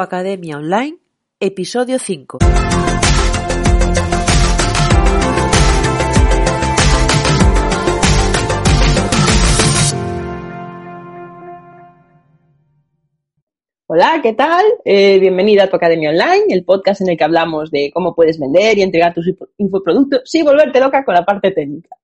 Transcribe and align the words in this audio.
Academia 0.00 0.56
Online, 0.56 0.96
episodio 1.38 1.98
5. 1.98 2.38
Hola, 13.92 14.20
¿qué 14.22 14.32
tal? 14.32 14.64
Eh, 14.84 15.18
bienvenida 15.18 15.64
a 15.64 15.66
tu 15.68 15.76
Academia 15.76 16.10
Online, 16.10 16.44
el 16.48 16.64
podcast 16.64 17.00
en 17.02 17.10
el 17.10 17.18
que 17.18 17.24
hablamos 17.24 17.70
de 17.70 17.90
cómo 17.92 18.14
puedes 18.14 18.38
vender 18.38 18.78
y 18.78 18.82
entregar 18.82 19.12
tus 19.12 19.28
infoproductos 19.58 20.22
sin 20.24 20.44
volverte 20.44 20.80
loca 20.80 21.04
con 21.04 21.14
la 21.14 21.24
parte 21.24 21.50
técnica. 21.50 21.96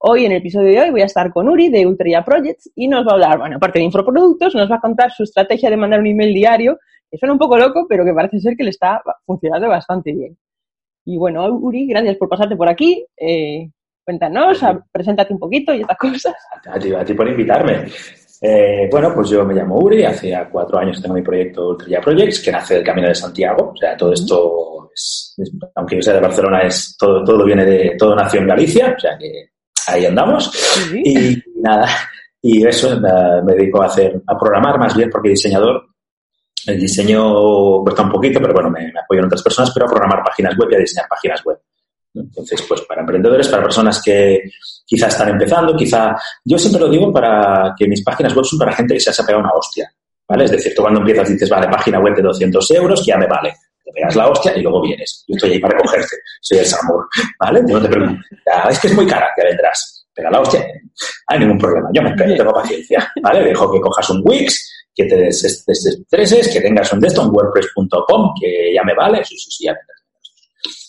Hoy, 0.00 0.24
en 0.24 0.32
el 0.32 0.38
episodio 0.38 0.68
de 0.68 0.80
hoy, 0.80 0.90
voy 0.90 1.02
a 1.02 1.06
estar 1.06 1.30
con 1.30 1.48
Uri 1.48 1.68
de 1.68 1.86
Ultra 1.86 2.24
Projects 2.24 2.70
y 2.74 2.88
nos 2.88 3.06
va 3.06 3.10
a 3.10 3.14
hablar, 3.14 3.38
bueno, 3.38 3.56
aparte 3.56 3.80
de 3.80 3.86
infoproductos, 3.86 4.54
nos 4.54 4.70
va 4.70 4.76
a 4.76 4.80
contar 4.80 5.10
su 5.12 5.24
estrategia 5.24 5.68
de 5.68 5.76
mandar 5.76 6.00
un 6.00 6.06
email 6.06 6.32
diario, 6.32 6.78
que 7.10 7.18
suena 7.18 7.32
un 7.32 7.38
poco 7.38 7.58
loco, 7.58 7.86
pero 7.88 8.04
que 8.04 8.12
parece 8.12 8.38
ser 8.38 8.56
que 8.56 8.64
le 8.64 8.70
está 8.70 9.02
funcionando 9.26 9.68
bastante 9.68 10.12
bien. 10.12 10.36
Y 11.04 11.16
bueno, 11.16 11.46
Uri, 11.48 11.86
gracias 11.88 12.16
por 12.16 12.28
pasarte 12.28 12.56
por 12.56 12.68
aquí. 12.68 13.04
Eh, 13.16 13.68
cuéntanos, 14.04 14.60
preséntate 14.92 15.32
un 15.32 15.40
poquito 15.40 15.74
y 15.74 15.80
estas 15.80 15.98
cosas. 15.98 16.34
A 16.66 16.78
ti, 16.78 16.94
a 16.94 17.04
ti 17.04 17.14
por 17.14 17.28
invitarme. 17.28 17.86
Eh, 18.42 18.88
bueno, 18.90 19.12
pues 19.14 19.28
yo 19.28 19.44
me 19.44 19.54
llamo 19.54 19.78
Uri, 19.78 20.04
hace 20.04 20.32
cuatro 20.50 20.78
años 20.78 21.00
tengo 21.02 21.14
mi 21.14 21.22
proyecto 21.22 21.70
Ultra 21.70 22.00
Projects, 22.00 22.40
que 22.40 22.52
nace 22.52 22.74
del 22.74 22.84
Camino 22.84 23.08
de 23.08 23.14
Santiago. 23.14 23.72
O 23.74 23.76
sea, 23.76 23.96
todo 23.96 24.12
esto, 24.12 24.90
es, 24.94 25.34
aunque 25.74 25.96
yo 25.96 26.02
sea 26.02 26.14
de 26.14 26.20
Barcelona, 26.20 26.62
es 26.62 26.96
todo, 26.98 27.22
todo 27.24 27.44
viene 27.44 27.64
de, 27.64 27.96
todo 27.98 28.14
nació 28.14 28.40
en 28.40 28.46
Galicia, 28.46 28.94
o 28.96 29.00
sea 29.00 29.18
que 29.18 29.50
ahí 29.88 30.06
andamos. 30.06 30.50
Y 30.92 31.36
nada, 31.60 31.86
y 32.40 32.66
eso 32.66 32.98
me 32.98 33.54
dedico 33.54 33.82
a 33.82 33.86
hacer, 33.86 34.22
a 34.26 34.38
programar 34.38 34.78
más 34.78 34.96
bien, 34.96 35.10
porque 35.10 35.30
diseñador, 35.30 35.89
el 36.66 36.80
diseño 36.80 37.82
cuesta 37.82 38.02
un 38.02 38.10
poquito, 38.10 38.40
pero 38.40 38.52
bueno, 38.52 38.70
me, 38.70 38.92
me 38.92 39.00
apoyo 39.00 39.20
en 39.20 39.26
otras 39.26 39.42
personas, 39.42 39.70
pero 39.72 39.86
a 39.86 39.88
programar 39.88 40.22
páginas 40.24 40.56
web 40.56 40.68
y 40.72 40.74
a 40.74 40.78
diseñar 40.78 41.08
páginas 41.08 41.44
web. 41.44 41.58
Entonces, 42.14 42.62
pues 42.68 42.80
para 42.82 43.02
emprendedores, 43.02 43.48
para 43.48 43.62
personas 43.62 44.02
que 44.02 44.42
quizá 44.84 45.06
están 45.06 45.28
empezando, 45.28 45.76
quizá... 45.76 46.16
Yo 46.44 46.58
siempre 46.58 46.80
lo 46.80 46.88
digo 46.88 47.12
para 47.12 47.74
que 47.76 47.86
mis 47.86 48.02
páginas 48.02 48.34
web 48.34 48.44
son 48.44 48.58
para 48.58 48.72
gente 48.72 48.94
que 48.94 49.00
se 49.00 49.10
ha 49.10 49.26
pegado 49.26 49.44
una 49.44 49.52
hostia, 49.52 49.92
¿vale? 50.28 50.44
Es 50.44 50.50
decir, 50.50 50.72
tú 50.74 50.82
cuando 50.82 51.00
empiezas 51.00 51.28
dices, 51.28 51.48
vale, 51.48 51.68
página 51.68 52.00
web 52.00 52.16
de 52.16 52.22
200 52.22 52.70
euros, 52.72 53.00
que 53.00 53.06
ya 53.06 53.16
me 53.16 53.26
vale. 53.26 53.54
Te 53.84 53.92
pegas 53.92 54.16
la 54.16 54.28
hostia 54.28 54.56
y 54.56 54.62
luego 54.62 54.82
vienes. 54.82 55.24
Yo 55.28 55.36
estoy 55.36 55.52
ahí 55.52 55.58
para 55.58 55.76
recogerte. 55.76 56.16
Soy 56.40 56.58
el 56.58 56.66
Samur, 56.66 57.08
¿vale? 57.38 57.62
No 57.62 57.80
te 57.80 57.88
preocupes. 57.88 58.24
Es 58.70 58.80
que 58.80 58.88
es 58.88 58.94
muy 58.94 59.06
cara, 59.06 59.28
ya 59.36 59.44
vendrás. 59.44 60.06
Pega 60.12 60.30
la 60.30 60.40
hostia. 60.40 60.60
No 60.60 60.66
hay 61.28 61.38
ningún 61.38 61.58
problema. 61.58 61.88
Yo 61.92 62.02
me 62.02 62.10
espero, 62.10 62.36
tengo 62.36 62.52
paciencia, 62.52 63.12
¿vale? 63.22 63.44
Dejo 63.44 63.72
que 63.72 63.80
cojas 63.80 64.10
un 64.10 64.22
Wix, 64.24 64.79
que 65.02 65.08
te 65.08 65.16
desestreses, 65.16 66.48
que 66.52 66.60
tengas 66.60 66.92
un 66.92 67.00
desktop, 67.00 67.34
WordPress.com, 67.34 68.32
que 68.40 68.74
ya 68.74 68.82
me 68.84 68.94
vale. 68.94 69.24
Sí, 69.24 69.36
sí, 69.36 69.50
sí, 69.50 69.64
ya. 69.64 69.76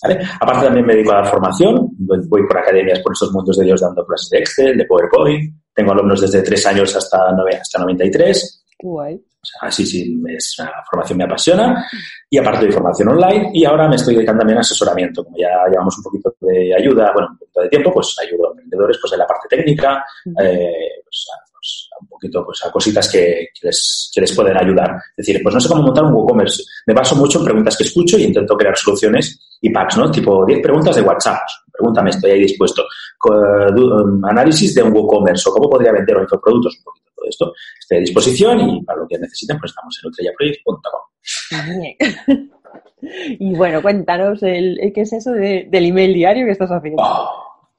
¿Vale? 0.04 0.20
Aparte 0.40 0.66
también 0.66 0.86
me 0.86 0.94
dedico 0.94 1.12
a 1.12 1.22
la 1.22 1.26
formación, 1.26 1.90
voy 1.98 2.48
por 2.48 2.58
academias 2.58 3.00
por 3.00 3.14
esos 3.14 3.32
mundos 3.32 3.58
de 3.58 3.66
Dios 3.66 3.82
dando 3.82 4.06
clases 4.06 4.30
de 4.30 4.40
Excel, 4.40 4.78
de 4.78 4.86
PowerPoint, 4.86 5.54
tengo 5.74 5.92
alumnos 5.92 6.22
desde 6.22 6.42
tres 6.42 6.66
años 6.66 6.96
hasta, 6.96 7.32
9, 7.34 7.58
hasta 7.62 7.80
93. 7.80 8.66
Guay. 8.80 9.16
O 9.16 9.44
sea, 9.44 9.72
sí, 9.72 9.86
sí, 9.86 10.22
es, 10.28 10.56
la 10.60 10.84
formación 10.90 11.18
me 11.18 11.24
apasiona. 11.24 11.88
Y 12.30 12.38
aparte 12.38 12.66
de 12.66 12.72
formación 12.72 13.10
online, 13.10 13.50
y 13.54 13.66
ahora 13.66 13.88
me 13.88 13.96
estoy 13.96 14.14
dedicando 14.14 14.42
también 14.42 14.58
a 14.58 14.62
asesoramiento. 14.62 15.24
Como 15.24 15.38
ya 15.38 15.50
llevamos 15.70 15.98
un 15.98 16.04
poquito 16.04 16.36
de 16.42 16.76
ayuda, 16.76 17.12
bueno, 17.14 17.30
un 17.32 17.38
poquito 17.40 17.62
de 17.62 17.70
tiempo, 17.70 17.92
pues 17.92 18.16
ayudo 18.22 18.48
a 18.48 18.52
emprendedores 18.52 18.98
pues, 19.02 19.14
en 19.14 19.20
la 19.20 19.28
parte 19.28 19.48
técnica, 19.50 20.06
eh, 20.44 21.02
pues, 21.04 21.28
pues, 21.62 21.90
un 22.02 22.08
poquito 22.08 22.44
pues, 22.44 22.66
a 22.66 22.72
cositas 22.72 23.08
que, 23.12 23.50
que, 23.54 23.68
les, 23.68 24.12
que 24.14 24.22
les 24.22 24.36
pueden 24.36 24.58
ayudar. 24.58 24.96
Es 25.16 25.28
decir, 25.28 25.40
pues 25.44 25.54
no 25.54 25.62
sé 25.62 25.70
cómo 25.70 25.84
montar 25.84 26.04
un 26.06 26.14
WooCommerce. 26.14 26.64
Me 26.88 26.94
baso 26.94 27.16
mucho 27.16 27.38
en 27.40 27.46
preguntas 27.46 27.78
que 27.78 27.84
escucho 27.84 28.18
y 28.18 28.24
intento 28.24 28.58
crear 28.58 28.76
soluciones 28.76 29.40
y 29.62 29.70
packs, 29.70 29.98
¿no? 29.98 30.10
Tipo 30.10 30.44
10 30.44 30.60
preguntas 30.60 30.96
de 30.96 31.04
WhatsApp. 31.04 31.42
Pregúntame, 31.72 32.10
estoy 32.10 32.32
ahí 32.32 32.40
dispuesto. 32.40 32.84
Um, 33.30 34.26
análisis 34.26 34.74
de 34.74 34.82
un 34.82 34.92
WooCommerce 34.92 35.50
o 35.50 35.54
cómo 35.54 35.70
podría 35.70 35.92
vender 35.92 36.18
o 36.18 36.22
infoproductos, 36.24 36.78
un 36.80 36.84
poquito 36.84 37.12
todo 37.16 37.30
esto. 37.30 37.54
Estoy 37.80 37.98
a 37.98 38.02
disposición 38.02 38.60
y 38.60 38.84
para 38.84 39.00
lo 39.00 39.08
que 39.08 39.20
necesiten, 39.20 39.60
pues 39.60 39.72
estamos 39.72 40.00
en 40.02 40.08
ultrayaproject.com. 40.08 41.02
y 43.40 43.56
bueno, 43.56 43.84
cuéntanos 43.84 44.42
el, 44.42 44.92
qué 44.96 45.02
es 45.02 45.14
eso 45.14 45.32
de, 45.32 45.68
del 45.70 45.86
email 45.86 46.16
diario 46.16 46.46
que 46.48 46.54
estás 46.54 46.72
haciendo. 46.72 47.04
Oh, 47.04 47.70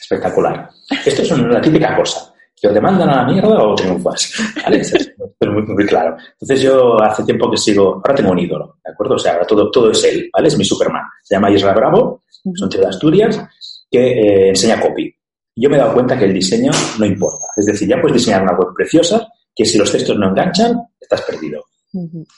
espectacular. 0.00 0.70
Esto 1.04 1.22
es 1.22 1.30
una 1.32 1.60
típica 1.60 1.96
cosa 1.96 2.35
que 2.58 2.68
o 2.68 2.72
te 2.72 2.80
mandan 2.80 3.10
a 3.10 3.16
la 3.16 3.24
mierda 3.24 3.62
o 3.62 3.74
triunfas. 3.74 4.32
¿Vale? 4.64 4.80
es 4.80 5.14
muy, 5.40 5.62
muy, 5.62 5.86
claro. 5.86 6.16
Entonces 6.32 6.62
yo 6.62 7.00
hace 7.02 7.22
tiempo 7.24 7.50
que 7.50 7.58
sigo, 7.58 7.96
ahora 7.96 8.14
tengo 8.14 8.30
un 8.30 8.38
ídolo, 8.38 8.78
¿de 8.84 8.92
acuerdo? 8.92 9.14
O 9.14 9.18
sea, 9.18 9.34
ahora 9.34 9.46
todo, 9.46 9.70
todo 9.70 9.90
es 9.90 10.02
él, 10.04 10.30
¿vale? 10.32 10.48
Es 10.48 10.56
mi 10.56 10.64
Superman. 10.64 11.04
Se 11.22 11.34
llama 11.34 11.50
Isra 11.50 11.74
Bravo, 11.74 12.22
es 12.30 12.62
un 12.62 12.68
tío 12.68 12.80
de 12.80 12.86
Asturias 12.86 13.42
que 13.90 13.98
eh, 13.98 14.48
enseña 14.48 14.80
copy. 14.80 15.14
Yo 15.54 15.70
me 15.70 15.76
he 15.76 15.78
dado 15.78 15.94
cuenta 15.94 16.18
que 16.18 16.24
el 16.24 16.34
diseño 16.34 16.70
no 16.98 17.06
importa. 17.06 17.46
Es 17.56 17.66
decir, 17.66 17.88
ya 17.88 18.00
puedes 18.00 18.18
diseñar 18.18 18.42
una 18.42 18.56
web 18.56 18.68
preciosa, 18.74 19.26
que 19.54 19.64
si 19.64 19.78
los 19.78 19.90
textos 19.90 20.16
no 20.18 20.28
enganchan, 20.28 20.80
estás 21.00 21.22
perdido. 21.22 21.64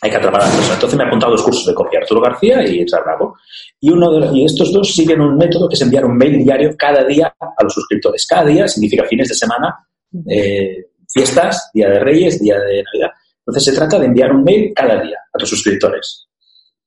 Hay 0.03 0.11
que 0.11 0.17
atrapar 0.17 0.43
a 0.43 0.45
la 0.45 0.51
persona. 0.53 0.75
Entonces 0.75 0.97
me 0.97 1.05
he 1.05 1.07
apuntado 1.07 1.33
dos 1.33 1.43
cursos 1.43 1.67
de 1.67 1.75
copia, 1.75 1.99
Arturo 2.01 2.21
García 2.21 2.65
y 2.65 2.83
Isra 2.83 3.03
Bravo. 3.03 3.37
Y, 3.81 3.91
uno 3.91 4.13
de, 4.13 4.37
y 4.37 4.45
estos 4.45 4.73
dos 4.73 4.95
siguen 4.95 5.21
un 5.21 5.37
método 5.37 5.69
que 5.69 5.75
es 5.75 5.81
enviar 5.81 6.05
un 6.05 6.17
mail 6.17 6.45
diario 6.45 6.71
cada 6.79 7.03
día 7.05 7.35
a 7.41 7.65
los 7.65 7.73
suscriptores. 7.73 8.25
Cada 8.27 8.45
día 8.45 8.69
significa 8.69 9.05
fines 9.05 9.29
de 9.29 9.35
semana 9.35 9.88
eh, 10.29 10.87
fiestas, 11.09 11.71
Día 11.73 11.89
de 11.89 12.01
Reyes, 12.01 12.41
Día 12.41 12.59
de 12.59 12.83
Navidad. 12.83 13.11
Entonces 13.41 13.65
se 13.65 13.73
trata 13.73 13.99
de 13.99 14.07
enviar 14.07 14.31
un 14.33 14.45
mail 14.45 14.73
cada 14.75 15.01
día 15.01 15.19
a 15.33 15.39
tus 15.39 15.49
suscriptores. 15.49 16.29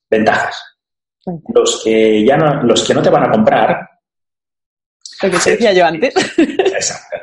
Ventajas. 0.10 0.56
Los 1.54 1.82
que 1.84 2.26
ya 2.26 2.38
no, 2.38 2.64
los 2.64 2.86
que 2.86 2.94
no 2.94 3.02
te 3.02 3.10
van 3.10 3.26
a 3.26 3.32
comprar. 3.32 3.90
Lo 5.24 5.30
que 5.30 5.38
decía 5.38 5.74
yo 5.74 5.86
antes. 5.86 6.14
Exacto. 6.38 7.18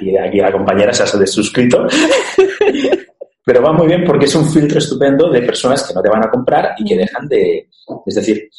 Y 0.00 0.16
aquí 0.16 0.38
la 0.38 0.52
compañera 0.52 0.92
se 0.92 1.04
ha 1.04 1.18
desuscrito. 1.18 1.86
Pero 3.44 3.62
va 3.62 3.72
muy 3.72 3.86
bien 3.86 4.04
porque 4.04 4.24
es 4.24 4.34
un 4.34 4.50
filtro 4.50 4.78
estupendo 4.78 5.30
de 5.30 5.40
personas 5.42 5.86
que 5.86 5.94
no 5.94 6.02
te 6.02 6.10
van 6.10 6.26
a 6.26 6.30
comprar 6.30 6.74
y 6.78 6.84
que 6.84 6.96
dejan 6.96 7.28
de. 7.28 7.68
Es 8.04 8.14
decir, 8.14 8.50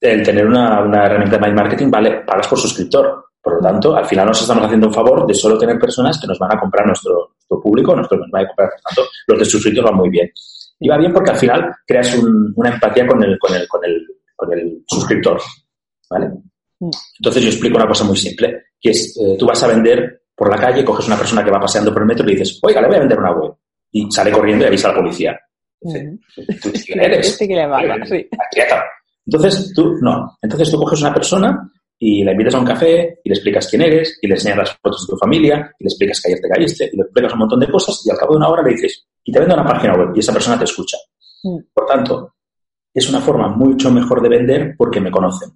el 0.00 0.22
tener 0.22 0.46
una, 0.46 0.82
una 0.82 1.06
herramienta 1.06 1.36
de 1.38 1.52
marketing, 1.52 1.90
vale, 1.90 2.20
pagas 2.20 2.46
por 2.46 2.58
suscriptor. 2.58 3.24
Por 3.44 3.56
lo 3.56 3.60
tanto, 3.60 3.94
al 3.94 4.06
final 4.06 4.28
nos 4.28 4.40
estamos 4.40 4.64
haciendo 4.64 4.86
un 4.86 4.94
favor 4.94 5.26
de 5.26 5.34
solo 5.34 5.58
tener 5.58 5.78
personas 5.78 6.18
que 6.18 6.26
nos 6.26 6.38
van 6.38 6.56
a 6.56 6.58
comprar 6.58 6.86
nuestro, 6.86 7.34
nuestro 7.36 7.60
público, 7.60 7.94
nuestro 7.94 8.16
nos 8.16 8.30
van 8.30 8.44
a 8.44 8.48
comprar, 8.48 8.70
por 8.70 8.80
tanto, 8.80 9.10
los 9.26 9.38
de 9.38 9.44
suscritos 9.44 9.84
van 9.84 9.96
muy 9.96 10.08
bien. 10.08 10.30
Y 10.80 10.88
va 10.88 10.96
bien 10.96 11.12
porque 11.12 11.30
al 11.30 11.36
final 11.36 11.74
creas 11.86 12.14
un, 12.14 12.54
una 12.56 12.70
empatía 12.70 13.06
con 13.06 13.22
el, 13.22 13.38
con 13.38 13.54
el, 13.54 13.68
con 13.68 13.84
el, 13.84 14.06
con 14.34 14.52
el 14.54 14.82
suscriptor. 14.88 15.38
¿Vale? 16.08 16.30
Entonces 17.18 17.42
yo 17.42 17.48
explico 17.50 17.76
una 17.76 17.86
cosa 17.86 18.04
muy 18.04 18.16
simple, 18.16 18.62
que 18.80 18.90
es, 18.90 19.14
eh, 19.20 19.36
tú 19.38 19.46
vas 19.46 19.62
a 19.62 19.68
vender 19.68 20.22
por 20.34 20.50
la 20.50 20.56
calle, 20.56 20.82
coges 20.82 21.06
una 21.06 21.18
persona 21.18 21.44
que 21.44 21.50
va 21.50 21.60
paseando 21.60 21.92
por 21.92 22.00
el 22.00 22.08
metro 22.08 22.24
y 22.24 22.28
le 22.28 22.38
dices, 22.38 22.58
oiga, 22.62 22.80
le 22.80 22.86
voy 22.88 22.96
a 22.96 23.00
vender 23.00 23.18
una 23.18 23.32
web. 23.32 23.52
Y 23.92 24.10
sale 24.10 24.32
corriendo 24.32 24.64
y 24.64 24.68
avisa 24.68 24.88
a 24.88 24.92
la 24.92 24.98
policía. 25.00 25.38
¿Quién 25.80 27.00
eres? 27.00 27.28
Este 27.28 27.46
que 27.46 27.56
le 27.56 27.66
va, 27.66 27.82
sí. 28.06 28.26
Entonces 29.26 29.72
tú, 29.74 29.98
no. 30.00 30.38
Entonces 30.40 30.70
tú 30.70 30.78
coges 30.78 31.02
una 31.02 31.12
persona 31.12 31.70
y 31.98 32.24
la 32.24 32.32
invitas 32.32 32.54
a 32.54 32.58
un 32.58 32.66
café 32.66 33.20
y 33.22 33.28
le 33.28 33.34
explicas 33.34 33.68
quién 33.68 33.82
eres 33.82 34.18
y 34.20 34.26
le 34.26 34.34
enseñas 34.34 34.58
las 34.58 34.76
fotos 34.76 35.06
de 35.06 35.12
tu 35.12 35.16
familia 35.16 35.72
y 35.78 35.84
le 35.84 35.88
explicas 35.88 36.20
que 36.20 36.32
ayer 36.32 36.40
te 36.42 36.48
caíste 36.48 36.90
y 36.92 36.96
le 36.96 37.02
explicas 37.02 37.32
un 37.32 37.38
montón 37.38 37.60
de 37.60 37.68
cosas 37.68 38.02
y 38.04 38.10
al 38.10 38.16
cabo 38.16 38.32
de 38.32 38.38
una 38.38 38.48
hora 38.48 38.62
le 38.62 38.70
dices, 38.70 39.06
y 39.22 39.32
te 39.32 39.38
vendo 39.38 39.54
una 39.54 39.64
página 39.64 39.96
web 39.96 40.10
y 40.14 40.20
esa 40.20 40.32
persona 40.32 40.58
te 40.58 40.64
escucha. 40.64 40.96
Mm. 41.42 41.58
Por 41.72 41.86
tanto, 41.86 42.34
es 42.92 43.08
una 43.08 43.20
forma 43.20 43.48
mucho 43.48 43.90
mejor 43.90 44.22
de 44.22 44.28
vender 44.28 44.74
porque 44.76 45.00
me 45.00 45.10
conocen. 45.10 45.50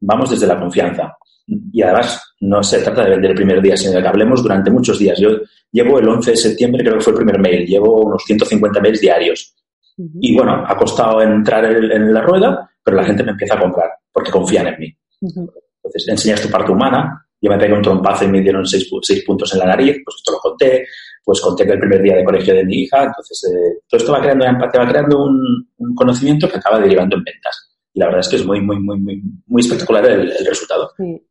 Vamos 0.00 0.30
desde 0.30 0.46
la 0.46 0.58
confianza. 0.58 1.16
Y 1.46 1.82
además, 1.82 2.34
no 2.40 2.62
se 2.62 2.80
trata 2.82 3.04
de 3.04 3.10
vender 3.10 3.32
el 3.32 3.36
primer 3.36 3.60
día, 3.60 3.76
sino 3.76 3.92
de 3.92 4.02
que 4.02 4.08
hablemos 4.08 4.42
durante 4.42 4.70
muchos 4.70 4.98
días. 4.98 5.18
Yo 5.18 5.30
llevo 5.70 5.98
el 5.98 6.08
11 6.08 6.30
de 6.30 6.36
septiembre, 6.36 6.82
creo 6.82 6.96
que 6.96 7.04
fue 7.04 7.12
el 7.12 7.18
primer 7.18 7.38
mail, 7.40 7.66
llevo 7.66 8.06
unos 8.06 8.22
150 8.24 8.80
mails 8.80 9.00
diarios. 9.00 9.54
Y 9.96 10.34
bueno, 10.34 10.64
ha 10.66 10.76
costado 10.76 11.20
entrar 11.20 11.64
en, 11.64 12.12
la 12.12 12.22
rueda, 12.22 12.70
pero 12.82 12.96
la 12.96 13.04
gente 13.04 13.22
me 13.22 13.32
empieza 13.32 13.54
a 13.54 13.60
comprar 13.60 13.90
porque 14.10 14.30
confían 14.30 14.68
en 14.68 14.80
mí. 14.80 14.96
Entonces, 15.22 16.08
enseñas 16.08 16.40
tu 16.40 16.48
parte 16.48 16.72
humana. 16.72 17.26
Yo 17.40 17.50
me 17.50 17.58
pegué 17.58 17.72
un 17.72 17.82
trompazo 17.82 18.24
y 18.24 18.28
me 18.28 18.40
dieron 18.40 18.64
seis, 18.66 18.88
seis, 19.02 19.24
puntos 19.24 19.52
en 19.52 19.60
la 19.60 19.66
nariz, 19.66 19.96
pues 20.04 20.16
esto 20.16 20.32
lo 20.32 20.38
conté. 20.38 20.86
Pues 21.24 21.40
conté 21.40 21.64
que 21.64 21.72
el 21.72 21.78
primer 21.78 22.02
día 22.02 22.16
de 22.16 22.24
colegio 22.24 22.54
de 22.54 22.64
mi 22.64 22.82
hija. 22.82 23.04
Entonces, 23.04 23.50
eh, 23.50 23.80
todo 23.88 23.98
esto 23.98 24.12
va 24.12 24.20
creando 24.20 24.44
una 24.44 24.54
empatía, 24.54 24.80
va 24.80 24.88
creando 24.88 25.24
un, 25.24 25.68
un, 25.78 25.94
conocimiento 25.94 26.48
que 26.48 26.56
acaba 26.56 26.80
derivando 26.80 27.16
en 27.16 27.24
ventas. 27.24 27.70
Y 27.94 28.00
la 28.00 28.06
verdad 28.06 28.20
es 28.20 28.28
que 28.28 28.36
es 28.36 28.46
muy, 28.46 28.60
muy, 28.60 28.78
muy, 28.80 28.98
muy, 28.98 29.22
muy 29.46 29.62
espectacular 29.62 30.04
el, 30.06 30.32
el 30.32 30.46
resultado. 30.46 30.90
Sí. 30.96 31.22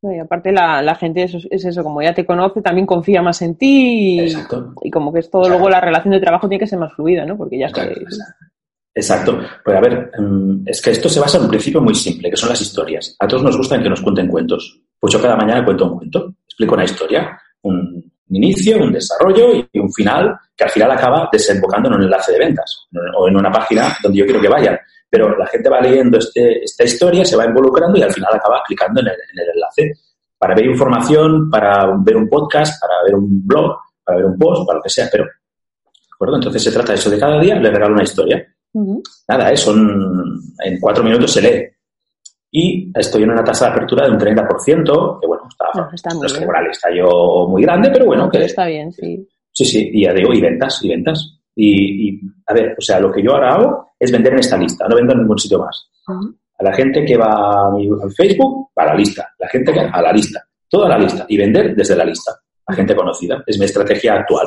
Y 0.00 0.18
aparte 0.18 0.52
la, 0.52 0.80
la 0.80 0.94
gente 0.94 1.24
es, 1.24 1.34
es, 1.50 1.64
eso, 1.64 1.82
como 1.82 2.00
ya 2.00 2.14
te 2.14 2.24
conoce, 2.24 2.62
también 2.62 2.86
confía 2.86 3.20
más 3.20 3.42
en 3.42 3.56
ti 3.56 4.20
y, 4.20 4.32
y 4.82 4.90
como 4.90 5.12
que 5.12 5.18
es 5.18 5.30
todo, 5.30 5.48
luego 5.48 5.68
la 5.68 5.80
relación 5.80 6.12
de 6.12 6.20
trabajo 6.20 6.48
tiene 6.48 6.60
que 6.60 6.68
ser 6.68 6.78
más 6.78 6.92
fluida, 6.92 7.24
¿no? 7.24 7.36
Porque 7.36 7.58
ya 7.58 7.66
Exacto. 7.66 8.00
Exacto. 8.94 9.38
Pues 9.64 9.76
a 9.76 9.80
ver, 9.80 10.10
es 10.66 10.82
que 10.82 10.90
esto 10.90 11.08
se 11.08 11.20
basa 11.20 11.38
en 11.38 11.44
un 11.44 11.50
principio 11.50 11.80
muy 11.80 11.94
simple, 11.94 12.30
que 12.30 12.36
son 12.36 12.48
las 12.48 12.60
historias. 12.60 13.14
A 13.18 13.28
todos 13.28 13.42
nos 13.42 13.56
gusta 13.56 13.80
que 13.80 13.88
nos 13.88 14.00
cuenten 14.00 14.28
cuentos. 14.28 14.80
Pues 14.98 15.12
yo 15.12 15.22
cada 15.22 15.36
mañana 15.36 15.64
cuento 15.64 15.84
un 15.84 15.98
cuento, 15.98 16.34
explico 16.44 16.74
una 16.74 16.84
historia, 16.84 17.40
un, 17.62 18.12
un 18.28 18.36
inicio, 18.36 18.78
un 18.78 18.92
desarrollo 18.92 19.66
y 19.72 19.78
un 19.78 19.92
final 19.92 20.36
que 20.56 20.64
al 20.64 20.70
final 20.70 20.90
acaba 20.90 21.28
desembocando 21.32 21.88
en 21.88 21.94
un 21.94 22.02
enlace 22.02 22.32
de 22.32 22.38
ventas 22.38 22.88
o 23.16 23.28
en 23.28 23.36
una 23.36 23.50
página 23.50 23.96
donde 24.02 24.18
yo 24.18 24.24
quiero 24.24 24.40
que 24.40 24.48
vayan. 24.48 24.78
Pero 25.08 25.36
la 25.38 25.46
gente 25.46 25.70
va 25.70 25.80
leyendo 25.80 26.18
este, 26.18 26.62
esta 26.62 26.84
historia, 26.84 27.24
se 27.24 27.36
va 27.36 27.46
involucrando 27.46 27.98
y 27.98 28.02
al 28.02 28.12
final 28.12 28.34
acaba 28.34 28.62
clicando 28.66 29.00
en 29.00 29.06
el, 29.06 29.14
en 29.14 29.38
el 29.38 29.50
enlace 29.54 29.92
para 30.36 30.54
ver 30.54 30.66
información, 30.66 31.50
para 31.50 31.86
ver 31.98 32.16
un 32.16 32.28
podcast, 32.28 32.80
para 32.80 33.02
ver 33.04 33.14
un 33.14 33.46
blog, 33.46 33.76
para 34.04 34.18
ver 34.18 34.26
un 34.26 34.38
post, 34.38 34.66
para 34.66 34.78
lo 34.78 34.82
que 34.82 34.90
sea. 34.90 35.08
Pero, 35.10 35.24
¿de 35.24 36.14
acuerdo? 36.14 36.36
Entonces 36.36 36.62
se 36.62 36.70
trata 36.70 36.92
de 36.92 36.98
eso 36.98 37.10
de 37.10 37.18
cada 37.18 37.40
día, 37.40 37.56
le 37.56 37.70
regalo 37.70 37.94
una 37.94 38.04
historia. 38.04 38.46
Nada, 39.28 39.50
¿eh? 39.52 39.56
son 39.56 40.40
en 40.64 40.78
cuatro 40.80 41.02
minutos 41.04 41.32
se 41.32 41.42
lee. 41.42 41.64
Y 42.50 42.90
estoy 42.98 43.24
en 43.24 43.30
una 43.30 43.44
tasa 43.44 43.66
de 43.66 43.72
apertura 43.72 44.06
de 44.06 44.12
un 44.12 44.18
30%, 44.18 45.20
que 45.20 45.26
bueno, 45.26 45.42
está, 45.48 45.66
Ah, 45.74 45.90
está 45.92 46.10
muy 46.14 46.20
no 46.20 46.26
es 46.26 46.32
que 46.32 46.38
bien. 46.38 46.46
moral 46.46 46.66
está 46.70 46.88
yo 46.94 47.46
muy 47.48 47.62
grande, 47.62 47.90
pero 47.90 48.06
bueno, 48.06 48.28
Pero 48.32 48.42
que 48.42 48.46
está 48.46 48.66
bien, 48.66 48.90
sí. 48.92 49.28
sí, 49.52 49.64
sí, 49.66 49.90
y 49.92 50.04
ya 50.04 50.12
digo, 50.14 50.32
y 50.32 50.40
ventas, 50.40 50.82
y 50.82 50.88
ventas. 50.88 51.34
Y, 51.54 52.08
y, 52.08 52.20
a 52.46 52.54
ver, 52.54 52.74
o 52.78 52.80
sea, 52.80 53.00
lo 53.00 53.12
que 53.12 53.22
yo 53.22 53.32
ahora 53.32 53.54
hago 53.54 53.90
es 53.98 54.10
vender 54.12 54.32
en 54.32 54.38
esta 54.38 54.56
lista, 54.56 54.86
no 54.88 54.96
vendo 54.96 55.12
en 55.12 55.18
ningún 55.20 55.38
sitio 55.38 55.58
más. 55.58 55.90
A 56.58 56.62
la 56.64 56.72
gente 56.72 57.04
que 57.04 57.16
va 57.16 57.66
a 57.66 57.70
mi 57.72 57.88
Facebook, 58.16 58.70
a 58.76 58.86
la 58.86 58.94
lista. 58.94 59.28
La 59.38 59.48
gente 59.48 59.72
que 59.72 59.80
a 59.80 60.00
la 60.02 60.12
lista. 60.12 60.42
Toda 60.70 60.88
la 60.88 60.98
lista. 60.98 61.26
Y 61.28 61.36
vender 61.36 61.74
desde 61.76 61.96
la 61.96 62.04
lista. 62.04 62.32
A 62.66 62.74
gente 62.74 62.94
conocida. 62.96 63.42
Es 63.46 63.58
mi 63.58 63.64
estrategia 63.66 64.14
actual. 64.14 64.46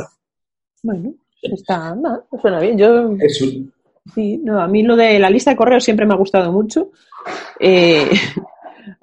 Bueno, 0.84 1.14
está, 1.42 1.96
suena 2.42 2.60
bien. 2.60 2.78
Yo 2.78 3.12
Es 3.20 3.42
un- 3.42 3.72
Sí, 4.16 4.38
no, 4.44 4.60
a 4.62 4.68
mí 4.68 4.84
lo 4.84 4.96
de 4.96 5.20
la 5.20 5.30
lista 5.30 5.52
de 5.52 5.58
correos 5.58 5.84
siempre 5.84 6.06
me 6.06 6.14
ha 6.14 6.18
gustado 6.18 6.52
mucho. 6.52 6.90
Eh, 7.60 8.10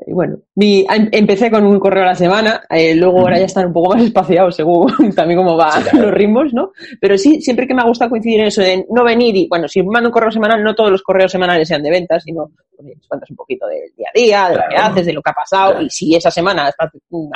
y 0.07 0.13
bueno, 0.13 0.39
mi- 0.57 0.85
em- 0.91 1.09
empecé 1.13 1.51
con 1.51 1.65
un 1.65 1.79
correo 1.79 2.03
a 2.03 2.07
la 2.07 2.15
semana, 2.17 2.63
eh, 2.69 2.97
luego 2.97 3.21
ahora 3.21 3.39
ya 3.39 3.45
están 3.45 3.67
un 3.67 3.73
poco 3.73 3.95
más 3.95 4.03
espaciados 4.13 4.57
según 4.57 4.89
también 5.15 5.39
cómo 5.39 5.57
van 5.57 5.83
Sí, 5.85 5.91
claro. 5.91 6.07
los 6.07 6.15
ritmos, 6.15 6.53
¿no? 6.53 6.73
Pero 7.01 7.17
sí, 7.17 7.41
siempre 7.41 7.67
que 7.69 7.75
me 7.75 7.83
ha 7.83 7.87
gustado 7.87 8.11
coincidir 8.11 8.41
en 8.41 8.47
eso 8.47 8.61
de 8.63 8.85
no 8.91 9.05
venir 9.05 9.37
y, 9.37 9.47
bueno, 9.49 9.69
si 9.69 9.83
mando 9.85 10.09
un 10.09 10.13
correo 10.13 10.33
semanal, 10.33 10.63
no 10.65 10.75
todos 10.75 10.91
los 10.91 11.03
correos 11.03 11.31
semanales 11.31 11.69
sean 11.69 11.83
de 11.83 11.91
ventas, 11.91 12.25
sino 12.25 12.51
pues, 12.77 12.99
cuentas 13.09 13.31
un 13.31 13.37
poquito 13.37 13.67
del 13.69 13.93
día 13.97 14.09
a 14.09 14.19
día, 14.19 14.49
de 14.51 14.57
lo 14.57 14.63
que 14.69 14.77
haces, 14.77 15.07
de 15.07 15.13
lo 15.13 15.23
que 15.23 15.31
ha 15.31 15.35
pasado, 15.35 15.71
Claro. 15.73 15.87
y 15.87 15.91
si 15.91 16.15
esa 16.17 16.31
semana 16.31 16.69
está- 16.69 16.91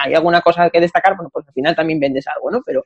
hay 0.04 0.14
alguna 0.14 0.40
cosa 0.40 0.68
que 0.68 0.80
destacar, 0.80 1.14
bueno, 1.16 1.30
pues 1.32 1.46
al 1.46 1.54
final 1.54 1.76
también 1.76 2.00
vendes 2.00 2.26
algo, 2.26 2.50
¿no? 2.50 2.60
Pero 2.66 2.84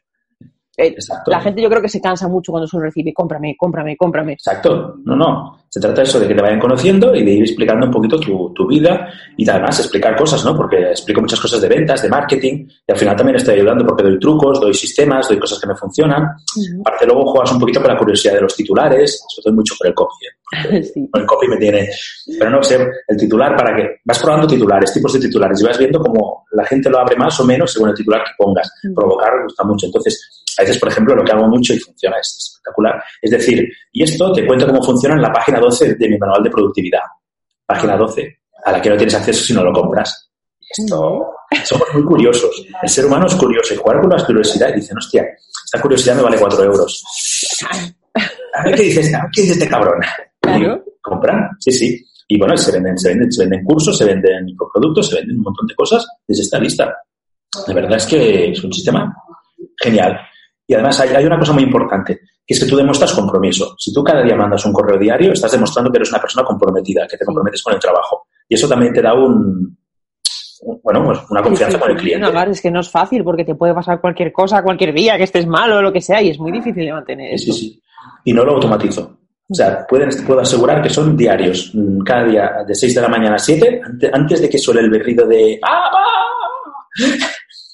Exacto. 0.76 1.30
la 1.30 1.40
gente 1.40 1.62
yo 1.62 1.70
creo 1.70 1.80
que 1.80 1.88
se 1.88 2.00
cansa 2.00 2.28
mucho 2.28 2.52
cuando 2.52 2.66
solo 2.66 2.84
recibe 2.84 3.12
cómprame, 3.14 3.56
cómprame, 3.56 3.96
cómprame. 3.96 4.32
Exacto. 4.34 4.96
No, 5.04 5.16
no. 5.16 5.58
Se 5.68 5.80
trata 5.80 6.02
de 6.02 6.02
eso, 6.08 6.20
de 6.20 6.28
que 6.28 6.34
te 6.34 6.40
vayan 6.40 6.60
conociendo 6.60 7.14
y 7.14 7.24
de 7.24 7.32
ir 7.32 7.42
explicando 7.42 7.86
un 7.86 7.92
poquito 7.92 8.18
tu, 8.18 8.52
tu 8.54 8.66
vida 8.66 9.08
y 9.36 9.48
además 9.48 9.78
explicar 9.78 10.16
cosas, 10.16 10.44
¿no? 10.44 10.56
Porque 10.56 10.90
explico 10.90 11.20
muchas 11.20 11.40
cosas 11.40 11.60
de 11.60 11.68
ventas, 11.68 12.02
de 12.02 12.08
marketing 12.08 12.66
y 12.86 12.92
al 12.92 12.98
final 12.98 13.16
también 13.16 13.36
estoy 13.36 13.54
ayudando 13.56 13.84
porque 13.84 14.04
doy 14.04 14.18
trucos, 14.18 14.60
doy 14.60 14.72
sistemas, 14.72 15.28
doy 15.28 15.38
cosas 15.38 15.58
que 15.58 15.66
me 15.66 15.74
funcionan. 15.74 16.22
Ujú. 16.22 16.80
Aparte 16.80 17.06
luego 17.06 17.26
juegas 17.26 17.52
un 17.52 17.60
poquito 17.60 17.80
con 17.80 17.92
la 17.92 17.98
curiosidad 17.98 18.34
de 18.34 18.40
los 18.42 18.54
titulares, 18.54 19.22
sobre 19.28 19.44
todo 19.44 19.54
mucho 19.54 19.74
por 19.78 19.86
el 19.86 19.94
copy. 19.94 20.14
¿eh? 20.24 20.82
Sí. 20.94 21.08
el 21.12 21.26
copy 21.26 21.48
me 21.48 21.56
tiene. 21.56 21.88
Pero 22.38 22.50
no 22.50 22.62
sé, 22.62 22.78
el 23.08 23.16
titular 23.16 23.56
para 23.56 23.74
que 23.74 23.96
vas 24.04 24.22
probando 24.22 24.46
titulares, 24.46 24.92
tipos 24.92 25.12
de 25.12 25.20
titulares, 25.20 25.60
y 25.60 25.64
vas 25.64 25.78
viendo 25.78 25.98
cómo 25.98 26.44
la 26.52 26.64
gente 26.64 26.88
lo 26.88 26.98
abre 26.98 27.16
más 27.16 27.38
o 27.40 27.44
menos 27.44 27.72
según 27.72 27.88
el 27.90 27.94
titular 27.94 28.22
que 28.22 28.30
pongas. 28.38 28.70
Mm. 28.84 28.94
Provocar 28.94 29.42
gusta 29.42 29.64
mucho. 29.64 29.86
Entonces, 29.86 30.44
a 30.58 30.62
veces, 30.62 30.78
por 30.78 30.88
ejemplo, 30.88 31.14
lo 31.14 31.24
que 31.24 31.32
hago 31.32 31.48
mucho 31.48 31.74
y 31.74 31.78
funciona 31.78 32.16
es 32.18 32.36
espectacular. 32.38 33.02
Es 33.20 33.30
decir, 33.30 33.68
y 33.92 34.02
esto 34.02 34.32
te 34.32 34.46
cuento 34.46 34.66
cómo 34.66 34.82
funciona 34.82 35.14
en 35.14 35.22
la 35.22 35.32
página 35.32 35.60
12 35.60 35.94
de 35.94 36.08
mi 36.08 36.18
manual 36.18 36.42
de 36.42 36.50
productividad. 36.50 37.02
Página 37.66 37.96
12, 37.96 38.38
a 38.64 38.72
la 38.72 38.80
que 38.80 38.90
no 38.90 38.96
tienes 38.96 39.14
acceso 39.14 39.44
si 39.44 39.52
no 39.52 39.64
lo 39.64 39.72
compras. 39.72 40.30
Y 40.60 40.82
Esto, 40.82 41.34
somos 41.64 41.88
muy 41.94 42.04
curiosos. 42.04 42.64
El 42.82 42.88
ser 42.88 43.06
humano 43.06 43.26
es 43.26 43.34
curioso 43.34 43.74
y 43.74 43.76
jugar 43.76 44.00
con 44.00 44.10
la 44.10 44.24
curiosidad 44.24 44.70
y 44.70 44.76
dicen, 44.76 44.96
hostia, 44.96 45.24
esta 45.64 45.80
curiosidad 45.80 46.16
me 46.16 46.22
vale 46.22 46.38
4 46.38 46.64
euros. 46.64 47.02
A 48.54 48.64
ver 48.64 48.74
qué 48.74 48.82
dices, 48.82 49.14
a 49.14 49.22
ver 49.22 49.30
qué 49.32 49.42
dice 49.42 49.54
este 49.54 49.68
cabrón. 49.68 50.00
Claro. 50.40 50.84
Compran, 51.02 51.50
sí, 51.60 51.72
sí. 51.72 52.04
Y 52.28 52.38
bueno, 52.38 52.56
se 52.56 52.72
venden, 52.72 52.98
se 52.98 53.10
venden, 53.10 53.30
se 53.30 53.42
venden 53.42 53.64
cursos, 53.64 53.96
se 53.96 54.04
venden 54.04 54.44
microproductos, 54.44 55.08
se 55.08 55.16
venden 55.16 55.36
un 55.36 55.42
montón 55.42 55.66
de 55.66 55.74
cosas 55.74 56.06
desde 56.26 56.42
esta 56.42 56.58
lista. 56.58 56.96
La 57.68 57.74
verdad 57.74 57.96
es 57.96 58.06
que 58.06 58.50
es 58.50 58.64
un 58.64 58.72
sistema 58.72 59.14
genial. 59.80 60.18
Y 60.66 60.74
además 60.74 60.98
hay, 61.00 61.10
hay 61.10 61.24
una 61.24 61.38
cosa 61.38 61.52
muy 61.52 61.62
importante, 61.62 62.20
que 62.44 62.54
es 62.54 62.60
que 62.60 62.68
tú 62.68 62.76
demuestras 62.76 63.12
compromiso. 63.12 63.74
Si 63.78 63.92
tú 63.92 64.02
cada 64.02 64.22
día 64.22 64.34
mandas 64.36 64.64
un 64.66 64.72
correo 64.72 64.98
diario, 64.98 65.32
estás 65.32 65.52
demostrando 65.52 65.90
que 65.92 65.98
eres 65.98 66.10
una 66.10 66.20
persona 66.20 66.44
comprometida, 66.46 67.06
que 67.08 67.16
te 67.16 67.24
comprometes 67.24 67.62
con 67.62 67.74
el 67.74 67.80
trabajo. 67.80 68.26
Y 68.48 68.54
eso 68.54 68.68
también 68.68 68.92
te 68.92 69.00
da 69.02 69.14
un, 69.14 69.76
un- 70.62 70.80
bueno, 70.82 71.04
pues 71.04 71.18
una 71.30 71.42
confianza 71.42 71.76
Sí, 71.76 71.76
sí, 71.76 71.80
con 71.82 71.90
el 71.92 71.96
cliente. 71.96 72.32
No, 72.32 72.42
es 72.42 72.60
que 72.60 72.70
no 72.70 72.80
es 72.80 72.90
fácil 72.90 73.22
porque 73.22 73.44
te 73.44 73.54
puede 73.54 73.74
pasar 73.74 74.00
cualquier 74.00 74.32
cosa, 74.32 74.62
cualquier 74.62 74.92
día, 74.92 75.16
que 75.16 75.24
estés 75.24 75.46
malo 75.46 75.78
o 75.78 75.82
lo 75.82 75.92
que 75.92 76.00
sea, 76.00 76.20
y 76.22 76.30
es 76.30 76.38
muy 76.38 76.50
difícil 76.50 76.84
de 76.84 76.92
mantener 76.92 77.38
Sí, 77.38 77.50
eso. 77.50 77.58
sí. 77.58 77.82
Y 78.24 78.32
no 78.32 78.44
lo 78.44 78.54
automatizo. 78.54 79.18
O 79.48 79.54
sea, 79.54 79.86
pueden, 79.86 80.08
puedo 80.26 80.40
asegurar 80.40 80.82
que 80.82 80.88
son 80.90 81.16
diarios. 81.16 81.70
Mm, 81.74 82.02
Cada 82.02 82.24
día, 82.24 82.50
de 82.66 82.74
6 82.74 82.92
de 82.96 83.00
la 83.00 83.08
mañana 83.08 83.36
a 83.36 83.38
7, 83.38 83.80
ante- 83.84 84.10
antes 84.12 84.40
de 84.40 84.48
que 84.48 84.58
suene 84.58 84.80
el 84.80 84.90
berrido 84.90 85.24
de 85.28 85.60
¡Ah, 85.62 85.88
va! 85.94 87.06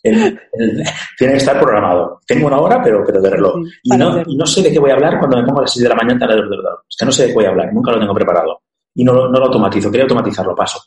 El- 0.02 0.40
el- 0.54 0.82
tiene 1.16 1.34
que 1.34 1.38
estar 1.38 1.60
programado. 1.60 2.20
Tengo 2.26 2.46
una 2.49 2.60
hora, 2.60 2.82
pero, 2.82 3.04
pero 3.06 3.20
de 3.20 3.31
reloj. 3.31 3.54
Sí, 3.64 3.70
Y 3.84 3.96
no, 3.96 4.22
y 4.26 4.37
no 4.37 4.46
sé 4.46 4.62
de 4.62 4.72
qué 4.72 4.78
voy 4.78 4.90
a 4.90 4.94
hablar 4.94 5.19
cuando 5.19 5.37
me 5.37 5.44
pongo 5.44 5.60
a 5.60 5.62
las 5.62 5.72
6 5.72 5.82
de 5.84 5.88
la 5.88 5.94
mañana 5.94 6.26
al 6.26 6.40
ordenador. 6.40 6.84
Es 6.88 6.96
que 6.96 7.04
no 7.06 7.12
sé 7.12 7.22
de 7.22 7.28
qué 7.28 7.34
voy 7.34 7.44
a 7.44 7.49
hablar, 7.50 7.72
nunca 7.72 7.93
lo 7.93 8.00
tengo 8.00 8.14
preparado. 8.14 8.62
Y 8.94 9.04
no, 9.04 9.12
lo- 9.12 9.28
no 9.31 9.38
lo 9.38 9.46
automatizo, 9.46 9.90
quería 9.90 10.04
automatizarlo, 10.04 10.54
paso. 10.54 10.81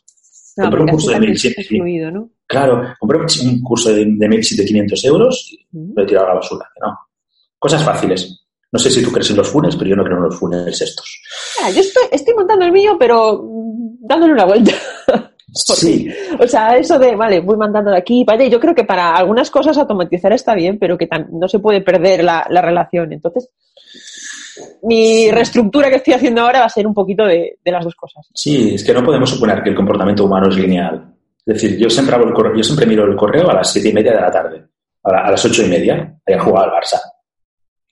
No, 0.58 0.64
Compré 0.64 0.80
un 0.82 0.88
curso 0.88 1.08
de 1.08 1.12
también 1.14 1.30
1700, 1.32 1.62
es 1.64 1.68
fluido, 1.68 2.10
¿no? 2.10 2.30
Claro, 2.46 2.82
compré 2.98 3.18
un 3.18 3.60
curso 3.62 3.90
de, 3.92 4.04
de 4.06 4.28
Mailchimp 4.28 4.60
de 4.60 4.66
500 4.66 5.04
euros 5.04 5.48
y 5.52 5.66
lo 5.94 6.02
he 6.02 6.06
tirado 6.06 6.26
a 6.26 6.28
la 6.30 6.34
basura. 6.36 6.66
No. 6.80 6.98
Cosas 7.58 7.82
fáciles. 7.84 8.42
No 8.72 8.78
sé 8.78 8.90
si 8.90 9.02
tú 9.02 9.10
crees 9.12 9.30
en 9.30 9.36
los 9.36 9.48
funnels, 9.48 9.76
pero 9.76 9.90
yo 9.90 9.96
no 9.96 10.04
creo 10.04 10.16
en 10.18 10.24
los 10.24 10.38
funnels 10.38 10.80
estos. 10.80 11.20
Ah, 11.62 11.70
yo 11.70 11.80
estoy, 11.80 12.04
estoy 12.10 12.34
montando 12.34 12.64
el 12.64 12.72
mío, 12.72 12.96
pero 12.98 13.42
dándole 14.00 14.32
una 14.34 14.44
vuelta. 14.44 14.72
Sí, 15.76 16.08
O 16.38 16.46
sea, 16.46 16.76
eso 16.76 16.98
de, 16.98 17.16
vale, 17.16 17.40
voy 17.40 17.56
mandando 17.56 17.90
de 17.90 17.98
aquí 17.98 18.24
y 18.28 18.50
Yo 18.50 18.60
creo 18.60 18.74
que 18.74 18.84
para 18.84 19.14
algunas 19.16 19.50
cosas 19.50 19.78
automatizar 19.78 20.32
está 20.32 20.54
bien, 20.54 20.78
pero 20.78 20.98
que 20.98 21.08
no 21.32 21.48
se 21.48 21.58
puede 21.58 21.80
perder 21.80 22.22
la, 22.24 22.46
la 22.50 22.60
relación. 22.60 23.12
Entonces, 23.12 23.48
mi 24.82 25.30
reestructura 25.30 25.88
que 25.90 25.96
estoy 25.96 26.14
haciendo 26.14 26.42
ahora 26.42 26.60
va 26.60 26.66
a 26.66 26.70
ser 26.70 26.86
un 26.86 26.94
poquito 26.94 27.24
de, 27.24 27.58
de 27.64 27.72
las 27.72 27.84
dos 27.84 27.94
cosas. 27.94 28.26
sí, 28.34 28.74
es 28.74 28.84
que 28.84 28.92
no 28.92 29.04
podemos 29.04 29.28
suponer 29.30 29.62
que 29.62 29.70
el 29.70 29.76
comportamiento 29.76 30.24
humano 30.24 30.48
es 30.48 30.56
lineal. 30.56 31.12
Es 31.44 31.54
decir, 31.54 31.78
yo 31.78 31.88
siempre, 31.88 32.14
hago 32.14 32.26
el 32.26 32.34
correo, 32.34 32.56
yo 32.56 32.62
siempre 32.62 32.86
miro 32.86 33.04
el 33.04 33.16
correo 33.16 33.48
a 33.50 33.54
las 33.54 33.70
siete 33.72 33.88
y 33.90 33.92
media 33.92 34.12
de 34.12 34.20
la 34.20 34.30
tarde, 34.30 34.64
a, 35.04 35.12
la- 35.12 35.20
a 35.26 35.30
las 35.30 35.44
ocho 35.44 35.62
y 35.64 35.68
media, 35.68 36.16
a 36.26 36.38
jugar 36.40 36.64
al 36.68 36.70
Barça. 36.80 36.98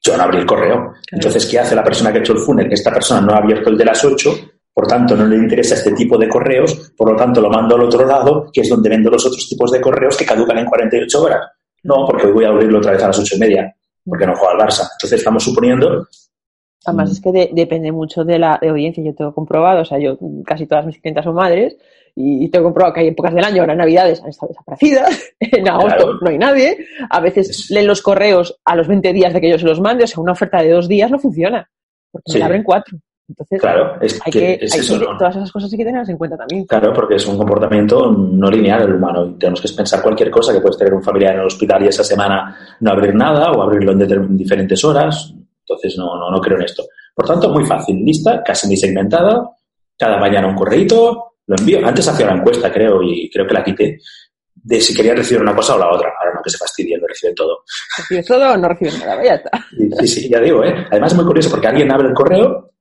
Yo 0.02 0.16
no 0.16 0.22
abrí 0.24 0.38
el 0.38 0.46
correo. 0.46 0.92
Entonces, 1.10 1.46
¿qué 1.46 1.58
hace 1.60 1.74
la 1.74 1.84
persona 1.84 2.10
que 2.12 2.18
ha 2.18 2.20
hecho 2.20 2.32
el 2.32 2.40
funnel? 2.40 2.70
Esta 2.72 2.92
persona 2.92 3.20
no 3.20 3.32
ha 3.32 3.38
abierto 3.38 3.70
el 3.70 3.78
de 3.78 3.84
las 3.84 4.04
ocho, 4.04 4.34
por 4.74 4.86
tanto, 4.88 5.14
no 5.16 5.24
le 5.26 5.36
interesa 5.36 5.76
este 5.76 5.92
tipo 5.92 6.18
de 6.18 6.28
correos, 6.28 6.92
por 6.96 7.10
lo 7.12 7.16
tanto, 7.16 7.40
lo 7.40 7.48
mando 7.48 7.76
al 7.76 7.82
otro 7.82 8.04
lado, 8.04 8.50
que 8.52 8.62
es 8.62 8.68
donde 8.68 8.88
vendo 8.90 9.08
los 9.08 9.24
otros 9.24 9.46
tipos 9.48 9.70
de 9.70 9.80
correos 9.80 10.16
que 10.16 10.26
caducan 10.26 10.58
en 10.58 10.66
48 10.66 11.22
horas. 11.22 11.40
No, 11.84 12.04
porque 12.06 12.26
hoy 12.26 12.32
voy 12.32 12.44
a 12.44 12.48
abrirlo 12.48 12.78
otra 12.78 12.92
vez 12.92 13.02
a 13.04 13.06
las 13.06 13.18
ocho 13.20 13.36
y 13.36 13.38
media, 13.38 13.72
porque 14.04 14.26
no 14.26 14.34
juega 14.34 14.54
al 14.54 14.60
Barça. 14.68 14.82
Entonces, 14.92 15.12
estamos 15.20 15.44
suponiendo 15.44 16.06
Además, 16.86 17.12
es 17.12 17.20
que 17.22 17.32
de- 17.32 17.50
depende 17.54 17.92
mucho 17.92 18.24
de 18.24 18.38
la 18.38 18.58
de 18.60 18.68
audiencia. 18.68 19.02
Yo 19.02 19.14
tengo 19.14 19.32
comprobado, 19.34 19.80
o 19.82 19.84
sea, 19.86 19.98
yo 19.98 20.18
casi 20.44 20.66
todas 20.66 20.84
mis 20.84 21.00
clientas 21.00 21.24
son 21.24 21.34
madres 21.34 21.76
y 22.14 22.48
tengo 22.50 22.64
comprobado 22.66 22.92
que 22.94 23.00
hay 23.00 23.08
épocas 23.08 23.34
del 23.34 23.42
año, 23.44 23.62
ahora 23.62 23.74
Navidades 23.74 24.20
han 24.22 24.28
estado 24.28 24.48
desaparecidas, 24.50 25.32
en 25.40 25.66
agosto 25.68 25.96
Claro. 25.96 26.18
no 26.20 26.28
hay 26.30 26.36
nadie, 26.38 26.76
a 27.08 27.20
veces 27.20 27.48
Es- 27.50 27.70
leen 27.70 27.86
los 27.86 28.02
correos 28.02 28.60
a 28.66 28.76
los 28.76 28.86
20 28.86 29.12
días 29.14 29.32
de 29.32 29.40
que 29.40 29.50
yo 29.50 29.58
se 29.58 29.64
los 29.66 29.80
mande, 29.80 30.04
o 30.04 30.06
sea, 30.06 30.22
una 30.22 30.32
oferta 30.32 30.62
de 30.62 30.70
dos 30.72 30.86
días 30.86 31.10
no 31.10 31.18
funciona, 31.18 31.70
porque 32.12 32.24
me 32.28 32.32
Sí. 32.34 32.38
la 32.38 32.46
abren 32.46 32.62
cuatro. 32.64 32.98
Entonces, 33.26 33.60
Claro, 33.60 33.96
es 34.02 34.20
hay 34.24 34.32
que, 34.32 34.38
que, 34.38 34.64
es 34.66 34.74
hay 34.74 34.80
eso, 34.80 34.98
que- 34.98 35.06
¿no? 35.06 35.16
todas 35.16 35.36
esas 35.36 35.50
cosas 35.50 35.72
hay 35.72 35.78
que 35.78 35.84
tenerlas 35.84 36.08
en 36.10 36.18
cuenta 36.18 36.36
también. 36.36 36.66
Claro, 36.66 36.92
porque 36.92 37.14
es 37.14 37.26
un 37.26 37.38
comportamiento 37.38 38.10
no 38.12 38.50
lineal 38.50 38.82
el 38.82 38.94
humano. 38.96 39.26
Y 39.26 39.38
tenemos 39.38 39.60
que 39.62 39.68
pensar 39.74 40.02
cualquier 40.02 40.30
cosa, 40.30 40.52
que 40.52 40.60
puedes 40.60 40.76
tener 40.76 40.92
un 40.92 41.02
familiar 41.02 41.34
en 41.34 41.40
el 41.40 41.46
hospital 41.46 41.82
y 41.84 41.88
esa 41.88 42.04
semana 42.04 42.54
no 42.80 42.90
abrir 42.90 43.14
nada 43.14 43.50
o 43.52 43.62
abrirlo 43.62 43.92
en, 43.92 44.36
diferentes 44.36 44.84
horas. 44.84 45.32
Entonces, 45.60 45.96
no, 45.96 46.16
no, 46.18 46.30
no 46.30 46.40
creo 46.40 46.58
en 46.58 46.64
esto. 46.64 46.84
Por 47.14 47.26
tanto, 47.26 47.48
muy 47.48 47.64
fácil, 47.64 48.04
lista, 48.04 48.42
casi 48.42 48.68
ni 48.68 48.76
segmentada. 48.76 49.48
Cada 49.96 50.18
mañana 50.18 50.48
un 50.48 50.54
correíto, 50.56 51.36
lo 51.46 51.56
envío. 51.56 51.86
Antes 51.86 52.06
hacía 52.08 52.26
una 52.26 52.36
encuesta, 52.36 52.70
creo, 52.70 53.02
y 53.02 53.30
creo 53.30 53.46
que 53.46 53.54
la 53.54 53.64
quité, 53.64 53.98
de 54.54 54.80
si 54.80 54.94
quería 54.94 55.14
recibir 55.14 55.40
una 55.40 55.54
cosa 55.54 55.76
o 55.76 55.78
la 55.78 55.90
otra. 55.90 56.10
Ahora 56.18 56.34
no, 56.34 56.42
que 56.42 56.50
se 56.50 56.58
fastidie, 56.58 56.98
lo 56.98 57.06
recibe 57.06 57.32
todo. 57.32 57.60
Recibes 57.96 58.26
todo 58.26 58.52
o 58.52 58.56
no 58.56 58.68
recibes 58.68 58.98
nada, 58.98 59.24
ya 59.24 59.34
está. 59.34 59.50
Sí, 60.00 60.08
sí, 60.08 60.28
ya 60.28 60.40
digo, 60.40 60.62
¿eh? 60.64 60.74
Además 60.90 61.12
es 61.12 61.16
muy 61.16 61.26
curioso 61.26 61.50
porque 61.50 61.68
alguien 61.68 61.90
abre 61.90 62.08
el 62.08 62.14
correo 62.14 62.73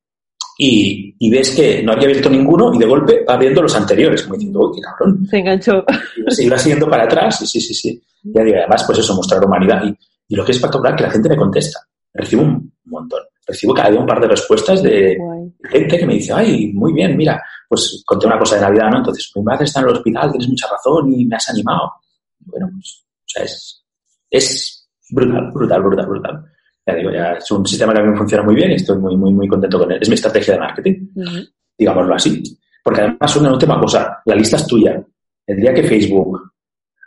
y, 0.57 1.15
y 1.19 1.29
ves 1.29 1.51
que 1.55 1.81
no 1.83 1.93
había 1.93 2.05
abierto 2.05 2.29
ninguno 2.29 2.73
y 2.73 2.77
de 2.77 2.85
golpe 2.85 3.25
va 3.27 3.33
abriendo 3.33 3.61
los 3.61 3.75
anteriores, 3.75 4.23
como 4.23 4.35
diciendo, 4.35 4.59
uy, 4.59 4.75
qué 4.75 4.81
cabrón. 4.81 5.25
Se 5.27 5.37
enganchó. 5.37 5.83
Y 6.15 6.31
se 6.31 6.43
iba 6.45 6.57
siguiendo 6.57 6.89
para 6.89 7.03
atrás, 7.03 7.41
y 7.41 7.47
sí, 7.47 7.59
sí, 7.59 7.73
sí. 7.73 8.01
Digo, 8.21 8.57
además, 8.57 8.83
pues 8.85 8.99
eso, 8.99 9.15
mostrar 9.15 9.43
humanidad. 9.43 9.83
Y, 9.85 9.97
y 10.27 10.35
lo 10.35 10.45
que 10.45 10.51
es 10.51 10.57
espectacular, 10.57 10.95
que 10.95 11.03
la 11.03 11.11
gente 11.11 11.29
me 11.29 11.37
contesta. 11.37 11.79
Recibo 12.13 12.43
un 12.43 12.73
montón. 12.85 13.21
Recibo 13.45 13.73
cada 13.73 13.89
día 13.89 13.99
un 13.99 14.05
par 14.05 14.21
de 14.21 14.27
respuestas 14.27 14.81
de 14.81 15.17
Guay. 15.17 15.53
gente 15.63 15.97
que 15.97 16.05
me 16.05 16.13
dice, 16.13 16.31
ay, 16.33 16.71
muy 16.73 16.93
bien, 16.93 17.17
mira, 17.17 17.43
pues 17.67 18.01
conté 18.05 18.27
una 18.27 18.39
cosa 18.39 18.55
de 18.55 18.61
Navidad, 18.61 18.89
¿no? 18.89 18.97
Entonces, 18.99 19.31
mi 19.35 19.43
madre 19.43 19.65
está 19.65 19.81
en 19.81 19.87
el 19.87 19.93
hospital, 19.93 20.31
tienes 20.31 20.47
mucha 20.47 20.67
razón 20.69 21.11
y 21.11 21.25
me 21.25 21.35
has 21.35 21.49
animado. 21.49 21.91
Bueno, 22.39 22.69
pues, 22.71 23.03
o 23.03 23.25
sea, 23.25 23.43
es, 23.43 23.83
es 24.29 24.87
brutal, 25.09 25.51
brutal, 25.51 25.81
brutal, 25.81 26.05
brutal. 26.07 26.45
Ya 26.85 26.95
digo, 26.95 27.11
ya 27.11 27.31
es 27.33 27.49
un 27.51 27.65
sistema 27.65 27.93
que 27.93 27.99
a 27.99 28.03
mí 28.03 28.09
me 28.09 28.17
funciona 28.17 28.43
muy 28.43 28.55
bien 28.55 28.71
y 28.71 28.75
estoy 28.75 28.97
muy, 28.97 29.15
muy, 29.15 29.33
muy 29.33 29.47
contento 29.47 29.79
con 29.79 29.91
él. 29.91 29.99
Es 30.01 30.09
mi 30.09 30.15
estrategia 30.15 30.55
de 30.55 30.59
marketing, 30.59 31.07
digámoslo 31.77 32.15
así. 32.15 32.43
Porque 32.83 33.01
además, 33.01 33.35
una 33.37 33.51
última 33.53 33.79
cosa, 33.79 34.21
la 34.25 34.35
lista 34.35 34.57
es 34.57 34.67
tuya. 34.67 35.01
El 35.47 35.57
día 35.61 35.73
que 35.73 35.83
Facebook 35.83 36.51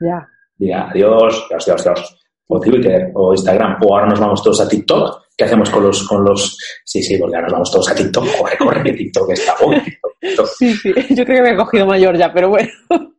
Ya. 0.00 0.26
diga 0.56 0.88
adiós, 0.90 1.44
adiós, 1.50 1.68
adiós, 1.68 1.86
adiós, 1.86 2.18
o 2.48 2.60
Twitter, 2.60 3.10
o 3.14 3.32
Instagram, 3.32 3.78
o 3.82 3.94
ahora 3.94 4.06
nos 4.08 4.20
vamos 4.20 4.42
todos 4.42 4.60
a 4.60 4.68
TikTok, 4.68 5.24
¿qué 5.36 5.44
hacemos 5.44 5.68
con 5.68 5.82
los, 5.82 6.06
con 6.08 6.24
los, 6.24 6.56
sí, 6.84 7.02
sí, 7.02 7.18
porque 7.18 7.36
ahora 7.36 7.48
nos 7.48 7.52
vamos 7.52 7.70
todos 7.72 7.90
a 7.90 7.94
TikTok, 7.94 8.24
corre, 8.38 8.56
corre, 8.58 8.82
que 8.84 8.92
TikTok 8.92 9.30
está 9.32 9.54
TikTok, 9.56 10.12
TikTok. 10.20 10.46
Sí, 10.46 10.74
sí. 10.74 10.92
Yo 11.10 11.24
creo 11.24 11.36
que 11.36 11.42
me 11.42 11.50
he 11.50 11.56
cogido 11.56 11.86
mayor 11.86 12.16
ya, 12.16 12.32
pero 12.32 12.48
bueno, 12.50 12.68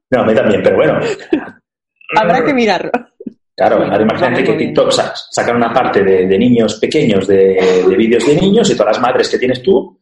No, 0.10 0.22
a 0.22 0.26
mí 0.26 0.34
también, 0.34 0.62
pero 0.64 0.78
bueno. 0.78 1.00
habrá 2.16 2.44
que 2.46 2.54
mirarlo. 2.54 2.92
Claro, 3.58 3.78
ahora 3.84 4.02
imagínate 4.04 4.44
que. 4.44 4.54
TikTok 4.54 4.92
sa- 4.92 5.14
sacan 5.32 5.56
una 5.56 5.74
parte 5.74 6.04
de, 6.04 6.28
de 6.28 6.38
niños 6.38 6.76
pequeños, 6.76 7.26
de, 7.28 7.84
de 7.90 7.96
vídeos 7.96 8.26
de 8.26 8.36
niños, 8.40 8.70
y 8.70 8.78
todas 8.78 8.94
las 8.96 9.02
madres 9.02 9.28
que 9.30 9.40
tienes 9.40 9.64
tú 9.64 9.98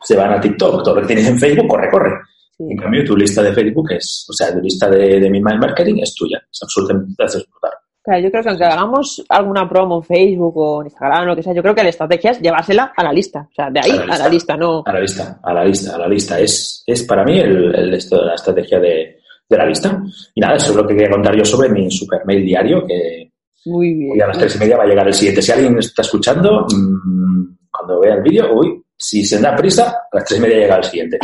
se 0.00 0.16
van 0.16 0.32
a 0.32 0.40
TikTok. 0.40 0.84
Todo 0.84 0.94
lo 0.94 1.00
que 1.00 1.08
tienes 1.08 1.26
en 1.26 1.36
Facebook, 1.38 1.66
corre, 1.68 1.90
corre. 1.90 2.12
En 2.58 2.76
cambio, 2.78 3.04
tu 3.04 3.16
lista 3.16 3.42
de 3.42 3.52
Facebook 3.52 3.90
es, 3.92 4.24
o 4.30 4.32
sea, 4.32 4.52
tu 4.54 4.60
lista 4.60 4.88
de, 4.88 5.18
de 5.20 5.28
mi 5.28 5.38
email 5.38 5.58
marketing 5.58 5.96
es 6.00 6.14
tuya. 6.14 6.38
Es 6.50 6.60
absolutamente 6.62 7.12
te 7.16 7.24
haces 7.24 7.42
explotar. 7.42 7.72
Claro, 8.02 8.22
yo 8.22 8.30
creo 8.30 8.42
que 8.44 8.48
aunque 8.50 8.64
hagamos 8.64 9.24
alguna 9.28 9.68
promo 9.68 9.96
en 9.96 10.02
Facebook 10.04 10.56
o 10.56 10.80
en 10.80 10.86
Instagram 10.86 11.22
o 11.22 11.26
lo 11.26 11.34
que 11.36 11.42
sea, 11.42 11.52
yo 11.52 11.60
creo 11.62 11.74
que 11.74 11.82
la 11.82 11.88
estrategia 11.88 12.30
es 12.30 12.40
llevársela 12.40 12.92
a 12.96 13.02
la 13.02 13.12
lista. 13.12 13.48
O 13.50 13.54
sea, 13.54 13.68
de 13.68 13.80
ahí 13.80 13.90
A 13.90 14.06
la 14.06 14.14
a 14.14 14.18
la 14.20 14.28
lista. 14.28 14.56
no. 14.56 14.84
A 14.86 14.92
la 14.92 15.00
lista, 15.00 15.40
a 15.42 15.52
la 15.52 15.64
lista, 15.64 15.94
a 15.96 15.98
la 15.98 16.08
lista. 16.08 16.38
Es, 16.40 16.84
es 16.86 17.02
para 17.02 17.24
mí 17.24 17.36
el, 17.40 17.74
el 17.74 17.94
esto 17.94 18.24
la 18.24 18.36
estrategia 18.36 18.78
de, 18.78 19.15
de 19.48 19.56
la 19.56 19.66
lista. 19.66 20.02
Y 20.34 20.40
nada, 20.40 20.56
eso 20.56 20.70
es 20.70 20.76
lo 20.76 20.86
que 20.86 20.94
quería 20.94 21.10
contar 21.10 21.36
yo 21.36 21.44
sobre 21.44 21.68
mi 21.68 21.90
super 21.90 22.20
mail 22.26 22.44
diario, 22.44 22.84
que 22.86 23.30
Muy 23.66 23.88
hoy 23.88 23.94
bien. 23.94 24.22
a 24.22 24.26
las 24.28 24.38
tres 24.38 24.56
y 24.56 24.58
media 24.58 24.76
va 24.76 24.84
a 24.84 24.86
llegar 24.86 25.06
el 25.06 25.14
siguiente. 25.14 25.42
Si 25.42 25.52
alguien 25.52 25.78
está 25.78 26.02
escuchando, 26.02 26.66
mm, 26.72 27.56
cuando 27.70 28.00
vea 28.00 28.14
el 28.14 28.22
vídeo, 28.22 28.52
uy, 28.54 28.82
si 28.96 29.24
se 29.24 29.38
da 29.40 29.54
prisa, 29.54 29.88
a 30.10 30.16
las 30.16 30.24
tres 30.24 30.38
y 30.38 30.42
media 30.42 30.58
llega 30.58 30.76
el 30.76 30.84
siguiente. 30.84 31.18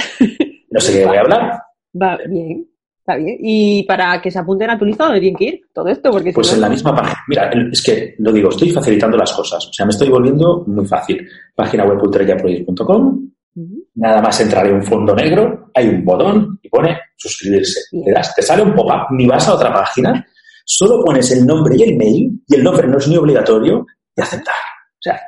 No 0.70 0.80
sé 0.80 0.98
qué 0.98 1.06
voy 1.06 1.16
a 1.16 1.20
hablar, 1.20 1.62
Va 2.00 2.18
bien. 2.28 2.66
Está 3.00 3.16
bien. 3.16 3.36
Y 3.40 3.82
para 3.82 4.22
que 4.22 4.30
se 4.30 4.38
apunten 4.38 4.70
a 4.70 4.78
tu 4.78 4.84
lista, 4.84 5.04
¿dónde 5.04 5.20
tienen 5.20 5.36
que 5.36 5.44
ir 5.44 5.60
todo 5.74 5.88
esto? 5.88 6.10
Porque 6.12 6.30
si 6.30 6.34
Pues 6.36 6.48
no- 6.50 6.54
en 6.54 6.60
la 6.60 6.68
misma 6.68 6.94
página. 6.94 7.18
Mira, 7.28 7.50
es 7.70 7.82
que 7.82 8.14
lo 8.18 8.32
digo, 8.32 8.48
estoy 8.48 8.70
facilitando 8.70 9.16
las 9.16 9.32
cosas. 9.32 9.66
O 9.66 9.72
sea, 9.72 9.84
me 9.84 9.90
estoy 9.90 10.08
volviendo 10.08 10.64
muy 10.68 10.86
fácil. 10.86 11.26
Página 11.54 11.84
web. 11.84 11.98
Nada 13.94 14.22
más 14.22 14.40
entrar 14.40 14.66
en 14.66 14.74
un 14.76 14.82
fondo 14.82 15.14
negro, 15.14 15.70
hay 15.74 15.88
un 15.88 16.04
botón 16.04 16.58
y 16.62 16.68
pone 16.68 16.98
suscribirse. 17.16 17.80
Le 17.92 18.12
das, 18.12 18.34
te 18.34 18.42
sale 18.42 18.62
un 18.62 18.74
pop-up, 18.74 19.08
ni 19.12 19.26
vas 19.26 19.46
a 19.48 19.54
otra 19.54 19.72
página, 19.72 20.26
solo 20.64 21.04
pones 21.04 21.30
el 21.32 21.44
nombre 21.46 21.76
y 21.76 21.82
el 21.82 21.96
mail, 21.96 22.30
y 22.48 22.54
el 22.54 22.62
nombre 22.64 22.88
no 22.88 22.98
es 22.98 23.08
ni 23.08 23.16
obligatorio, 23.16 23.86
y 24.16 24.20
aceptar. 24.20 24.54
O 24.54 25.00
sea, 25.00 25.20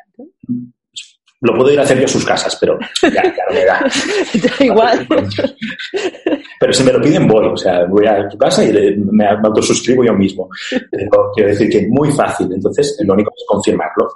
lo 1.40 1.54
puedo 1.54 1.70
ir 1.70 1.78
a 1.78 1.82
hacer 1.82 1.98
yo 1.98 2.06
a 2.06 2.08
sus 2.08 2.24
casas, 2.24 2.56
pero 2.58 2.78
ya, 3.02 3.22
ya 3.22 3.44
no 3.48 3.54
me 3.54 3.64
da. 3.66 3.80
Da 4.58 4.64
igual. 4.64 5.06
Pero 6.58 6.72
si 6.72 6.82
me 6.84 6.92
lo 6.92 7.00
piden, 7.02 7.28
voy. 7.28 7.46
O 7.46 7.56
sea, 7.56 7.84
voy 7.84 8.06
a 8.06 8.26
tu 8.28 8.38
casa 8.38 8.64
y 8.64 8.72
le- 8.72 8.96
me, 8.96 9.26
autosuscribo 9.26 10.02
yo 10.04 10.14
mismo. 10.14 10.48
Pero 10.90 11.30
quiero 11.34 11.50
decir 11.50 11.68
que 11.68 11.86
muy 11.90 12.10
fácil. 12.12 12.48
Entonces, 12.50 12.96
lo 13.04 13.12
único 13.12 13.30
es 13.36 13.44
confirmarlo. 13.46 14.08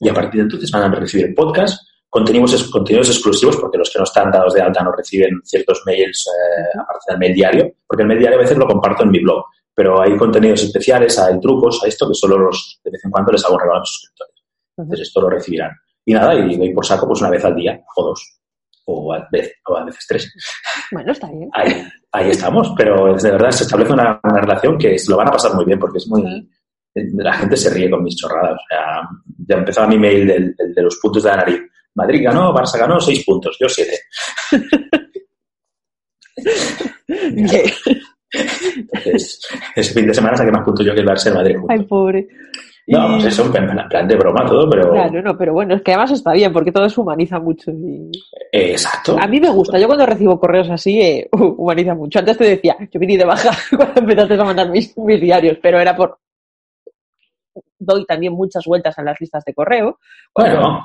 Y 0.00 0.08
a 0.10 0.14
partir 0.14 0.40
de 0.40 0.42
entonces 0.42 0.70
van 0.70 0.82
a 0.92 0.94
recibir 1.00 1.26
el 1.26 1.34
podcast, 1.34 1.80
contenidos, 2.14 2.70
contenidos 2.70 3.08
exclusivos, 3.08 3.56
porque 3.56 3.76
los 3.76 3.90
que 3.90 3.98
no 3.98 4.04
están 4.04 4.30
dados 4.30 4.54
de 4.54 4.62
alta 4.62 4.84
no 4.84 4.92
reciben 4.92 5.40
ciertos 5.42 5.82
mails, 5.84 6.26
eh, 6.28 6.78
aparte 6.80 7.06
del 7.08 7.18
mail 7.18 7.34
diario, 7.34 7.72
porque 7.86 8.02
el 8.02 8.08
mail 8.08 8.20
diario 8.20 8.38
a 8.38 8.42
veces 8.42 8.56
lo 8.56 8.68
comparto 8.68 9.02
en 9.02 9.10
mi 9.10 9.18
blog. 9.18 9.44
Pero 9.74 10.00
hay 10.00 10.16
contenidos 10.16 10.62
especiales, 10.62 11.18
hay 11.18 11.40
trucos, 11.40 11.82
a 11.82 11.88
esto 11.88 12.06
que 12.06 12.14
solo 12.14 12.38
los, 12.38 12.80
de 12.84 12.92
vez 12.92 13.04
en 13.04 13.10
cuando 13.10 13.32
les 13.32 13.44
hago 13.44 13.58
regalo 13.58 13.78
a 13.78 13.80
mis 13.80 13.88
suscriptores. 13.90 14.34
Entonces, 14.76 15.08
esto 15.08 15.20
lo 15.22 15.30
recibirán. 15.30 15.72
Y 16.04 16.12
nada, 16.14 16.34
y 16.36 16.56
doy 16.56 16.72
por 16.72 16.86
saco 16.86 17.08
pues 17.08 17.20
una 17.20 17.30
vez 17.30 17.44
al 17.44 17.56
día, 17.56 17.80
o 17.96 18.04
dos, 18.04 18.38
o 18.84 19.12
a 19.12 19.26
veces, 19.32 19.54
o 19.66 19.76
a 19.76 19.84
veces 19.84 20.06
tres 20.08 20.32
Bueno, 20.92 21.10
está 21.10 21.28
bien. 21.32 21.50
ahí, 21.52 21.82
ahí 22.12 22.30
estamos, 22.30 22.72
pero 22.76 23.16
de 23.16 23.30
verdad 23.32 23.50
se 23.50 23.64
establece 23.64 23.92
una, 23.92 24.20
una 24.22 24.40
relación 24.40 24.78
que 24.78 24.96
se 24.98 25.10
lo 25.10 25.16
van 25.16 25.28
a 25.28 25.32
pasar 25.32 25.52
muy 25.54 25.64
bien 25.64 25.78
porque 25.80 25.98
es 25.98 26.06
muy... 26.08 26.22
La 26.94 27.32
gente 27.32 27.56
se 27.56 27.70
ríe 27.70 27.90
con 27.90 28.04
mis 28.04 28.14
chorradas. 28.16 28.52
O 28.54 28.66
sea, 28.68 29.08
ya 29.48 29.56
empezaba 29.56 29.88
mi 29.88 29.98
mail 29.98 30.28
del, 30.28 30.54
del- 30.54 30.72
de 30.74 30.82
los 30.82 30.96
puntos 31.02 31.24
de 31.24 31.30
la 31.30 31.36
nariz. 31.38 31.60
Madrid 31.94 32.24
ganó, 32.24 32.52
Barça 32.52 32.78
ganó, 32.78 33.00
seis 33.00 33.24
puntos, 33.24 33.56
yo 33.60 33.68
siete. 33.68 33.98
Entonces, 38.76 39.40
ese 39.76 39.94
fin 39.94 40.06
de 40.06 40.14
semana 40.14 40.36
saqué 40.36 40.50
más 40.50 40.64
puntos 40.64 40.84
yo 40.84 40.94
que 40.94 41.00
el 41.00 41.06
Barça 41.06 41.28
en 41.28 41.34
Madrid. 41.34 41.56
juntos. 41.56 41.76
Ay, 41.78 41.84
pobre. 41.84 42.28
No, 42.86 43.08
pues 43.12 43.24
eso, 43.26 43.46
en 43.46 43.52
plan, 43.52 43.78
en 43.78 43.88
plan 43.88 44.06
de 44.06 44.16
broma 44.16 44.44
todo, 44.44 44.68
pero... 44.68 44.90
Claro, 44.90 45.22
no, 45.22 45.38
pero 45.38 45.54
bueno, 45.54 45.74
es 45.74 45.82
que 45.82 45.92
además 45.92 46.10
está 46.10 46.32
bien 46.32 46.52
porque 46.52 46.70
todo 46.70 46.86
se 46.88 47.00
humaniza 47.00 47.38
mucho. 47.38 47.70
Y... 47.70 48.10
Eh, 48.52 48.72
exacto. 48.72 49.16
A 49.18 49.26
mí 49.26 49.40
me 49.40 49.48
gusta, 49.48 49.78
yo 49.78 49.86
cuando 49.86 50.04
recibo 50.04 50.38
correos 50.38 50.68
así, 50.68 51.00
eh, 51.00 51.28
humaniza 51.32 51.94
mucho. 51.94 52.18
Antes 52.18 52.36
te 52.36 52.44
decía, 52.44 52.76
yo 52.90 53.00
vine 53.00 53.16
de 53.16 53.24
baja 53.24 53.56
cuando 53.76 54.00
empezaste 54.00 54.34
a 54.34 54.44
mandar 54.44 54.70
mis, 54.70 54.96
mis 54.98 55.20
diarios, 55.20 55.58
pero 55.62 55.80
era 55.80 55.96
por... 55.96 56.18
Doy 57.78 58.04
también 58.04 58.34
muchas 58.34 58.64
vueltas 58.66 58.98
en 58.98 59.06
las 59.06 59.18
listas 59.18 59.44
de 59.44 59.54
correo. 59.54 59.98
Bueno, 60.34 60.84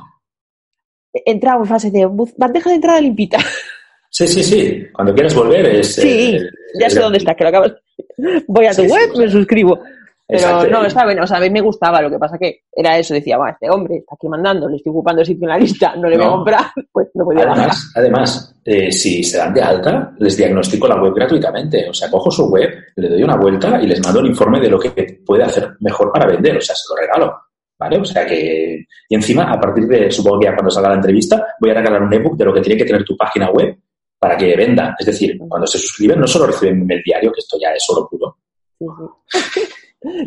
Entraba 1.13 1.61
en 1.61 1.67
fase 1.67 1.91
de 1.91 2.07
bandeja 2.37 2.69
de 2.69 2.75
entrada 2.75 3.01
limpita. 3.01 3.37
sí, 4.09 4.27
sí, 4.27 4.43
sí. 4.43 4.83
Cuando 4.93 5.13
quieres 5.13 5.33
volver 5.35 5.65
es... 5.67 5.95
Sí, 5.95 6.35
eh, 6.35 6.49
ya 6.79 6.87
es- 6.87 6.93
sé 6.93 6.99
dónde 6.99 7.17
está, 7.17 7.35
que 7.35 7.43
lo 7.43 7.49
acabas. 7.49 7.73
Voy 8.47 8.65
a 8.65 8.71
tu 8.71 8.83
Sí, 8.83 8.87
web, 8.87 9.09
me 9.17 9.29
suscribo. 9.29 9.79
Pero 10.27 10.41
Exacto. 10.41 10.69
no, 10.69 10.85
está 10.85 11.05
bien, 11.07 11.19
o 11.21 11.25
sea, 11.25 11.37
a 11.37 11.39
mí 11.39 11.49
me 11.49 11.59
gustaba, 11.59 12.03
lo 12.03 12.09
que 12.11 12.19
pasa 12.19 12.37
que 12.37 12.61
era 12.71 12.95
eso, 12.99 13.15
decía, 13.15 13.35
va, 13.39 13.49
este 13.49 13.67
hombre 13.67 13.95
está 13.97 14.13
aquí 14.13 14.27
mandando, 14.27 14.69
le 14.69 14.75
estoy 14.75 14.91
ocupando 14.91 15.25
sitio 15.25 15.45
en 15.45 15.49
la 15.49 15.57
lista, 15.57 15.95
no 15.95 16.07
le 16.07 16.17
voy 16.17 16.25
a 16.27 16.29
comprar, 16.29 16.65
pues 16.91 17.07
no 17.15 17.25
podía. 17.25 17.45
Además, 17.51 17.91
además 17.95 18.55
eh, 18.63 18.91
si 18.91 19.23
se 19.23 19.39
dan 19.39 19.55
de 19.55 19.63
alta, 19.63 20.13
les 20.19 20.37
diagnostico 20.37 20.87
la 20.87 21.01
web 21.01 21.13
gratuitamente. 21.15 21.89
O 21.89 21.93
sea, 21.95 22.11
cojo 22.11 22.29
su 22.29 22.47
web, 22.47 22.69
le 22.97 23.09
doy 23.09 23.23
una 23.23 23.37
vuelta 23.37 23.81
y 23.81 23.87
les 23.87 23.99
mando 24.05 24.19
un 24.19 24.27
informe 24.27 24.59
de 24.59 24.69
lo 24.69 24.79
que 24.79 25.19
puede 25.25 25.43
hacer 25.45 25.67
mejor 25.79 26.11
para 26.11 26.27
vender. 26.27 26.57
O 26.57 26.61
sea, 26.61 26.75
se 26.75 26.83
lo 26.93 27.01
regalo. 27.01 27.33
¿Vale? 27.79 27.97
O 27.97 28.05
sea 28.05 28.25
que... 28.25 28.85
Y 29.07 29.15
encima, 29.15 29.51
a 29.51 29.59
partir 29.59 29.87
de, 29.87 30.11
supongo 30.11 30.39
que 30.39 30.45
ya 30.47 30.53
cuando 30.53 30.69
salga 30.69 30.89
la 30.89 30.95
entrevista, 30.95 31.55
voy 31.59 31.71
a 31.71 31.75
regalar 31.75 32.03
un 32.03 32.13
ebook 32.13 32.37
de 32.37 32.45
lo 32.45 32.53
que 32.53 32.61
tiene 32.61 32.77
que 32.77 32.85
tener 32.85 33.05
tu 33.05 33.15
página 33.15 33.49
web 33.49 33.77
para 34.19 34.35
que 34.35 34.55
venda. 34.55 34.95
Es 34.99 35.05
decir, 35.05 35.37
cuando 35.37 35.65
se 35.65 35.79
suscriben, 35.79 36.19
no 36.19 36.27
solo 36.27 36.47
reciben 36.47 36.85
el 36.91 37.01
diario, 37.01 37.31
que 37.31 37.39
esto 37.39 37.57
ya 37.59 37.69
es 37.69 37.83
solo 37.85 38.07
puro. 38.09 38.37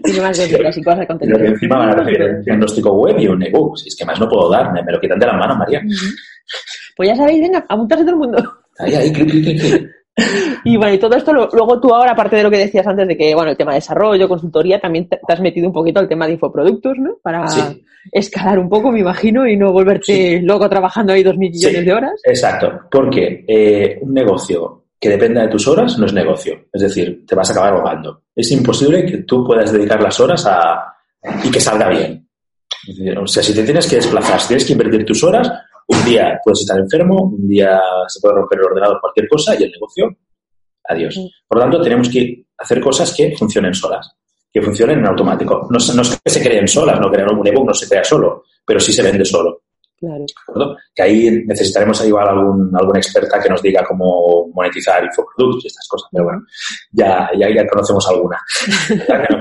Tiene 0.03 0.21
más 0.23 0.41
cosas 0.41 0.99
de 0.99 1.07
contenido. 1.07 1.39
que 1.39 1.47
encima 1.47 1.77
van 1.77 1.91
a 1.91 1.95
recibir 1.97 2.23
el 2.23 2.43
diagnóstico 2.43 2.93
web 2.95 3.19
y 3.19 3.27
un 3.27 3.43
ebook. 3.43 3.77
Si 3.77 3.89
es 3.89 3.97
que 3.97 4.07
más 4.07 4.19
no 4.19 4.29
puedo 4.29 4.51
dar, 4.51 4.73
me, 4.73 4.83
me 4.83 4.93
lo 4.93 5.01
quitan 5.01 5.19
de 5.19 5.27
la 5.27 5.35
mano, 5.35 5.55
María. 5.57 5.83
Pues 6.97 7.09
ya 7.09 7.17
sabéis, 7.17 7.43
venga, 7.43 7.65
apuntarse 7.69 8.05
todo 8.05 8.15
el 8.15 8.19
mundo. 8.19 8.55
Ahí, 8.79 8.95
ahí, 8.95 9.13
clic, 9.13 9.31
clic, 9.31 9.61
clic. 9.61 9.91
Y 10.65 10.77
bueno, 10.77 10.95
y 10.95 10.99
todo 10.99 11.17
esto, 11.17 11.33
lo- 11.33 11.49
luego 11.53 11.81
tú 11.81 11.95
ahora, 11.95 12.13
aparte 12.13 12.37
de 12.37 12.43
lo 12.43 12.51
que 12.51 12.59
decías 12.59 12.87
antes 12.87 13.09
de 13.09 13.17
que, 13.17 13.35
bueno, 13.35 13.51
el 13.51 13.57
tema 13.57 13.73
de 13.73 13.79
desarrollo, 13.79 14.29
consultoría, 14.29 14.79
también 14.81 15.09
te, 15.09 15.17
te 15.27 15.33
has 15.33 15.41
metido 15.41 15.67
un 15.67 15.73
poquito 15.73 16.01
al 16.01 16.09
tema 16.09 16.27
de 16.27 16.35
infoproductos, 16.35 16.99
¿no? 16.99 17.17
Para 17.23 17.47
Sí. 17.49 17.83
escalar 18.13 18.59
un 18.59 18.69
poco, 18.69 18.93
me 18.93 19.01
imagino, 19.01 19.47
y 19.47 19.57
no 19.57 19.73
volverte 19.73 20.41
loco 20.43 20.69
trabajando 20.69 21.13
ahí 21.13 21.23
dos 21.23 21.37
mil 21.37 21.51
millones 21.51 21.79
Sí. 21.81 21.85
de 21.85 21.93
horas. 21.93 22.21
Exacto, 22.25 22.81
porque 22.91 23.45
eh, 23.49 23.99
un 24.03 24.13
negocio 24.15 24.85
que 25.01 25.09
dependa 25.09 25.43
de 25.43 25.49
tus 25.49 25.67
horas 25.67 25.99
no 25.99 26.07
es 26.07 26.13
negocio. 26.13 26.67
Es 26.73 26.83
decir, 26.83 27.25
te 27.27 27.35
vas 27.35 27.49
a 27.51 27.53
acabar 27.55 27.75
ahogando. 27.75 28.23
Es 28.37 28.51
imposible 28.53 29.05
que 29.05 29.19
tú 29.19 29.45
puedas 29.45 29.73
dedicar 29.73 30.01
las 30.01 30.19
horas 30.21 30.47
a 30.47 30.95
y 31.45 31.51
que 31.51 31.59
salga 31.61 31.89
bien. 31.89 32.29
O 33.21 33.27
sea, 33.27 33.43
si 33.43 33.53
te 33.55 33.63
tienes 33.65 33.89
que 33.89 33.97
desplazar, 33.97 34.41
si 34.41 34.49
tienes 34.49 34.65
que 34.65 34.73
invertir 34.73 35.05
tus 35.05 35.23
horas, 35.25 35.51
un 35.93 36.05
día 36.05 36.39
puedes 36.45 36.61
estar 36.61 36.79
enfermo, 36.79 37.23
un 37.25 37.49
día 37.49 37.81
se 38.09 38.21
puede 38.21 38.35
romper 38.37 38.59
el 38.59 38.65
ordenador, 38.67 39.01
cualquier 39.01 39.29
cosa, 39.29 39.55
y 39.59 39.65
el 39.65 39.71
negocio, 39.71 40.09
adiós. 40.89 41.15
Por 41.47 41.59
lo 41.59 41.65
tanto, 41.65 41.81
tenemos 41.83 42.09
que 42.09 42.47
hacer 42.59 42.81
cosas 42.81 43.15
que 43.15 43.35
funcionen 43.37 43.75
solas, 43.75 44.11
que 44.53 44.63
funcionen 44.63 44.99
en 45.01 45.07
automático. 45.07 45.67
No, 45.71 45.79
es- 45.79 45.95
no 45.95 46.03
es 46.03 46.21
que 46.23 46.31
se 46.31 46.43
creen 46.43 46.69
solas, 46.69 47.01
no 47.01 47.11
crear 47.11 47.29
un 47.33 47.47
ebook 47.47 47.67
no 47.67 47.75
se 47.75 47.89
crea 47.89 48.05
solo, 48.05 48.45
pero 48.65 48.79
sí 48.81 48.93
se 48.93 49.03
vende 49.03 49.25
solo. 49.25 49.63
Claro. 50.03 50.25
Que 50.95 51.03
ahí 51.05 51.31
necesitaremos 51.47 52.05
igual 52.05 52.27
algún, 52.29 52.71
alguna 52.77 52.99
experta 52.99 53.41
que 53.41 53.49
nos 53.49 53.63
diga 53.63 53.85
cómo 53.87 54.49
monetizar 54.53 55.05
infoproductos 55.05 55.65
y 55.65 55.69
estas 55.69 55.87
cosas. 55.87 56.09
Pero 56.11 56.25
bueno, 56.25 56.41
ya, 56.91 57.31
ya, 57.39 57.49
ya 57.55 57.67
conocemos 57.69 58.09
alguna. 58.09 58.37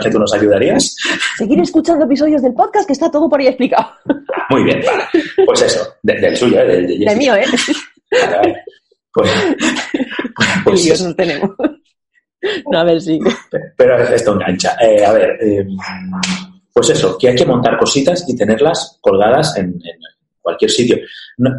Que 0.03 0.09
tú 0.11 0.19
nos 0.19 0.31
ayudarías. 0.35 0.95
Seguir 1.37 1.59
escuchando 1.61 2.05
episodios 2.05 2.43
del 2.43 2.53
podcast 2.53 2.85
que 2.85 2.93
está 2.93 3.09
todo 3.09 3.27
por 3.27 3.39
ahí 3.39 3.47
explicado. 3.47 3.87
Muy 4.51 4.63
bien, 4.65 4.81
vale. 4.85 5.03
Pues 5.45 5.61
eso, 5.63 5.83
de- 6.03 6.19
del 6.21 6.37
suyo, 6.37 6.59
¿eh? 6.59 6.65
del 6.67 6.87
de 6.87 6.93
El 6.93 6.99
Jessica. 6.99 7.15
mío, 7.15 7.35
¿eh? 7.35 7.45
Vale, 8.11 8.37
vale. 8.37 8.63
Pues, 9.13 9.31
pues 10.63 11.01
nos 11.01 11.15
tenemos. 11.15 11.49
No, 12.71 12.79
a 12.79 12.83
ver 12.83 13.01
si. 13.01 13.19
pero 13.77 13.97
esto 13.97 14.33
engancha. 14.33 14.75
Eh, 14.81 15.03
a 15.05 15.11
ver, 15.11 15.37
eh, 15.41 15.65
pues 16.73 16.89
eso, 16.89 17.17
que 17.17 17.29
hay 17.29 17.35
que 17.35 17.45
montar 17.45 17.77
cositas 17.77 18.23
y 18.27 18.35
tenerlas 18.35 18.97
colgadas 19.01 19.57
en, 19.57 19.65
en- 19.65 19.99
cualquier 20.41 20.71
sitio. 20.71 20.97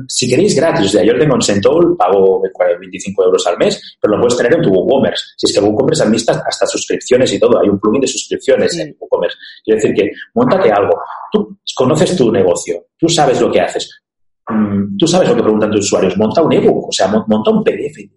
si 0.08 0.28
queréis 0.28 0.54
gratis, 0.56 0.86
o 0.86 0.88
sea, 0.90 1.04
yo 1.04 1.12
lo 1.12 1.18
tengo 1.18 1.34
en 1.36 1.42
Sentol, 1.42 1.96
pago 1.96 2.42
25 2.80 3.24
euros 3.24 3.46
al 3.46 3.58
mes, 3.58 3.96
pero 4.00 4.16
lo 4.16 4.20
puedes 4.20 4.36
tener 4.36 4.54
en 4.54 4.62
tu 4.62 4.70
WooCommerce. 4.70 5.24
Si 5.36 5.50
es 5.50 5.58
que 5.58 5.64
WooCommerce 5.64 6.02
administra 6.02 6.42
hasta 6.46 6.66
suscripciones 6.66 7.32
y 7.32 7.38
todo, 7.38 7.60
hay 7.60 7.68
un 7.68 7.78
plugin 7.78 8.00
de 8.00 8.08
suscripciones 8.08 8.76
en 8.78 8.96
WooCommerce. 8.98 9.36
Quiero 9.64 9.80
decir 9.80 9.94
que, 9.94 10.10
montate 10.34 10.70
algo. 10.70 11.00
Tú 11.30 11.58
conoces 11.74 12.16
tu 12.16 12.30
negocio, 12.30 12.86
tú 12.98 13.08
sabes 13.08 13.40
lo 13.40 13.50
que 13.50 13.60
haces, 13.60 14.02
mm, 14.48 14.96
tú 14.96 15.06
sabes 15.06 15.28
lo 15.28 15.36
que 15.36 15.42
preguntan 15.42 15.70
tus 15.70 15.86
usuarios, 15.86 16.16
monta 16.16 16.42
un 16.42 16.52
ebook, 16.52 16.88
o 16.88 16.92
sea, 16.92 17.08
monta 17.08 17.50
un 17.50 17.64
PDF 17.64 18.10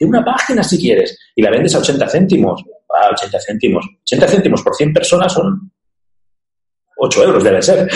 de 0.00 0.06
una 0.06 0.24
página 0.24 0.62
si 0.62 0.78
quieres 0.78 1.18
y 1.34 1.42
la 1.42 1.50
vendes 1.50 1.74
a 1.74 1.78
80 1.78 2.08
céntimos. 2.08 2.64
A 2.88 3.10
80 3.10 3.38
céntimos. 3.40 3.86
80 4.02 4.28
céntimos 4.28 4.62
por 4.62 4.74
100 4.74 4.92
personas 4.92 5.32
son 5.32 5.70
8 7.02 7.24
euros 7.24 7.42
debe 7.42 7.62
ser, 7.62 7.88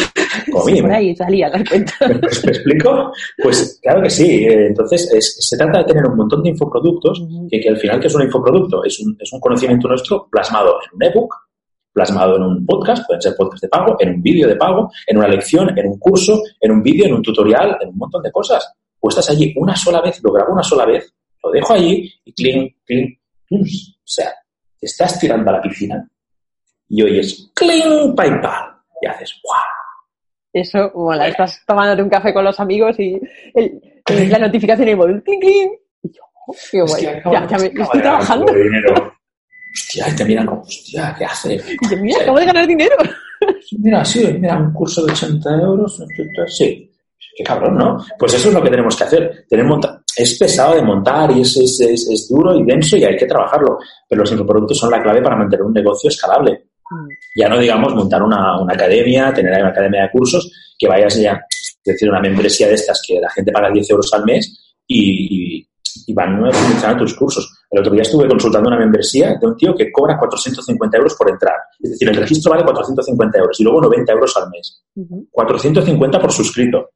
como 0.51 0.65
mínimo. 0.65 0.89
por 0.89 0.97
ahí 0.97 1.15
salía 1.15 1.49
la 1.51 1.63
cuenta. 1.63 1.93
¿Me, 2.09 2.15
explico? 2.15 3.13
Pues 3.43 3.79
claro 3.83 4.03
que 4.03 4.11
sí. 4.11 4.45
Eh, 4.47 4.69
entonces, 4.69 5.37
se 5.39 5.57
trata 5.59 5.81
de 5.81 5.85
tener 5.85 6.07
un 6.07 6.17
montón 6.17 6.43
de 6.43 6.49
infoproductos 6.51 7.23
que, 7.51 7.61
que, 7.61 7.69
al 7.69 7.77
final, 7.77 8.01
¿qué 8.01 8.07
es 8.07 8.15
un 8.15 8.23
infoproducto? 8.23 8.83
Es 8.83 8.99
un, 9.01 9.15
es 9.21 9.31
un 9.33 9.41
conocimiento 9.41 9.89
nuestro 9.89 10.27
plasmado 10.31 10.79
en 10.83 10.97
un 10.97 11.03
ebook, 11.03 11.35
plasmado 11.93 12.37
en 12.37 12.43
un 12.43 12.67
podcast, 12.67 13.07
pueden 13.07 13.21
ser 13.21 13.35
podcasts 13.37 13.61
de 13.61 13.69
pago, 13.69 13.97
en 14.01 14.15
un 14.15 14.23
vídeo 14.23 14.49
de 14.49 14.57
pago, 14.57 14.91
en 15.07 15.19
una 15.19 15.29
lección, 15.29 15.79
en 15.79 15.87
un 15.87 15.99
curso, 15.99 16.43
en 16.59 16.73
un 16.73 16.83
vídeo, 16.83 17.07
en 17.07 17.15
un 17.15 17.23
tutorial, 17.23 17.77
en 17.83 17.91
un 17.91 17.99
montón 17.99 18.23
de 18.23 18.33
cosas. 18.33 18.73
Puestas 18.99 19.29
allí 19.29 19.53
una 19.57 19.77
sola 19.77 20.01
vez, 20.01 20.19
lo 20.23 20.33
grabo 20.33 20.55
una 20.55 20.63
sola 20.63 20.87
vez, 20.87 21.13
lo 21.43 21.51
dejo 21.51 21.75
allí 21.75 22.11
y 22.25 22.33
clink, 22.33 22.77
clink, 22.87 23.19
o 23.51 24.03
sea, 24.03 24.33
te 24.81 24.87
estás 24.87 25.21
tirando 25.21 25.51
a 25.51 25.55
la 25.55 25.61
piscina 25.61 26.09
y 26.89 27.03
oyes 27.03 27.51
clink, 27.55 28.15
PayPal 28.17 28.74
y 29.05 29.07
haces 29.07 29.41
¡guau! 29.43 29.63
Eso, 30.53 30.93
mola, 30.95 31.27
estás 31.27 31.63
tomándote 31.67 32.03
un 32.03 32.09
café 32.09 32.33
con 32.33 32.45
los 32.45 32.59
amigos 32.61 32.97
y 33.01 33.21
la 34.07 34.39
notificación 34.39 34.87
y 34.87 34.93
el 34.93 34.97
móvil, 34.97 35.23
clink, 35.25 35.43
clink. 35.43 35.73
Y 36.03 36.13
yo, 36.13 36.23
oh, 36.47 36.55
qué 36.71 36.83
bueno, 36.83 37.33
ya, 37.33 37.47
ya 37.49 37.59
me, 37.59 37.67
estoy 37.67 38.01
trabajando. 38.01 38.53
Hostia, 39.75 40.09
y 40.09 40.15
te 40.15 40.25
miran 40.25 40.47
como, 40.47 40.61
hostia, 40.61 41.13
¿qué 41.19 41.25
hace? 41.25 41.55
Y 41.55 41.91
yo, 41.91 41.97
mira, 41.97 42.23
acabo 42.23 42.39
de 42.39 42.47
ganar 42.47 42.67
dinero. 42.69 42.95
Mira, 43.79 44.05
sí, 44.05 44.25
mira, 44.39 44.57
un 44.57 44.73
curso 44.73 45.05
de 45.05 45.13
80 45.13 45.51
euros, 45.61 46.03
sí. 46.47 46.91
Qué 47.37 47.43
cabrón, 47.43 47.77
¿no? 47.77 47.99
Pues 48.17 48.35
eso 48.35 48.49
es 48.49 48.55
lo 48.55 48.63
que 48.63 48.71
tenemos 48.71 48.97
que 48.97 49.05
hacer. 49.05 49.45
Tenemos, 49.49 49.81
es 50.17 50.39
pesado 50.39 50.77
de 50.77 50.83
montar 50.83 51.33
y 51.33 51.41
es, 51.41 51.57
es, 51.57 51.81
es, 51.81 52.09
es, 52.09 52.29
duro 52.29 52.55
y 52.55 52.65
denso 52.65 52.97
y 52.97 53.03
hay 53.03 53.17
que 53.17 53.27
trabajarlo. 53.27 53.79
Pero 54.09 54.21
los 54.21 54.31
infoproductos 54.31 54.79
son 54.79 54.93
la 54.93 55.03
clave 55.03 55.21
para 55.21 55.37
mantener 55.37 55.65
un 55.65 55.73
negocio 55.73 56.09
escalable. 56.09 56.69
Ya 57.35 57.49
no 57.49 57.59
digamos 57.59 57.95
montar 57.95 58.23
una, 58.23 58.61
una, 58.61 58.75
academia, 58.75 59.33
tener 59.33 59.61
una 59.61 59.71
academia 59.71 60.03
de 60.03 60.11
cursos, 60.11 60.51
que 60.79 60.89
vayas 60.89 61.17
ya, 61.17 61.41
es 61.51 61.81
decir, 61.85 62.09
una 62.09 62.21
membresía 62.21 62.69
de 62.69 62.75
estas 62.75 63.01
que 63.07 63.21
la 63.21 63.31
gente 63.31 63.53
paga 63.53 63.71
10 63.71 63.91
euros 63.91 64.13
al 64.13 64.25
mes 64.25 64.77
y, 64.87 65.59
y, 65.59 65.69
y 66.07 66.15
van 66.15 66.41
funcionando 66.53 67.05
tus 67.05 67.15
cursos. 67.15 67.51
El 67.71 67.81
otro 67.81 67.93
día 67.93 68.03
estuve 68.03 68.29
consultando 68.29 68.69
una 68.69 68.79
membresía 68.79 69.37
de 69.41 69.47
un 69.47 69.57
tío 69.57 69.75
que 69.75 69.91
cobra 69.91 70.19
450 70.19 70.97
euros 70.97 71.15
por 71.15 71.31
entrar. 71.31 71.57
Es 71.81 71.91
decir, 71.91 72.09
el 72.09 72.17
registro 72.17 72.51
vale 72.51 72.65
450 72.65 73.39
euros 73.39 73.61
y 73.61 73.65
luego 73.65 73.81
90 73.83 74.13
euros 74.13 74.37
al 74.37 74.51
mes. 74.51 74.83
450 75.31 76.21
por 76.21 76.33
suscrito. 76.33 76.91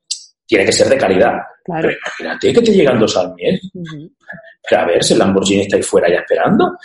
Tiene 0.47 0.65
que 0.65 0.73
ser 0.73 0.89
de 0.89 0.97
calidad. 0.97 1.35
Pero 1.65 1.91
imagínate 1.91 2.53
que 2.53 2.63
te 2.63 2.73
llegan 2.73 2.99
dos 2.99 3.17
al 3.17 3.35
mes. 3.35 3.61
a 4.71 4.85
ver, 4.85 5.05
si 5.05 5.13
el 5.13 5.19
Lamborghini 5.19 5.63
está 5.63 5.77
ahí 5.77 5.83
fuera 5.83 6.09
ya 6.09 6.21
esperando. 6.21 6.77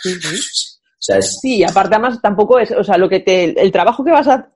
Sí, 1.20 1.62
aparte 1.62 1.94
además 1.94 2.20
tampoco 2.20 2.58
es, 2.58 2.70
o 2.70 2.82
sea, 2.82 2.96
lo 2.96 3.08
que 3.08 3.20
te, 3.20 3.60
el 3.60 3.70
trabajo 3.70 4.04
que 4.04 4.10
vas 4.10 4.28
a, 4.28 4.48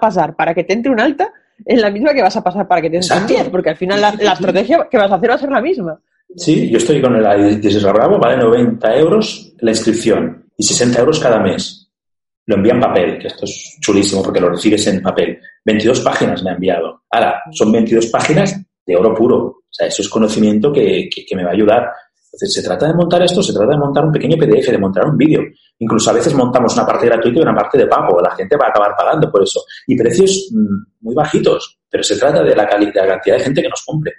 pasar 0.00 0.34
para 0.34 0.54
que 0.54 0.64
te 0.64 0.72
entre 0.72 0.90
un 0.90 1.00
alta 1.00 1.32
es 1.64 1.80
la 1.80 1.90
misma 1.90 2.12
que 2.12 2.22
vas 2.22 2.36
a 2.36 2.42
pasar 2.42 2.66
para 2.66 2.82
que 2.82 2.90
te 2.90 2.96
entre 2.96 3.16
un 3.16 3.26
10, 3.26 3.48
porque 3.50 3.70
al 3.70 3.76
final 3.76 4.00
la, 4.00 4.32
estrategia 4.32 4.88
que 4.90 4.98
vas 4.98 5.10
a 5.10 5.14
hacer 5.14 5.30
va 5.30 5.34
a 5.34 5.38
ser 5.38 5.50
la 5.50 5.60
misma. 5.60 5.98
Sí, 6.36 6.68
yo 6.68 6.78
estoy 6.78 7.00
con 7.00 7.14
el 7.14 7.64
Isra 7.64 7.92
Bravo, 7.92 8.18
vale 8.18 8.36
90 8.36 8.96
euros 8.96 9.52
la 9.60 9.70
inscripción 9.70 10.50
y 10.56 10.64
60 10.64 11.00
euros 11.00 11.20
cada 11.20 11.38
mes. 11.38 11.88
Lo 12.46 12.56
envía 12.56 12.74
en 12.74 12.80
papel, 12.80 13.18
que 13.18 13.28
esto 13.28 13.44
es 13.44 13.78
chulísimo 13.80 14.22
porque 14.22 14.40
lo 14.40 14.50
recibes 14.50 14.86
en 14.88 15.02
papel. 15.02 15.38
22 15.64 16.00
páginas 16.00 16.42
me 16.42 16.50
ha 16.50 16.54
enviado. 16.54 17.02
Ahora, 17.10 17.42
son 17.52 17.72
22 17.72 18.06
páginas 18.06 18.60
de 18.84 18.96
oro 18.96 19.14
puro. 19.14 19.36
O 19.36 19.64
sea, 19.70 19.88
eso 19.88 20.02
es 20.02 20.08
conocimiento 20.08 20.72
que, 20.72 21.08
que 21.08 21.36
me 21.36 21.42
va 21.42 21.50
a 21.50 21.54
ayudar. 21.54 21.90
Entonces, 22.36 22.52
se 22.52 22.62
trata 22.62 22.86
de 22.86 22.92
montar 22.92 23.22
esto, 23.22 23.42
se 23.42 23.54
trata 23.54 23.72
de 23.72 23.78
montar 23.78 24.04
un 24.04 24.12
pequeño 24.12 24.36
PDF, 24.36 24.70
de 24.70 24.78
montar 24.78 25.06
un 25.06 25.16
vídeo. 25.16 25.40
Incluso 25.78 26.10
a 26.10 26.12
veces 26.12 26.34
montamos 26.34 26.74
una 26.74 26.84
parte 26.86 27.06
gratuita 27.06 27.38
y 27.38 27.42
una 27.42 27.54
parte 27.54 27.78
de 27.78 27.86
pago. 27.86 28.20
La 28.20 28.34
gente 28.34 28.56
va 28.56 28.66
a 28.66 28.68
acabar 28.68 28.94
pagando 28.94 29.30
por 29.32 29.42
eso. 29.42 29.62
Y 29.86 29.96
precios 29.96 30.48
mm, 30.52 31.04
muy 31.06 31.14
bajitos, 31.14 31.78
pero 31.88 32.02
se 32.02 32.18
trata 32.18 32.42
de 32.42 32.54
la, 32.54 32.68
calidad, 32.68 32.92
de 32.92 33.00
la 33.00 33.08
cantidad 33.14 33.38
de 33.38 33.44
gente 33.44 33.62
que 33.62 33.68
nos 33.70 33.82
compre. 33.86 34.12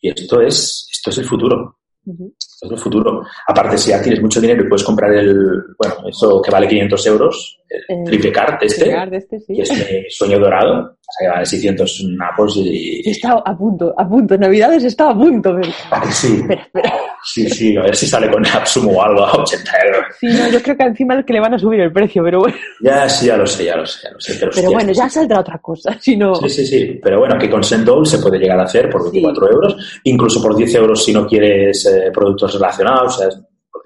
Y 0.00 0.10
esto 0.10 0.40
es, 0.40 0.88
esto 0.90 1.10
es 1.10 1.18
el 1.18 1.24
futuro. 1.26 1.78
Esto 2.04 2.66
es 2.66 2.72
el 2.72 2.78
futuro. 2.78 3.22
Aparte, 3.46 3.78
si 3.78 3.90
ya 3.90 4.02
tienes 4.02 4.20
mucho 4.20 4.40
dinero 4.40 4.64
y 4.64 4.68
puedes 4.68 4.84
comprar 4.84 5.12
el, 5.12 5.62
bueno, 5.78 6.08
eso 6.08 6.42
que 6.42 6.50
vale 6.50 6.66
500 6.66 7.06
euros, 7.06 7.60
el 7.88 8.04
triple 8.04 8.32
card 8.32 8.62
este, 8.62 8.90
este 9.12 9.44
que 9.46 9.62
es 9.62 9.70
mi 9.70 10.10
sueño 10.10 10.38
dorado, 10.38 10.96
que 11.18 11.28
vale 11.28 11.46
600 11.46 12.04
napos 12.16 12.56
y... 12.56 13.08
Está 13.08 13.32
a 13.32 13.56
punto, 13.56 13.94
a 13.96 14.08
punto. 14.08 14.36
Navidades 14.36 14.84
está 14.84 15.10
a 15.10 15.14
punto. 15.14 15.56
Pero... 15.60 15.72
¿A 15.90 16.10
sí? 16.10 16.36
Espera, 16.40 16.62
espera. 16.62 16.92
Sí, 17.24 17.48
sí, 17.48 17.76
a 17.76 17.82
ver 17.82 17.96
si 17.96 18.06
sale 18.06 18.30
con 18.30 18.44
Absumo 18.54 18.92
o 18.92 19.02
algo 19.02 19.24
a 19.24 19.32
80 19.32 19.72
euros. 19.86 20.04
Sí, 20.20 20.26
no, 20.26 20.48
yo 20.50 20.62
creo 20.62 20.76
que 20.76 20.84
encima 20.84 21.18
es 21.18 21.24
que 21.24 21.32
le 21.32 21.40
van 21.40 21.54
a 21.54 21.58
subir 21.58 21.80
el 21.80 21.92
precio, 21.92 22.22
pero 22.22 22.40
bueno. 22.40 22.56
Ya, 22.82 23.08
sí, 23.08 23.26
ya 23.26 23.36
lo 23.36 23.46
sé, 23.46 23.64
ya 23.64 23.76
lo 23.76 23.86
sé, 23.86 24.00
ya 24.04 24.10
lo 24.10 24.20
sé. 24.20 24.36
Pero, 24.38 24.50
pero 24.54 24.70
bueno, 24.70 24.92
ya 24.92 25.08
saldrá 25.08 25.40
otra 25.40 25.58
cosa, 25.58 25.96
si 26.00 26.16
no... 26.16 26.34
Sí, 26.36 26.48
sí, 26.48 26.66
sí, 26.66 27.00
pero 27.02 27.18
bueno, 27.20 27.38
que 27.38 27.50
con 27.50 27.62
Sendol 27.62 28.06
se 28.06 28.18
puede 28.18 28.38
llegar 28.38 28.58
a 28.60 28.64
hacer 28.64 28.88
por 28.88 29.02
24 29.02 29.50
euros, 29.50 30.00
incluso 30.04 30.40
por 30.42 30.56
10 30.56 30.74
euros 30.76 31.04
si 31.04 31.12
no 31.12 31.26
quieres 31.26 31.86
eh, 31.86 32.10
productos 32.12 32.54
relacionados, 32.54 33.16
o 33.16 33.20
sea, 33.20 33.28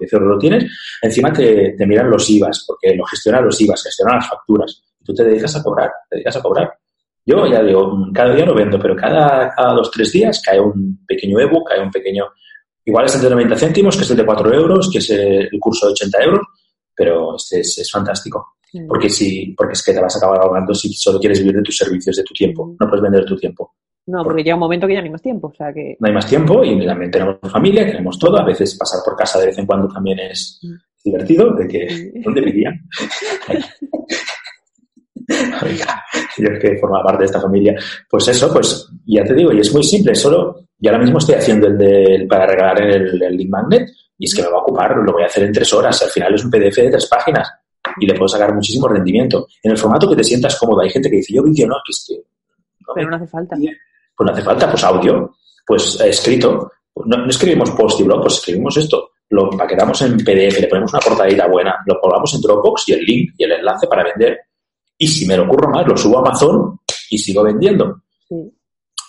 por 0.03 0.09
10 0.09 0.13
euros 0.13 0.29
lo 0.29 0.39
tienes. 0.39 0.71
Encima 1.01 1.31
te, 1.31 1.75
te 1.77 1.85
miran 1.85 2.09
los 2.09 2.29
IVAs, 2.29 2.65
porque 2.67 2.95
lo 2.95 3.05
gestionan 3.05 3.45
los 3.45 3.59
IVAs, 3.59 3.83
gestionan 3.83 4.15
las 4.17 4.29
facturas. 4.29 4.83
Y 4.99 5.05
tú 5.05 5.13
te 5.13 5.23
dedicas 5.23 5.55
a 5.55 5.63
cobrar, 5.63 5.91
te 6.09 6.17
dedicas 6.17 6.37
a 6.37 6.41
cobrar. 6.41 6.73
Yo 7.25 7.47
ya 7.47 7.63
digo, 7.63 8.07
cada 8.13 8.35
día 8.35 8.45
no 8.45 8.53
vendo, 8.53 8.77
pero 8.79 8.95
cada, 8.95 9.49
cada 9.49 9.73
dos, 9.73 9.89
tres 9.91 10.11
días 10.11 10.41
cae 10.45 10.59
un 10.59 11.05
pequeño 11.05 11.39
ebook, 11.39 11.69
cae 11.69 11.81
un 11.81 11.91
pequeño 11.91 12.25
Igual 12.85 13.05
es 13.05 13.15
el 13.15 13.21
de 13.21 13.29
90 13.29 13.55
céntimos, 13.55 13.95
que 13.95 14.03
es 14.03 14.11
el 14.11 14.17
de 14.17 14.25
4 14.25 14.53
euros, 14.53 14.89
que 14.91 14.97
es 14.97 15.09
el 15.09 15.49
curso 15.59 15.87
de 15.87 15.93
80 15.93 16.23
euros, 16.23 16.41
pero 16.95 17.35
este 17.37 17.61
es, 17.61 17.89
fantástico. 17.91 18.55
Porque, 18.87 19.09
si, 19.09 19.53
porque 19.55 19.73
es 19.73 19.83
que 19.83 19.93
te 19.93 20.01
vas 20.01 20.15
a 20.15 20.17
acabar 20.17 20.41
ahogando 20.41 20.73
si 20.73 20.91
solo 20.93 21.19
quieres 21.19 21.39
vivir 21.39 21.55
de 21.55 21.61
tus 21.61 21.77
servicios, 21.77 22.15
de 22.15 22.23
tu 22.23 22.33
tiempo. 22.33 22.75
No 22.79 22.87
puedes 22.87 23.03
vender 23.03 23.25
tu 23.25 23.37
tiempo. 23.37 23.75
No, 24.05 24.23
porque 24.23 24.43
llega 24.43 24.55
un 24.55 24.61
momento 24.61 24.85
que 24.85 24.93
ya 24.93 24.99
no 24.99 25.05
hay 25.05 25.11
más 25.11 25.21
tiempo. 25.21 25.47
O 25.47 25.53
sea 25.53 25.73
que... 25.73 25.95
No 25.99 26.07
hay 26.07 26.13
más 26.13 26.27
tiempo 26.27 26.63
y 26.63 26.85
también 26.85 27.11
tenemos 27.11 27.37
familia, 27.49 27.85
tenemos 27.85 28.19
todo. 28.19 28.37
A 28.37 28.45
veces 28.45 28.77
pasar 28.77 28.99
por 29.03 29.15
casa 29.15 29.39
de 29.39 29.47
vez 29.47 29.57
en 29.57 29.65
cuando 29.65 29.87
también 29.87 30.19
es 30.19 30.59
mm. 30.61 30.73
divertido. 31.03 31.55
De 31.55 31.67
que, 31.67 32.11
¿Dónde 32.23 32.41
vivían? 32.41 32.79
Oiga, 35.63 36.03
yo 36.37 36.49
que 36.59 36.77
forma 36.77 37.01
parte 37.01 37.19
de 37.19 37.25
esta 37.25 37.39
familia. 37.39 37.75
Pues 38.09 38.27
eso, 38.27 38.51
pues 38.51 38.89
ya 39.05 39.23
te 39.23 39.33
digo, 39.33 39.53
y 39.53 39.61
es 39.61 39.73
muy 39.73 39.83
simple, 39.83 40.13
solo 40.15 40.63
y 40.83 40.87
ahora 40.89 40.99
mismo 40.99 41.17
estoy 41.17 41.35
haciendo 41.35 41.67
el 41.67 41.77
de, 41.77 42.27
para 42.29 42.45
regalar 42.45 42.81
el, 42.81 43.23
el 43.23 43.37
link 43.37 43.49
magnet 43.49 43.89
y 44.17 44.25
es 44.25 44.35
que 44.35 44.41
me 44.41 44.49
va 44.49 44.57
a 44.57 44.61
ocupar, 44.63 44.97
lo 44.97 45.13
voy 45.13 45.23
a 45.23 45.27
hacer 45.27 45.45
en 45.45 45.53
tres 45.53 45.71
horas. 45.71 46.03
Al 46.03 46.09
final 46.09 46.33
es 46.33 46.43
un 46.43 46.51
PDF 46.51 46.75
de 46.75 46.89
tres 46.89 47.07
páginas 47.07 47.49
y 48.01 48.05
le 48.05 48.13
puedo 48.13 48.27
sacar 48.27 48.53
muchísimo 48.53 48.89
rendimiento. 48.89 49.47
En 49.61 49.71
el 49.71 49.77
formato 49.77 50.09
que 50.09 50.17
te 50.17 50.25
sientas 50.25 50.59
cómodo. 50.59 50.81
Hay 50.81 50.89
gente 50.89 51.09
que 51.09 51.15
dice, 51.15 51.33
yo 51.33 51.43
vídeo 51.43 51.67
no, 51.67 51.75
que 51.85 51.91
es 51.91 52.05
que... 52.05 52.15
Pero 52.93 53.09
no 53.09 53.15
hace 53.15 53.27
falta. 53.27 53.55
Pues 54.15 54.25
no 54.27 54.33
hace 54.33 54.43
falta, 54.43 54.69
pues 54.69 54.83
audio, 54.83 55.35
pues 55.65 55.99
escrito. 56.01 56.71
No, 57.05 57.27
escribimos 57.27 57.71
post 57.71 57.99
y 57.99 58.03
blog, 58.03 58.21
pues 58.21 58.35
escribimos 58.35 58.77
esto. 58.77 59.11
Lo 59.29 59.49
paquetamos 59.49 59.99
en 60.03 60.17
PDF, 60.17 60.59
le 60.59 60.67
ponemos 60.67 60.93
una 60.93 61.01
portadita 61.01 61.47
buena, 61.47 61.75
lo 61.85 61.99
colgamos 61.99 62.33
en 62.35 62.41
Dropbox 62.41 62.89
y 62.89 62.93
el 62.93 63.03
link 63.03 63.33
y 63.37 63.43
el 63.43 63.53
enlace 63.53 63.87
para 63.87 64.03
vender. 64.03 64.39
Y 64.97 65.07
si 65.07 65.25
me 65.25 65.35
lo 65.35 65.45
ocurro 65.45 65.69
más, 65.69 65.87
lo 65.87 65.97
subo 65.97 66.17
a 66.17 66.21
Amazon 66.21 66.79
y 67.09 67.17
sigo 67.17 67.43
vendiendo. 67.43 68.01
Sí. 68.27 68.35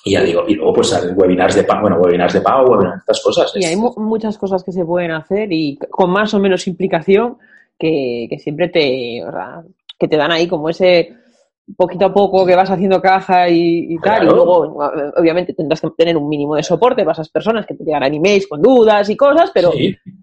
Y 0.07 0.13
ya 0.13 0.23
digo, 0.23 0.45
y 0.47 0.55
luego 0.55 0.75
pues 0.75 0.95
webinars 1.15 1.55
de 1.55 1.65
pago, 1.65 1.83
bueno, 1.83 1.97
webinars 1.97 2.35
de 2.35 2.43
pago, 2.43 2.73
webinars, 2.73 2.99
estas 3.01 3.23
cosas. 3.23 3.53
Y 3.57 3.65
hay 3.65 3.77
muchas 3.77 4.37
cosas 4.37 4.63
que 4.63 4.73
se 4.73 4.85
pueden 4.85 5.13
hacer 5.13 5.51
y 5.51 5.79
con 5.91 6.11
más 6.11 6.35
o 6.35 6.39
menos 6.39 6.67
implicación 6.67 7.39
que, 7.79 8.27
que 8.29 8.39
siempre 8.39 8.69
te, 8.69 9.23
que 9.99 10.09
te 10.09 10.17
dan 10.17 10.31
ahí 10.31 10.47
como 10.47 10.69
ese 10.69 11.17
poquito 11.77 12.07
a 12.07 12.13
poco 12.13 12.45
que 12.45 12.55
vas 12.55 12.71
haciendo 12.71 13.01
caja 13.01 13.49
y, 13.49 13.97
tal, 14.03 14.25
y 14.25 14.27
luego 14.27 14.77
obviamente 15.17 15.55
tendrás 15.55 15.81
que 15.81 15.91
tener 15.97 16.17
un 16.17 16.29
mínimo 16.29 16.57
de 16.57 16.63
soporte 16.63 17.03
para 17.03 17.13
esas 17.13 17.31
personas 17.31 17.67
que 17.67 17.75
te 17.75 17.85
llegarán 17.85 18.15
emails 18.15 18.47
con 18.47 18.61
dudas 18.61 19.09
y 19.09 19.17
cosas, 19.17 19.51
pero, 19.53 19.71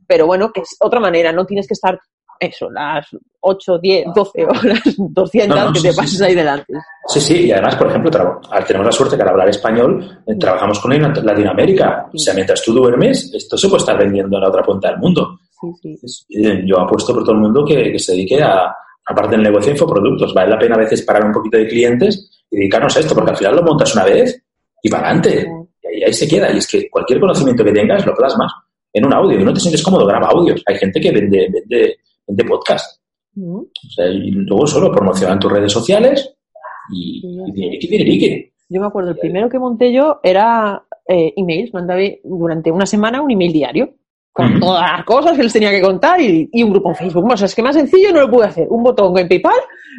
pero 0.08 0.28
bueno, 0.28 0.52
que 0.52 0.62
es 0.62 0.78
otra 0.80 1.00
manera, 1.00 1.32
no 1.32 1.46
tienes 1.46 1.68
que 1.68 1.74
estar 1.74 2.00
eso, 2.42 2.72
las 2.72 3.08
8, 3.40 3.78
10, 3.78 4.06
12 4.16 4.46
horas, 4.46 4.82
200 4.98 5.74
que 5.74 5.90
te 5.90 5.94
pases 5.94 6.22
ahí 6.22 6.34
delante. 6.34 6.74
Sí, 7.08 7.22
sí, 7.22 7.46
y 7.46 7.52
además, 7.52 7.76
por 7.76 7.88
ejemplo, 7.88 8.42
tenemos 8.66 8.86
la 8.86 8.92
suerte 8.92 9.16
que 9.16 9.22
al 9.22 9.30
hablar 9.30 9.50
español 9.50 10.24
eh, 10.26 10.36
trabajamos 10.40 10.80
con 10.80 10.92
Latinoamérica. 10.92 12.10
O 12.12 12.18
sea, 12.18 12.34
mientras 12.34 12.64
tú 12.64 12.74
duermes, 12.74 13.32
esto 13.34 13.58
se 13.58 13.68
puede 13.68 13.82
estar 13.82 13.98
vendiendo 13.98 14.38
en 14.38 14.42
la 14.42 14.50
otra 14.50 14.64
punta 14.64 14.90
del 14.90 14.98
mundo. 14.98 15.40
Eh, 16.30 16.64
yo 16.66 16.80
apuesto 16.80 17.14
por 17.14 17.24
todo 17.24 17.34
el 17.34 17.42
mundo 17.42 17.64
que, 17.64 17.98
se 18.00 18.14
dedique 18.14 18.42
a, 18.42 18.76
aparte 19.06 19.36
del 19.36 19.44
negocio 19.44 19.68
de 19.68 19.74
infoproductos. 19.74 20.34
Vale 20.34 20.52
la 20.52 20.60
pena 20.60 20.76
a 20.76 20.80
veces 20.80 21.02
parar 21.04 21.26
un 21.26 21.34
poquito 21.34 21.58
de 21.58 21.68
clientes 21.68 22.44
y 22.50 22.58
dedicarnos 22.58 22.96
a 22.96 23.00
esto, 23.00 23.16
porque 23.16 23.32
al 23.32 23.38
final 23.38 23.56
lo 23.56 23.64
montas 23.64 23.94
una 23.96 24.06
vez 24.06 24.44
y 24.82 24.90
para 24.90 25.08
adelante. 25.08 25.48
Y 25.84 25.88
ahí, 25.88 26.04
ahí 26.04 26.14
se 26.14 26.28
queda. 26.28 26.52
Y 26.52 26.58
es 26.58 26.68
que 26.68 26.90
cualquier 26.90 27.20
conocimiento 27.20 27.64
que 27.64 27.72
tengas 27.72 28.06
lo 28.06 28.16
plasmas 28.16 28.52
en 28.94 29.06
un 29.06 29.14
audio 29.14 29.40
y 29.40 29.44
no 29.44 29.54
te 29.54 29.60
sientes 29.60 29.84
cómodo, 29.84 30.06
graba 30.06 30.28
audios. 30.28 30.62
Hay 30.66 30.76
gente 30.76 31.00
que 31.00 31.12
vende, 31.12 31.48
vende, 31.52 31.96
vende 32.28 32.44
podcast. 32.46 33.02
Mm. 33.36 33.56
O 33.56 33.90
sea, 33.96 34.08
y 34.08 34.32
luego 34.32 34.68
solo 34.68 34.92
promociona 34.92 35.34
en 35.34 35.40
tus 35.40 35.52
redes 35.52 35.72
sociales 35.72 36.36
y, 36.92 37.22
y. 37.56 38.52
Yo 38.70 38.80
me 38.80 38.88
acuerdo, 38.88 39.12
el 39.12 39.18
primero 39.18 39.50
que 39.50 39.60
monté 39.60 39.92
yo 39.92 40.20
era 40.24 40.86
eh, 41.08 41.34
emails. 41.36 41.74
Mandaba 41.74 42.02
durante 42.24 42.72
una 42.72 42.86
semana 42.86 43.22
un 43.22 43.32
email 43.32 43.52
diario 43.52 43.94
con 44.34 44.60
todas 44.60 44.92
las 44.92 45.04
cosas 45.06 45.36
que 45.36 45.44
les 45.44 45.54
tenía 45.54 45.72
que 45.72 45.82
contar 45.82 46.20
y, 46.22 46.50
y 46.52 46.64
un 46.64 46.72
grupo 46.72 46.90
en 46.90 46.96
Facebook. 46.96 47.26
O 47.32 47.38
sea, 47.38 47.46
es 47.48 47.56
que 47.56 47.62
más 47.62 47.76
sencillo 47.76 48.12
no 48.14 48.22
lo 48.22 48.32
pude 48.32 48.46
hacer. 48.46 48.68
Un 48.70 48.84
botón 48.84 49.18
en 49.18 49.28
PayPal 49.28 49.56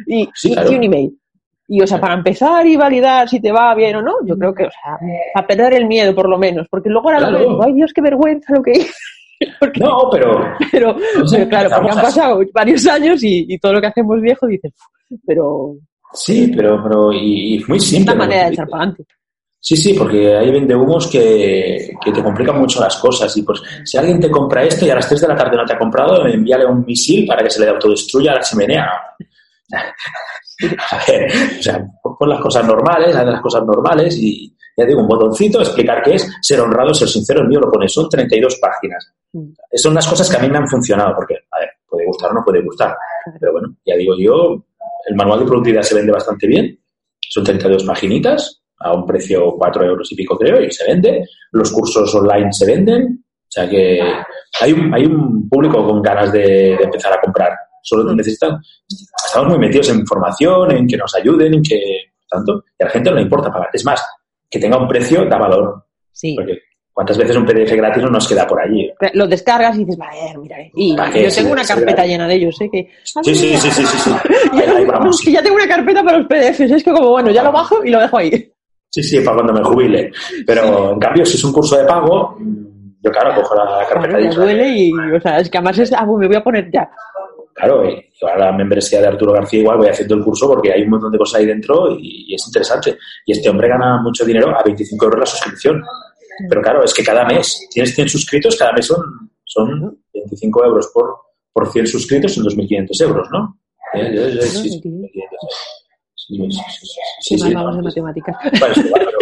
y, 0.07 0.27
Sí, 0.33 0.49
y- 0.49 0.53
claro. 0.53 0.71
y 0.71 0.75
un 0.75 0.83
email. 0.83 1.19
Y, 1.67 1.81
o 1.81 1.87
sea, 1.87 1.99
para 1.99 2.15
empezar 2.15 2.65
y 2.67 2.75
validar 2.75 3.27
si 3.29 3.39
te 3.39 3.51
va 3.51 3.73
bien 3.73 3.95
o 3.95 4.01
no, 4.01 4.13
yo 4.25 4.37
creo 4.37 4.53
que, 4.53 4.65
o 4.65 4.69
sea, 4.69 4.97
a 5.35 5.47
perder 5.47 5.73
el 5.75 5.87
miedo 5.87 6.13
por 6.13 6.27
lo 6.27 6.37
menos. 6.37 6.67
Porque 6.69 6.89
luego 6.89 7.07
ahora 7.09 7.21
lo 7.21 7.37
Claro. 7.37 7.49
veo, 7.57 7.63
ay 7.63 7.73
Dios, 7.73 7.91
qué 7.93 8.01
vergüenza 8.01 8.53
lo 8.53 8.61
que 8.63 8.71
hice. 8.71 8.91
Porque- 9.59 9.79
No, 9.79 10.09
pero 10.11 10.41
pero, 10.71 10.95
No 11.17 11.27
sé, 11.27 11.37
pero 11.37 11.49
claro, 11.49 11.69
porque 11.69 11.91
han 11.91 11.97
así. 11.97 12.05
pasado 12.05 12.41
varios 12.53 12.87
años 12.87 13.23
y, 13.23 13.45
y 13.47 13.57
todo 13.59 13.73
lo 13.73 13.81
que 13.81 13.87
hacemos 13.87 14.19
viejo 14.21 14.45
dices, 14.47 14.71
pero 15.25 15.75
sí, 16.13 16.51
pero, 16.55 16.81
pero 16.83 17.11
y, 17.13 17.55
y 17.55 17.63
muy 17.67 17.77
es 17.77 17.83
simple. 17.85 18.13
una 18.13 18.23
lo 18.23 18.29
manera 18.29 18.47
de 18.47 18.53
echar 18.53 18.67
para 18.67 18.83
adelante. 18.83 19.05
Sí, 19.65 19.77
sí, 19.77 19.93
porque 19.93 20.35
hay 20.35 20.51
vendehumos 20.51 21.07
que, 21.07 21.93
que 22.03 22.11
te 22.11 22.21
complican 22.21 22.59
mucho 22.59 22.81
las 22.81 22.97
cosas. 22.97 23.35
Y 23.37 23.43
pues, 23.43 23.61
si 23.85 23.97
alguien 23.97 24.19
te 24.19 24.29
compra 24.29 24.61
esto 24.61 24.85
y 24.85 24.89
a 24.89 24.95
las 24.95 25.07
3 25.07 25.21
de 25.21 25.27
la 25.29 25.37
tarde 25.37 25.55
no 25.55 25.63
te 25.63 25.71
ha 25.71 25.79
comprado, 25.79 26.27
envíale 26.27 26.65
un 26.65 26.83
misil 26.83 27.25
para 27.25 27.41
que 27.41 27.49
se 27.49 27.61
le 27.61 27.69
autodestruya 27.69 28.33
la 28.33 28.41
chimenea. 28.41 28.91
A 30.91 30.99
ver, 31.07 31.31
o 31.59 31.63
sea, 31.63 31.85
pon 32.01 32.29
las 32.29 32.41
cosas 32.41 32.65
normales, 32.65 33.15
haz 33.15 33.25
las 33.25 33.41
cosas 33.41 33.65
normales 33.65 34.17
y 34.17 34.53
ya 34.75 34.85
digo, 34.85 35.01
un 35.01 35.07
botoncito, 35.07 35.61
explicar 35.61 36.03
qué 36.03 36.15
es, 36.15 36.29
ser 36.41 36.59
honrado, 36.59 36.93
ser 36.93 37.07
sincero, 37.07 37.41
el 37.41 37.47
mío 37.47 37.61
lo 37.61 37.71
pone, 37.71 37.87
son 37.87 38.09
32 38.09 38.57
páginas. 38.61 39.13
Mm. 39.31 39.51
Son 39.75 39.93
las 39.93 40.07
cosas 40.07 40.29
que 40.29 40.35
a 40.35 40.39
mí 40.39 40.49
me 40.49 40.57
han 40.57 40.67
funcionado, 40.67 41.15
porque, 41.15 41.35
a 41.51 41.59
ver, 41.59 41.69
puede 41.87 42.05
gustar 42.05 42.31
o 42.31 42.33
no 42.33 42.43
puede 42.43 42.61
gustar, 42.61 42.95
pero 43.39 43.53
bueno, 43.53 43.75
ya 43.85 43.95
digo 43.95 44.13
yo, 44.19 44.63
el 45.07 45.15
manual 45.15 45.39
de 45.39 45.45
productividad 45.45 45.83
se 45.83 45.95
vende 45.95 46.11
bastante 46.11 46.47
bien, 46.47 46.79
son 47.19 47.43
32 47.43 47.83
paginitas, 47.83 48.62
a 48.83 48.93
un 48.93 49.05
precio 49.05 49.55
4 49.57 49.83
euros 49.85 50.11
y 50.11 50.15
pico 50.15 50.37
creo, 50.37 50.61
y 50.61 50.71
se 50.71 50.85
vende, 50.85 51.25
los 51.51 51.71
cursos 51.71 52.13
online 52.15 52.51
se 52.51 52.65
venden, 52.65 53.23
o 53.25 53.49
sea 53.49 53.69
que 53.69 53.99
hay 54.61 54.73
un, 54.73 54.93
hay 54.93 55.05
un 55.05 55.47
público 55.49 55.85
con 55.87 56.01
ganas 56.01 56.31
de, 56.31 56.75
de 56.77 56.83
empezar 56.83 57.13
a 57.13 57.21
comprar, 57.21 57.51
solo 57.81 58.07
te 58.07 58.15
necesitan, 58.15 58.59
estamos 59.27 59.49
muy 59.49 59.59
metidos 59.59 59.89
en 59.89 60.05
formación, 60.05 60.71
en 60.71 60.87
que 60.87 60.97
nos 60.97 61.13
ayuden, 61.15 61.53
en 61.55 61.63
que, 61.63 61.79
tanto, 62.29 62.63
y 62.79 62.83
a 62.83 62.87
la 62.87 62.91
gente 62.91 63.09
no 63.09 63.15
le 63.17 63.21
importa 63.23 63.51
pagar, 63.51 63.69
es 63.73 63.85
más, 63.85 64.03
que 64.49 64.59
tenga 64.59 64.77
un 64.77 64.87
precio 64.87 65.25
da 65.25 65.37
valor, 65.37 65.85
Sí. 66.11 66.35
porque 66.35 66.59
cuántas 66.91 67.17
veces 67.17 67.35
un 67.35 67.43
PDF 67.43 67.71
gratis 67.75 68.03
no 68.03 68.09
nos 68.11 68.27
queda 68.27 68.45
por 68.45 68.61
allí. 68.61 68.87
Lo 69.15 69.25
descargas 69.27 69.75
y 69.75 69.79
dices, 69.79 69.97
vale, 69.97 70.37
mira, 70.39 70.57
y 70.75 70.95
¿Para 70.95 71.11
qué? 71.11 71.23
yo 71.23 71.33
tengo 71.33 71.51
una 71.51 71.65
carpeta 71.65 72.05
llena 72.05 72.27
de 72.27 72.35
ellos, 72.35 72.61
¿eh? 72.61 72.69
Que, 72.71 72.87
Sí, 73.03 73.33
sí, 73.35 73.57
sí, 73.57 73.71
sí, 73.71 73.83
sí. 73.85 74.11
Y 75.27 75.31
ya 75.33 75.41
tengo 75.41 75.55
una 75.55 75.67
carpeta 75.67 76.03
para 76.03 76.19
los 76.19 76.27
PDFs, 76.27 76.59
es 76.71 76.83
que 76.83 76.91
como, 76.91 77.09
bueno, 77.09 77.31
ya 77.31 77.41
lo 77.43 77.51
bajo 77.51 77.83
y 77.83 77.89
lo 77.89 77.99
dejo 77.99 78.17
ahí. 78.17 78.52
Sí, 78.93 79.01
sí, 79.01 79.19
para 79.21 79.37
cuando 79.37 79.53
me 79.53 79.63
jubile. 79.63 80.11
Pero 80.45 80.91
en 80.91 80.99
cambio, 80.99 81.25
si 81.25 81.35
es 81.35 81.43
un 81.43 81.51
curso 81.51 81.75
de 81.75 81.83
pago, 81.83 82.37
yo 83.01 83.11
claro, 83.11 83.33
cojo 83.41 83.55
la 83.55 83.87
carpeta 83.89 84.21
y 84.21 84.25
ya 84.25 84.29
duele 84.35 84.69
y, 84.69 84.91
o 84.91 85.19
sea, 85.19 85.39
es 85.39 85.49
que 85.49 85.57
además 85.57 85.79
es, 85.79 85.91
ah, 85.93 86.05
pues 86.05 86.19
me 86.19 86.27
voy 86.27 86.35
a 86.35 86.43
poner 86.43 86.69
ya. 86.71 86.87
Claro, 87.55 87.89
y 87.89 88.05
yo 88.21 88.27
a 88.27 88.37
la 88.37 88.51
membresía 88.51 89.01
de 89.01 89.07
Arturo 89.07 89.33
García 89.33 89.61
igual 89.61 89.79
voy 89.79 89.87
haciendo 89.87 90.13
el 90.13 90.23
curso 90.23 90.47
porque 90.47 90.71
hay 90.71 90.83
un 90.83 90.91
montón 90.91 91.11
de 91.11 91.17
cosas 91.17 91.39
ahí 91.39 91.47
dentro 91.47 91.89
y, 91.97 92.25
y 92.27 92.35
es 92.35 92.45
interesante. 92.45 92.95
Y 93.25 93.31
este 93.31 93.49
hombre 93.49 93.67
gana 93.67 93.99
mucho 93.99 94.23
dinero 94.23 94.55
a 94.55 94.61
25 94.61 95.05
euros 95.05 95.19
la 95.21 95.25
suscripción. 95.25 95.83
Pero 96.47 96.61
claro, 96.61 96.83
es 96.83 96.93
que 96.93 97.03
cada 97.03 97.25
mes 97.25 97.67
tienes 97.71 97.95
100 97.95 98.09
suscritos, 98.09 98.55
cada 98.55 98.73
mes 98.73 98.85
son, 98.85 99.03
son 99.43 99.97
25 100.13 100.65
euros 100.65 100.91
por, 100.93 101.15
por 101.51 101.67
100 101.67 101.87
suscritos, 101.87 102.33
son 102.33 102.43
2.500 102.43 103.01
euros, 103.07 103.27
¿no? 103.31 103.57
Eh, 103.95 104.01
eh, 104.01 104.37
eh, 104.39 104.41
sí, 104.43 104.69
sí, 104.69 104.81
2.500. 104.83 105.09
Sí, 105.11 105.82
sí, 106.27 106.49
sí, 107.21 107.37
sí, 107.37 107.53
vamos 107.53 107.75
de 107.77 107.81
matemáticas. 107.83 108.35
Bueno, 108.59 108.73
es 108.73 108.77
igual, 108.85 109.01
pero, 109.05 109.17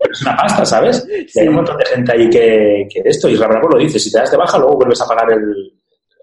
pero 0.00 0.12
es 0.12 0.22
una 0.22 0.36
pasta, 0.36 0.64
¿sabes? 0.64 1.06
Y 1.34 1.40
hay 1.40 1.48
un 1.48 1.54
montón 1.54 1.76
de 1.78 1.84
gente 1.86 2.12
ahí 2.12 2.30
que, 2.30 2.88
que 2.92 3.02
esto, 3.04 3.28
y 3.28 3.36
Bravo 3.36 3.68
lo 3.68 3.78
dice, 3.78 3.98
si 3.98 4.10
te 4.12 4.18
das 4.18 4.30
de 4.30 4.36
baja, 4.36 4.58
luego 4.58 4.76
vuelves 4.76 5.00
a 5.02 5.06
pagar 5.06 5.32
el... 5.32 5.72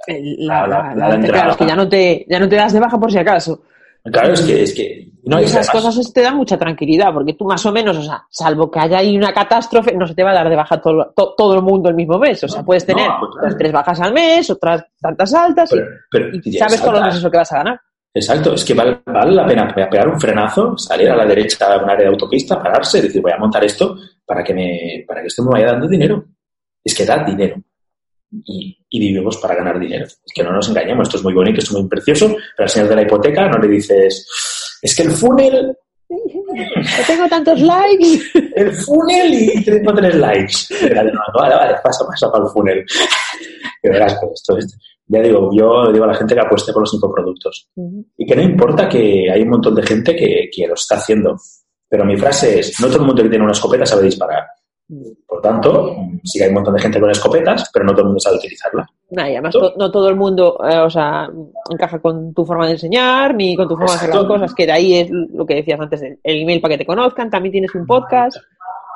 El- 0.08 0.48
la, 0.48 0.66
La- 0.66 0.68
la- 0.68 0.84
la- 0.84 0.96
la 0.96 1.08
la- 1.10 1.16
entrada. 1.16 1.34
claro, 1.34 1.52
es 1.52 1.58
que 1.58 1.66
ya 1.68 1.76
no, 1.76 1.90
te, 1.90 2.26
ya 2.30 2.40
no 2.40 2.50
te 2.50 2.56
das 2.56 2.74
de 2.74 2.80
baja 2.80 2.98
por 3.00 3.12
si 3.12 3.18
acaso. 3.18 3.62
Claro, 4.04 4.34
es 4.34 4.42
que... 4.42 4.64
Es 4.64 4.74
que 4.74 5.06
no, 5.26 5.40
y 5.40 5.44
esas 5.44 5.70
además- 5.70 5.86
cosas 5.94 6.14
te 6.14 6.22
dan 6.22 6.38
mucha 6.38 6.58
tranquilidad, 6.58 7.14
porque 7.14 7.34
tú 7.34 7.46
más 7.46 7.64
o 7.66 7.72
menos, 7.72 7.98
o 7.98 8.02
sea, 8.02 8.24
salvo 8.30 8.72
que 8.72 8.80
haya 8.80 9.00
ahí 9.00 9.16
una 9.18 9.34
catástrofe, 9.34 9.94
no 9.94 10.08
se 10.08 10.16
te 10.16 10.24
va 10.24 10.32
a 10.32 10.36
dar 10.36 10.50
de 10.50 10.56
baja 10.56 10.82
todo, 10.82 11.12
to- 11.16 11.36
todo 11.38 11.54
el 11.56 11.62
mundo 11.62 11.90
el 11.90 11.96
mismo 11.96 12.18
mes. 12.18 12.42
O 12.44 12.48
sea, 12.48 12.64
puedes 12.64 12.88
No, 12.88 12.96
tener 12.96 13.12
pues 13.20 13.32
claro. 13.40 13.56
tres 13.58 13.72
bajas 13.74 14.00
al 14.00 14.14
mes, 14.14 14.50
otras 14.50 14.86
tantas 15.00 15.34
altas, 15.34 15.72
y- 15.74 15.76
Pero, 15.76 15.88
pero- 16.10 16.30
y, 16.42 16.54
sabes 16.54 16.80
todos 16.82 16.94
los 16.94 17.04
meses 17.04 17.22
lo 17.22 17.30
que 17.30 17.38
vas 17.38 17.52
a 17.52 17.58
ganar. 17.58 17.82
Exacto, 18.14 18.54
es 18.56 18.66
que 18.66 18.74
vale, 18.74 19.02
vale 19.06 19.34
la 19.34 19.46
pena 19.46 19.68
pe- 19.74 19.86
pegar 19.88 20.08
un 20.08 20.20
frenazo, 20.20 20.76
salir 20.78 21.10
a 21.12 21.16
la 21.16 21.26
derecha 21.26 21.74
a 21.74 21.84
un 21.84 21.90
área 21.90 22.06
de 22.06 22.12
autopista, 22.12 22.62
pararse 22.62 23.02
decir, 23.02 23.22
voy 23.22 23.32
a 23.32 23.38
montar 23.38 23.64
esto 23.64 23.98
para 24.26 24.44
que, 24.44 24.54
me, 24.54 25.04
para 25.08 25.22
que 25.22 25.28
esto 25.28 25.44
me 25.44 25.52
vaya 25.52 25.68
dando 25.68 25.88
dinero. 25.88 26.26
Es 26.84 26.96
que 26.96 27.06
da 27.06 27.24
dinero. 27.24 27.62
Y, 28.32 28.78
y 28.90 29.00
vivimos 29.00 29.38
para 29.38 29.56
ganar 29.56 29.80
dinero. 29.80 30.06
Es 30.06 30.34
que 30.34 30.44
no 30.44 30.52
nos 30.52 30.68
engañemos, 30.70 31.08
esto 31.08 31.18
es 31.18 31.24
muy 31.24 31.34
bonito, 31.34 31.60
esto 31.60 31.76
es 31.76 31.82
muy 31.82 31.90
precioso, 31.90 32.28
pero 32.56 32.66
al 32.66 32.70
señor 32.70 32.90
de 32.90 32.96
la 32.96 33.02
hipoteca 33.04 33.48
no 33.48 33.58
le 33.60 33.68
dices, 33.68 34.80
es 34.82 34.96
que 34.96 35.04
el 35.04 35.12
funnel, 35.12 35.76
Yo 36.56 37.04
tengo 37.08 37.28
tantos 37.28 37.62
likes. 37.62 38.22
el 38.56 38.72
funnel 38.74 39.34
y 39.34 39.64
tengo 39.64 39.94
tres 39.94 40.16
likes. 40.16 40.56
Vale, 41.34 41.56
vale, 41.56 41.76
pasa, 41.84 42.06
pasa 42.08 42.32
para 42.32 42.44
el 42.46 42.50
funnel. 42.52 42.86
Que 43.82 43.90
verás, 43.90 44.18
pues, 44.22 44.34
esto, 44.36 44.58
esto- 44.58 44.78
ya 45.12 45.22
digo, 45.22 45.50
yo 45.54 45.86
le 45.86 45.94
digo 45.94 46.06
a 46.06 46.10
la 46.10 46.14
gente 46.16 46.36
que 46.36 46.42
apueste 46.42 46.72
por 46.72 46.84
los 46.84 46.94
infoproductos. 46.94 47.68
Y 48.18 48.26
que 48.28 48.36
no 48.36 48.42
importa 48.44 48.88
que 48.88 49.32
hay 49.32 49.42
un 49.42 49.50
montón 49.50 49.74
de 49.76 49.82
gente 49.84 50.16
que, 50.16 50.50
que 50.56 50.68
lo 50.68 50.76
está 50.76 50.96
haciendo. 50.98 51.36
Pero 51.90 52.06
mi 52.06 52.16
frase 52.16 52.60
es, 52.60 52.80
no 52.80 52.88
todo 52.88 52.98
el 53.00 53.06
mundo 53.08 53.24
que 53.24 53.30
tiene 53.30 53.44
una 53.44 53.54
escopeta 53.54 53.86
sabe 53.88 54.04
disparar. 54.04 54.44
Por 55.28 55.40
tanto, 55.42 55.96
sí 56.24 56.40
que 56.40 56.46
hay 56.46 56.50
un 56.50 56.56
montón 56.56 56.74
de 56.76 56.82
gente 56.82 57.00
con 57.00 57.12
escopetas, 57.12 57.70
pero 57.72 57.86
no 57.86 57.92
todo 57.92 58.02
el 58.02 58.08
mundo 58.08 58.20
sabe 58.20 58.38
utilizarla. 58.38 58.90
Nah, 59.12 59.28
y 59.30 59.34
además, 59.34 59.56
no 59.78 59.92
todo 59.92 60.10
el 60.10 60.16
mundo, 60.16 60.58
eh, 60.68 60.80
o 60.80 60.90
sea, 60.90 61.30
encaja 61.70 62.00
con 62.00 62.34
tu 62.34 62.44
forma 62.46 62.66
de 62.66 62.74
enseñar, 62.74 63.36
ni 63.36 63.56
con 63.56 63.68
tu 63.68 63.76
forma 63.76 63.92
de 63.92 63.98
hacer 63.98 64.10
las 64.10 64.18
cosas, 64.28 64.54
que 64.56 64.66
de 64.66 64.72
ahí 64.72 64.96
es 64.96 65.10
lo 65.12 65.46
que 65.46 65.56
decías 65.56 65.80
antes, 65.80 66.02
el 66.02 66.42
email 66.42 66.60
para 66.60 66.74
que 66.74 66.80
te 66.80 66.86
conozcan, 66.88 67.30
también 67.30 67.52
tienes 67.52 67.74
un 67.76 67.86
podcast. 67.86 68.38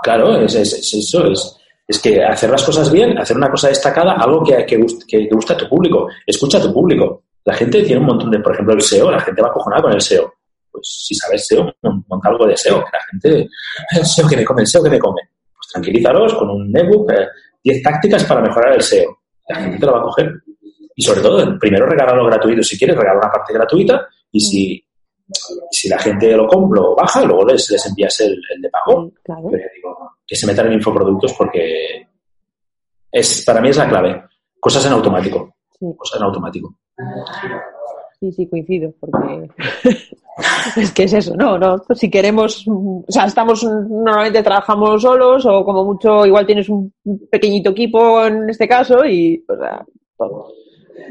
Claro, 0.02 0.36
es, 0.38 0.56
es- 0.56 0.74
es 0.74 0.94
eso, 0.96 1.28
es, 1.28 1.58
es 1.88 2.00
que 2.02 2.24
hacer 2.24 2.50
las 2.50 2.64
cosas 2.64 2.92
bien, 2.92 3.18
hacer 3.18 3.38
una 3.38 3.50
cosa 3.52 3.68
destacada, 3.70 4.14
algo 4.14 4.44
que, 4.44 4.66
que, 4.66 4.78
que, 5.08 5.28
que 5.28 5.36
gusta 5.36 5.54
a 5.54 5.58
tu 5.58 5.68
público, 5.70 6.08
escucha 6.26 6.58
a 6.58 6.62
tu 6.62 6.74
público. 6.74 7.24
La 7.46 7.54
gente 7.54 7.84
tiene 7.84 8.00
un 8.02 8.08
montón 8.08 8.32
de, 8.32 8.40
por 8.40 8.54
ejemplo, 8.54 8.74
el 8.74 8.82
SEO, 8.82 9.12
la 9.12 9.20
gente 9.20 9.42
va 9.42 9.50
acojonada 9.50 9.82
con 9.84 9.92
el 9.94 10.02
SEO. 10.02 10.34
Pues 10.72 10.88
si 11.06 11.14
sabes 11.16 11.46
SEO, 11.48 11.72
mon- 11.84 12.04
monta 12.08 12.30
algo 12.30 12.48
de 12.48 12.58
SEO, 12.58 12.78
que 12.84 12.90
la 12.92 13.04
gente, 13.12 13.50
el 14.00 14.06
SEO 14.06 14.28
que 14.28 14.38
me 14.38 14.44
come, 14.46 14.62
el 14.62 14.68
SEO 14.68 14.84
que 14.84 14.90
me 14.90 15.00
come. 15.00 15.22
Tranquilízalos 15.74 16.36
con 16.36 16.50
un 16.52 16.78
ebook, 16.78 17.12
eh, 17.12 17.28
10 17.64 17.84
tácticas 17.84 18.24
para 18.26 18.42
mejorar 18.42 18.76
el 18.76 18.82
SEO. 18.82 19.18
La 19.50 19.56
gente 19.56 19.80
te 19.80 19.86
lo 19.86 19.94
va 19.94 20.00
a 20.00 20.04
coger. 20.04 20.32
Y 20.96 21.02
sobre 21.02 21.22
todo, 21.22 21.58
primero 21.60 21.88
regálalo 21.88 22.26
gratuito. 22.26 22.62
Si 22.62 22.78
quieres, 22.78 22.96
regala 22.96 23.20
una 23.20 23.32
parte 23.32 23.54
gratuita 23.54 24.08
y 24.32 24.40
si, 24.40 24.86
si 25.72 25.90
la 25.90 25.98
gente 25.98 26.36
lo 26.38 26.48
compra, 26.48 26.82
lo 26.82 26.96
baja, 26.96 27.24
luego 27.24 27.46
les, 27.46 27.70
les 27.72 27.86
envías 27.88 28.20
el, 28.22 28.40
el 28.54 28.62
de 28.62 28.70
pago. 28.70 29.12
Claro. 29.24 29.50
Pero 29.52 29.70
digo, 29.76 30.12
que 30.26 30.36
se 30.36 30.48
metan 30.48 30.68
en 30.68 30.74
infoproductos 30.74 31.34
porque 31.34 32.08
es, 33.12 33.44
para 33.46 33.62
mí 33.62 33.70
es 33.70 33.78
la 33.78 33.90
clave. 33.90 34.24
Cosas 34.60 34.86
en 34.86 34.94
automático. 34.94 35.56
Cosas 35.98 36.20
en 36.20 36.26
automático. 36.26 36.76
Sí, 38.24 38.32
sí, 38.32 38.48
coincido, 38.48 38.94
porque 39.02 39.50
es 40.78 40.92
que 40.94 41.04
es 41.04 41.12
eso, 41.12 41.36
no, 41.36 41.58
no, 41.58 41.76
si 41.94 42.10
queremos, 42.10 42.66
o 42.70 43.04
sea, 43.10 43.26
estamos, 43.26 43.66
normalmente 43.66 44.42
trabajamos 44.42 45.02
solos 45.02 45.46
o 45.46 45.66
como 45.66 45.84
mucho, 45.84 46.26
igual 46.26 46.46
tienes 46.46 46.70
un 46.70 46.94
pequeñito 47.30 47.72
equipo 47.72 48.26
en 48.26 48.50
este 48.50 48.66
caso 48.66 49.04
y, 49.04 49.44
o 49.46 49.58
sea, 49.58 49.84
todo. 50.18 50.48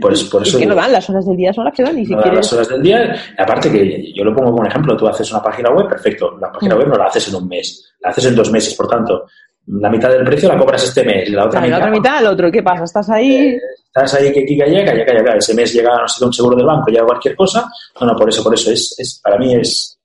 Pues 0.01 0.25
por 0.25 0.43
eso 0.43 0.59
que 0.59 0.65
no 0.65 0.75
dan, 0.75 0.91
las 0.91 1.11
horas 1.11 1.27
del 1.27 1.37
día 1.37 1.53
son 1.53 1.67
las 1.67 1.75
que 1.75 1.83
dan, 1.83 1.99
y 1.99 2.07
si 2.07 2.15
no 2.15 2.23
quieres, 2.23 2.39
las 2.39 2.53
horas 2.55 2.69
del 2.71 2.83
día. 2.83 3.15
Aparte 3.37 3.71
que 3.71 4.11
yo 4.15 4.25
lo 4.25 4.35
pongo 4.35 4.53
como 4.53 4.65
ejemplo, 4.65 4.97
tú 4.97 5.07
haces 5.07 5.31
una 5.33 5.43
página 5.43 5.69
web, 5.71 5.89
perfecto. 5.91 6.39
La 6.41 6.51
página 6.51 6.77
Mm. 6.77 6.79
web 6.79 6.89
no 6.89 6.95
la 6.95 7.05
haces 7.05 7.29
en 7.29 7.35
un 7.35 7.47
mes, 7.47 7.93
la 8.01 8.09
haces 8.09 8.25
en 8.25 8.35
dos 8.35 8.51
meses, 8.51 8.73
por 8.75 8.89
tanto, 8.89 9.27
la 9.67 9.91
mitad 9.91 10.11
del 10.11 10.25
precio 10.25 10.49
la 10.49 10.59
cobras 10.59 10.85
este 10.85 11.05
mes 11.05 11.29
y 11.29 11.33
la 11.33 11.47
otra 11.47 11.67
y 11.67 11.71
la 11.71 11.77
mitad, 11.77 11.89
otra 11.89 11.91
mitad, 11.91 12.21
el 12.21 12.27
otro, 12.27 12.51
¿qué 12.51 12.63
pasa? 12.63 12.85
Estás 12.85 13.11
ahí, 13.11 13.57
estás 13.87 14.15
ahí 14.15 14.33
que 14.33 14.41
llega, 14.41 14.67
llega, 14.67 14.93
llega, 14.93 15.13
llega, 15.13 15.37
ese 15.37 15.55
mes 15.55 15.73
llega, 15.73 15.97
no 15.97 16.09
sé, 16.09 16.25
un 16.25 16.33
seguro 16.33 16.57
del 16.57 16.67
banco, 16.67 16.91
llega 16.91 17.07
cualquier 17.07 17.37
cosa. 17.37 17.71
No, 18.01 18.07
no, 18.09 18.17
por 18.17 18.29
eso, 18.29 18.43
por 18.43 18.55
eso, 18.55 18.73
es, 18.73 18.95
es 18.99 19.21
para 19.23 19.39
mí 19.39 19.55
es, 19.55 19.99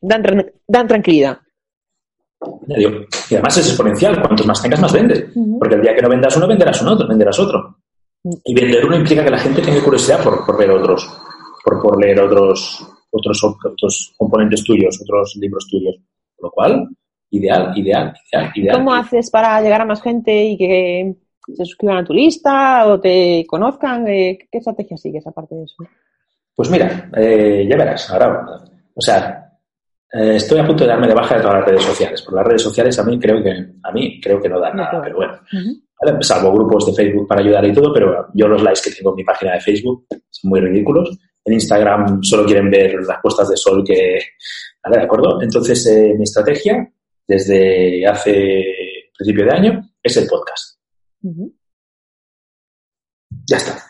dan, 0.00 0.50
dan 0.66 0.88
tranquilidad. 0.88 1.38
Y 2.68 3.34
además 3.34 3.58
es 3.58 3.68
exponencial. 3.68 4.20
Cuantos 4.20 4.46
más 4.46 4.62
tengas, 4.62 4.80
más 4.80 4.92
vendes. 4.92 5.24
Porque 5.58 5.74
el 5.74 5.82
día 5.82 5.94
que 5.94 6.02
no 6.02 6.08
vendas 6.08 6.36
uno, 6.36 6.46
venderás 6.46 6.80
un 6.82 6.88
otro, 6.88 7.08
venderás 7.08 7.38
otro. 7.38 7.78
Y 8.44 8.54
vender 8.54 8.84
uno 8.84 8.96
implica 8.96 9.24
que 9.24 9.30
la 9.30 9.38
gente 9.38 9.62
tenga 9.62 9.82
curiosidad 9.82 10.22
por, 10.22 10.44
por 10.44 10.58
ver 10.58 10.70
otros, 10.70 11.08
por, 11.64 11.80
por 11.80 12.00
leer 12.00 12.20
otros, 12.20 12.84
otros, 13.10 13.44
otros 13.44 14.14
componentes 14.16 14.62
tuyos, 14.64 15.00
otros 15.02 15.36
libros 15.36 15.66
tuyos. 15.68 15.96
Con 16.36 16.46
lo 16.46 16.50
cual, 16.50 16.88
Ideal, 17.30 17.76
ideal, 17.76 18.14
ideal, 18.32 18.52
ideal. 18.54 18.76
¿Cómo 18.76 18.94
haces 18.94 19.30
para 19.30 19.60
llegar 19.60 19.82
a 19.82 19.86
más 19.86 20.02
gente 20.02 20.44
y 20.44 20.56
que 20.56 21.14
se 21.54 21.64
suscriban 21.64 21.98
a 21.98 22.04
tu 22.04 22.14
lista 22.14 22.86
o 22.86 23.00
te 23.00 23.44
conozcan? 23.46 24.06
Eh, 24.08 24.38
¿Qué 24.50 24.58
estrategia 24.58 24.96
sigues 24.96 25.26
aparte 25.26 25.54
de 25.54 25.64
eso? 25.64 25.76
Pues 26.54 26.70
mira, 26.70 27.10
eh, 27.16 27.66
ya 27.68 27.76
verás, 27.76 28.10
ahora, 28.10 28.44
o 28.94 29.00
sea, 29.00 29.48
eh, 30.12 30.36
estoy 30.36 30.58
a 30.58 30.66
punto 30.66 30.84
de 30.84 30.90
darme 30.90 31.06
de 31.06 31.14
baja 31.14 31.36
de 31.36 31.42
todas 31.42 31.58
las 31.58 31.68
redes 31.68 31.84
sociales, 31.84 32.22
porque 32.22 32.36
las 32.36 32.46
redes 32.46 32.62
sociales 32.62 32.98
a 32.98 33.04
mí 33.04 33.18
creo 33.18 33.42
que, 33.42 33.50
a 33.82 33.92
mí 33.92 34.20
creo 34.20 34.40
que 34.40 34.48
no 34.48 34.58
dan 34.58 34.76
nada, 34.76 35.00
pero 35.02 35.16
bueno. 35.16 35.38
¿vale? 36.00 36.22
Salvo 36.22 36.52
grupos 36.52 36.86
de 36.86 36.94
Facebook 36.94 37.28
para 37.28 37.42
ayudar 37.42 37.64
y 37.66 37.72
todo, 37.72 37.92
pero 37.92 38.26
yo 38.34 38.48
los 38.48 38.62
likes 38.62 38.80
que 38.84 38.90
tengo 38.90 39.10
en 39.10 39.16
mi 39.16 39.24
página 39.24 39.52
de 39.52 39.60
Facebook 39.60 40.06
son 40.30 40.48
muy 40.48 40.60
ridículos. 40.60 41.16
En 41.44 41.54
Instagram 41.54 42.22
solo 42.22 42.44
quieren 42.44 42.70
ver 42.70 42.94
las 43.06 43.20
puestas 43.22 43.48
de 43.48 43.56
sol 43.56 43.84
que... 43.86 44.18
¿Vale? 44.84 44.98
¿De 44.98 45.04
acuerdo? 45.04 45.42
Entonces, 45.42 45.86
eh, 45.86 46.14
mi 46.16 46.24
estrategia 46.24 46.88
desde 47.28 48.06
hace 48.06 48.64
principio 49.16 49.44
de 49.44 49.52
año 49.52 49.90
es 50.02 50.16
el 50.16 50.26
podcast. 50.26 50.78
Ya 53.46 53.58
está. 53.58 53.84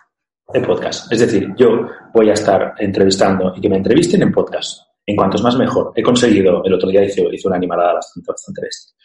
El 0.52 0.62
podcast. 0.62 1.12
Es 1.12 1.20
decir, 1.20 1.54
yo 1.56 1.86
voy 2.12 2.30
a 2.30 2.32
estar 2.32 2.74
entrevistando 2.78 3.52
y 3.54 3.60
que 3.60 3.68
me 3.68 3.76
entrevisten 3.76 4.22
en 4.22 4.32
podcast. 4.32 4.80
En 5.06 5.16
cuanto 5.16 5.36
es 5.36 5.42
más 5.42 5.56
mejor. 5.56 5.92
He 5.94 6.02
conseguido, 6.02 6.62
el 6.64 6.74
otro 6.74 6.88
día 6.88 7.04
hice, 7.04 7.22
hice 7.32 7.48
una 7.48 7.56
animalada 7.56 7.94
bastante, 7.94 8.26
bastante 8.30 8.60
bestia. 8.60 8.96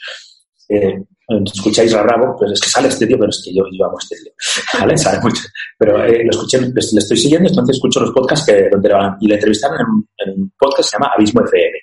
Eh, 0.69 1.03
escucháis 1.45 1.93
a 1.93 2.03
Rabo, 2.03 2.35
pues 2.37 2.53
es 2.53 2.61
que 2.61 2.69
sale 2.69 2.87
este 2.87 3.05
tío, 3.05 3.17
pero 3.17 3.29
es 3.29 3.41
que 3.43 3.53
yo, 3.53 3.63
yo 3.71 3.85
amo 3.85 3.97
este 3.99 4.15
tío. 4.17 4.33
¿Vale? 4.79 4.97
Sale 4.97 5.19
mucho. 5.21 5.43
Pero 5.77 6.03
eh, 6.03 6.23
lo 6.23 6.31
escuché, 6.31 6.59
le 6.59 6.73
estoy 6.77 7.17
siguiendo, 7.17 7.49
entonces 7.49 7.75
escucho 7.75 7.99
los 7.99 8.11
podcasts 8.11 8.45
que, 8.45 8.69
donde 8.69 8.89
van. 8.89 9.17
Y 9.21 9.27
le 9.27 9.35
entrevistaron 9.35 9.79
en, 9.79 10.27
en, 10.27 10.41
un 10.41 10.53
podcast 10.57 10.77
que 10.77 10.83
se 10.83 10.97
llama 10.97 11.11
Abismo 11.15 11.41
FM. 11.41 11.77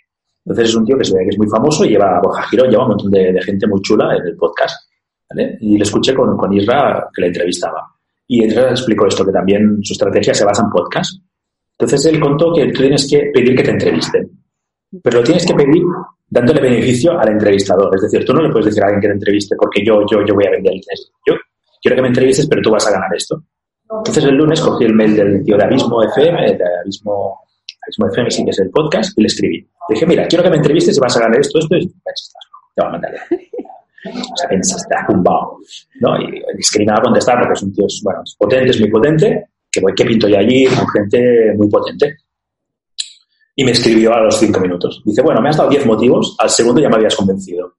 Entonces 0.51 0.71
es 0.71 0.75
un 0.75 0.85
tío 0.85 0.99
que, 0.99 1.05
se 1.05 1.17
ve 1.17 1.23
que 1.23 1.31
es 1.31 1.39
muy 1.39 1.47
famoso 1.47 1.85
y 1.85 1.91
lleva 1.91 2.21
Borja 2.21 2.43
Girón, 2.49 2.71
lleva 2.71 2.83
un 2.83 2.89
montón 2.89 3.11
de, 3.13 3.33
de, 3.33 3.41
gente 3.41 3.69
muy 3.69 3.81
chula 3.83 4.17
en 4.17 4.27
el 4.27 4.37
podcast. 4.37 4.91
¿vale? 5.29 5.57
Y 5.61 5.77
le 5.77 5.85
escuché 5.85 6.13
con, 6.13 6.37
con 6.37 6.53
Isra 6.53 7.09
que 7.15 7.21
le 7.23 7.29
entrevistaba. 7.29 7.87
Y 8.27 8.45
Isra 8.45 8.71
explicó 8.71 9.07
esto, 9.07 9.25
que 9.25 9.31
también 9.31 9.79
su 9.81 9.93
estrategia 9.93 10.35
se 10.35 10.45
basa 10.45 10.65
en 10.65 10.71
podcast. 10.71 11.23
Entonces 11.79 12.05
él 12.07 12.19
contó 12.19 12.53
que 12.53 12.67
tú 12.73 12.81
tienes 12.81 13.09
que 13.09 13.31
pedir 13.33 13.55
que 13.55 13.63
te 13.63 13.71
entrevisten. 13.71 14.29
Pero 15.01 15.19
lo 15.19 15.23
tienes 15.23 15.47
que 15.47 15.55
pedir 15.55 15.85
dándole 16.29 16.61
beneficio 16.61 17.17
al 17.17 17.29
entrevistador. 17.29 17.95
Es 17.95 18.03
decir, 18.03 18.25
tú 18.25 18.35
no 18.35 18.43
le 18.43 18.51
puedes 18.51 18.67
decir 18.67 18.83
a 18.83 18.87
alguien 18.87 19.03
que 19.03 19.07
te 19.07 19.15
entreviste 19.15 19.55
porque 19.55 19.85
yo, 19.85 20.05
yo, 20.11 20.27
yo 20.27 20.35
voy 20.35 20.47
a 20.47 20.51
vender 20.51 20.75
Yo 21.25 21.35
quiero 21.81 21.95
que 21.95 22.03
me 22.03 22.09
entrevistes, 22.09 22.49
pero 22.49 22.61
tú 22.61 22.73
vas 22.73 22.89
a 22.89 22.91
ganar 22.91 23.15
esto. 23.15 23.41
Entonces 23.89 24.25
el 24.25 24.35
lunes 24.35 24.61
cogí 24.61 24.85
el 24.85 24.95
mail 24.95 25.15
del 25.15 25.45
tío 25.45 25.57
de 25.57 25.63
Abismo 25.63 26.03
FM, 26.03 26.57
de 26.57 26.65
Abismo, 26.81 27.39
FM, 27.87 28.31
sí 28.31 28.45
que 28.45 28.51
es 28.51 28.59
el 28.59 28.71
podcast, 28.71 29.19
y 29.19 29.23
le 29.23 29.27
escribí. 29.27 29.59
Le 29.59 29.95
dije, 29.95 30.07
mira, 30.07 30.27
quiero 30.27 30.45
que 30.45 30.51
me 30.51 30.57
entrevistes 30.57 30.97
y 30.97 31.01
vas 31.01 31.16
a 31.16 31.21
ganar 31.21 31.40
esto, 31.40 31.59
esto, 31.59 31.77
y 31.77 31.88
te 31.88 32.83
va 32.83 32.88
a 32.88 32.90
mandar. 32.93 33.14
O 34.05 34.37
sea, 34.37 34.59
está 34.59 35.07
tumbado. 35.07 35.59
¿no? 36.01 36.21
Y 36.21 36.43
es 36.59 36.71
que 36.71 36.79
ni 36.79 36.87
nada 36.87 37.03
contestar 37.03 37.38
porque 37.38 37.53
es 37.55 37.62
un 37.62 37.73
tío, 37.73 37.87
bueno, 38.03 38.23
es 38.25 38.35
potente, 38.35 38.71
es 38.71 38.81
muy 38.81 38.90
potente, 38.90 39.45
que 39.71 39.81
voy, 39.81 39.95
que 39.95 40.05
pinto 40.05 40.29
yo 40.29 40.38
allí 40.38 40.66
con 40.66 40.88
gente 40.88 41.53
muy 41.57 41.69
potente. 41.69 42.16
Y 43.57 43.64
me 43.64 43.73
escribió 43.73 44.14
a 44.14 44.21
los 44.21 44.38
cinco 44.38 44.61
minutos. 44.61 45.03
Dice, 45.05 45.23
bueno, 45.23 45.40
me 45.43 45.51
has 45.51 45.57
dado 45.57 45.69
diez 45.69 45.85
motivos, 45.85 46.35
al 46.38 46.49
segundo 46.49 46.81
ya 46.81 46.88
me 46.88 46.97
habías 46.97 47.14
convencido. 47.14 47.75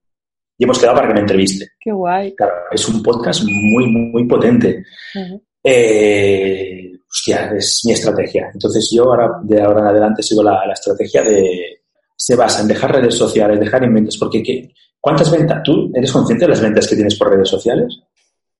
Y 0.57 0.63
hemos 0.63 0.77
quedado 0.77 0.97
para 0.97 1.07
que 1.07 1.13
me 1.15 1.21
entreviste. 1.21 1.69
Qué 1.79 1.91
guay. 1.91 2.35
Claro, 2.35 2.53
es 2.71 2.87
un 2.87 3.01
podcast 3.01 3.43
muy, 3.43 3.87
muy 3.87 4.27
potente. 4.27 4.83
Uh 5.15 5.19
-huh. 5.19 5.41
Eh, 5.63 6.91
hostia, 7.09 7.51
es 7.55 7.81
mi 7.85 7.93
estrategia. 7.93 8.49
Entonces 8.53 8.89
yo 8.93 9.03
ahora, 9.05 9.29
de 9.43 9.61
ahora 9.61 9.81
en 9.81 9.87
adelante, 9.87 10.23
sigo 10.23 10.43
la, 10.43 10.65
la 10.65 10.73
estrategia 10.73 11.23
de... 11.23 11.81
Se 12.15 12.35
basa 12.35 12.61
en 12.61 12.67
dejar 12.67 12.93
redes 12.93 13.15
sociales, 13.15 13.59
dejar 13.59 13.83
inventos, 13.83 14.15
porque 14.17 14.43
¿qué, 14.43 14.71
¿cuántas 14.99 15.31
ventas? 15.31 15.63
¿Tú 15.63 15.91
eres 15.93 16.11
consciente 16.11 16.45
de 16.45 16.49
las 16.49 16.61
ventas 16.61 16.87
que 16.87 16.95
tienes 16.95 17.17
por 17.17 17.31
redes 17.31 17.49
sociales? 17.49 17.99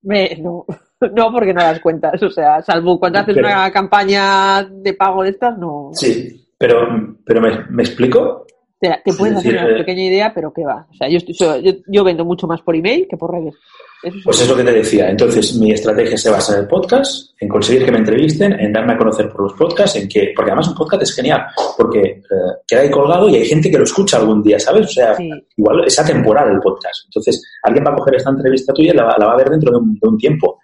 Me, 0.02 0.36
no, 0.42 0.66
no, 1.14 1.32
porque 1.32 1.54
no 1.54 1.62
das 1.62 1.80
cuentas. 1.80 2.22
O 2.24 2.30
sea, 2.30 2.62
salvo 2.62 3.00
cuando 3.00 3.20
haces 3.20 3.36
pero, 3.36 3.48
una 3.48 3.72
campaña 3.72 4.64
de 4.64 4.94
pago 4.94 5.24
de 5.24 5.30
estas, 5.30 5.58
no. 5.58 5.92
Sí, 5.94 6.48
pero, 6.58 6.78
pero 7.24 7.42
¿me, 7.42 7.66
¿me 7.70 7.84
explico? 7.84 8.46
Te, 8.82 8.90
te 9.06 9.14
puedes 9.14 9.38
hacer 9.38 9.54
una 9.54 9.70
eh, 9.70 9.78
pequeña 9.78 10.04
idea, 10.04 10.34
pero 10.34 10.52
¿qué 10.52 10.64
va? 10.64 10.88
O 10.90 10.94
sea, 10.96 11.08
yo, 11.08 11.18
estoy, 11.18 11.36
yo, 11.38 11.72
yo, 11.86 12.04
vendo 12.04 12.26
mucho 12.26 12.48
más 12.48 12.62
por 12.62 12.76
email 12.76 13.08
que 13.08 13.16
por 13.16 13.32
redes. 13.32 13.54
Eso 14.02 14.18
pues 14.24 14.42
es 14.42 14.50
lo 14.50 14.56
que 14.56 14.64
te 14.64 14.72
decía. 14.72 15.08
Entonces, 15.08 15.56
mi 15.58 15.72
estrategia 15.72 16.18
se 16.18 16.32
basa 16.32 16.56
en 16.56 16.62
el 16.62 16.68
podcast, 16.68 17.30
en 17.40 17.48
conseguir 17.48 17.86
que 17.86 17.92
me 17.92 18.00
entrevisten, 18.00 18.60
en 18.60 18.74
darme 18.74 18.94
a 18.94 18.98
conocer 18.98 19.30
por 19.30 19.44
los 19.44 19.54
podcasts, 19.54 19.98
en 19.98 20.10
que, 20.10 20.34
porque 20.36 20.50
además 20.50 20.70
un 20.70 20.74
podcast 20.74 21.04
es 21.04 21.14
genial, 21.14 21.46
porque 21.78 22.00
eh, 22.00 22.22
queda 22.68 22.82
ahí 22.82 22.90
colgado 22.90 23.30
y 23.30 23.36
hay 23.36 23.46
gente 23.46 23.70
que 23.70 23.78
lo 23.78 23.84
escucha 23.84 24.18
algún 24.18 24.42
día, 24.42 24.60
¿sabes? 24.60 24.88
O 24.88 24.90
sea, 24.90 25.14
sí. 25.14 25.30
igual 25.56 25.86
es 25.86 26.00
atemporal 26.00 26.50
el 26.50 26.60
podcast. 26.60 27.06
Entonces, 27.06 27.40
alguien 27.62 27.86
va 27.86 27.92
a 27.92 27.96
coger 27.98 28.16
esta 28.16 28.32
entrevista 28.32 28.74
tuya 28.74 28.94
y 28.94 28.98
la, 28.98 29.16
la 29.16 29.28
va 29.28 29.34
a 29.34 29.38
ver 29.38 29.52
dentro 29.52 29.70
de 29.70 29.78
un, 29.78 29.94
de 29.94 30.10
un 30.10 30.18
tiempo 30.18 30.60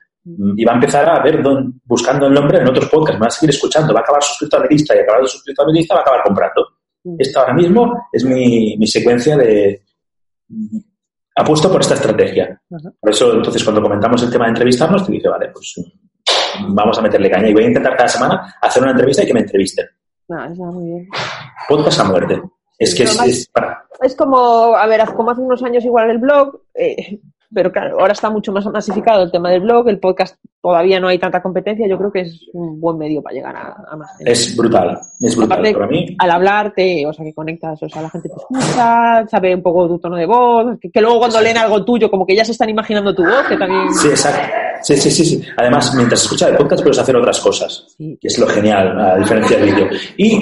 y 0.57 0.65
va 0.65 0.73
a 0.73 0.75
empezar 0.75 1.09
a 1.09 1.23
ver 1.23 1.41
don, 1.41 1.79
buscando 1.85 2.27
el 2.27 2.33
nombre 2.33 2.59
en 2.59 2.67
otros 2.67 2.89
podcasts, 2.89 3.21
va 3.21 3.27
a 3.27 3.29
seguir 3.29 3.51
escuchando, 3.51 3.93
va 3.93 3.99
a 3.99 4.03
acabar 4.03 4.21
suscrito 4.21 4.57
a 4.57 4.59
mi 4.61 4.67
lista 4.69 4.95
y 4.95 4.99
acabado 4.99 5.25
suscrito 5.27 5.61
a 5.61 5.65
mi 5.67 5.73
lista 5.73 5.93
va 5.93 6.01
a 6.01 6.03
acabar 6.03 6.23
comprando. 6.23 6.67
Esta 7.17 7.41
ahora 7.41 7.53
mismo 7.53 8.07
es 8.11 8.23
mi, 8.23 8.77
mi 8.77 8.87
secuencia 8.87 9.37
de 9.37 9.81
apuesto 11.35 11.71
por 11.71 11.81
esta 11.81 11.93
estrategia. 11.93 12.61
Por 12.99 13.11
eso, 13.11 13.33
entonces, 13.33 13.63
cuando 13.63 13.81
comentamos 13.81 14.23
el 14.23 14.31
tema 14.31 14.45
de 14.45 14.51
entrevistarnos, 14.51 15.05
te 15.05 15.11
dije, 15.11 15.29
vale, 15.29 15.49
pues 15.49 15.75
vamos 16.69 16.97
a 16.97 17.01
meterle 17.01 17.29
caña 17.29 17.49
y 17.49 17.53
voy 17.53 17.63
a 17.63 17.67
intentar 17.67 17.95
cada 17.95 18.09
semana 18.09 18.55
hacer 18.61 18.81
una 18.81 18.91
entrevista 18.91 19.23
y 19.23 19.27
que 19.27 19.33
me 19.33 19.41
entrevisten. 19.41 19.85
No, 20.27 20.43
eso 20.45 20.63
muy 20.63 20.85
bien. 20.85 21.07
Podcast 21.69 21.99
a 21.99 22.03
muerte. 22.05 22.41
Es 22.77 22.93
que 22.93 23.03
es, 23.03 23.19
es, 23.21 23.49
para... 23.49 23.85
es, 24.01 24.15
como, 24.15 24.75
a 24.75 24.85
ver, 24.87 25.03
como 25.15 25.31
hace 25.31 25.41
unos 25.41 25.63
años 25.63 25.83
igual 25.83 26.11
el 26.11 26.19
blog, 26.19 26.61
eh, 26.75 27.19
pero 27.53 27.71
claro, 27.71 27.99
ahora 27.99 28.13
está 28.13 28.29
mucho 28.29 28.51
más 28.51 28.65
masificado 28.65 29.23
el 29.23 29.31
tema 29.31 29.49
del 29.49 29.61
blog, 29.61 29.87
el 29.89 29.99
podcast 29.99 30.35
todavía 30.61 30.99
no 30.99 31.07
hay 31.07 31.17
tanta 31.17 31.41
competencia, 31.41 31.87
yo 31.87 31.97
creo 31.97 32.11
que 32.11 32.21
es 32.21 32.41
un 32.53 32.79
buen 32.79 32.97
medio 32.97 33.21
para 33.21 33.35
llegar 33.35 33.55
a, 33.55 33.75
a 33.89 33.95
más 33.95 34.17
gente. 34.17 34.31
Es 34.31 34.55
brutal, 34.55 34.99
es 35.19 35.35
brutal 35.35 35.59
Aparte, 35.59 35.73
para 35.73 35.87
mí. 35.87 36.15
Al 36.19 36.31
hablarte, 36.31 37.05
o 37.05 37.13
sea, 37.13 37.23
que 37.23 37.33
conectas, 37.33 37.81
o 37.81 37.89
sea, 37.89 38.01
la 38.01 38.09
gente 38.09 38.29
te 38.29 38.35
escucha, 38.35 39.27
sabe 39.27 39.55
un 39.55 39.61
poco 39.61 39.87
tu 39.87 39.99
tono 39.99 40.17
de 40.17 40.25
voz, 40.25 40.77
que, 40.79 40.91
que 40.91 41.01
luego 41.01 41.19
cuando 41.19 41.41
leen 41.41 41.57
algo 41.57 41.85
tuyo, 41.85 42.11
como 42.11 42.25
que 42.25 42.35
ya 42.35 42.43
se 42.43 42.51
están 42.51 42.69
imaginando 42.69 43.15
tu 43.15 43.23
voz, 43.23 43.47
que 43.47 43.57
también... 43.57 43.93
Sí, 43.93 44.09
exacto. 44.09 44.53
Sí, 44.81 44.95
sí, 44.95 45.09
sí, 45.09 45.25
sí. 45.25 45.41
Además, 45.57 45.93
mientras 45.95 46.21
escuchas 46.21 46.49
el 46.49 46.57
podcast 46.57 46.83
puedes 46.83 46.99
hacer 46.99 47.15
otras 47.15 47.39
cosas, 47.39 47.85
sí. 47.97 48.17
que 48.21 48.27
es 48.27 48.37
lo 48.37 48.47
genial, 48.47 48.99
a 48.99 49.17
diferencia 49.17 49.57
del 49.57 49.73
vídeo. 49.73 49.87
Y 50.17 50.39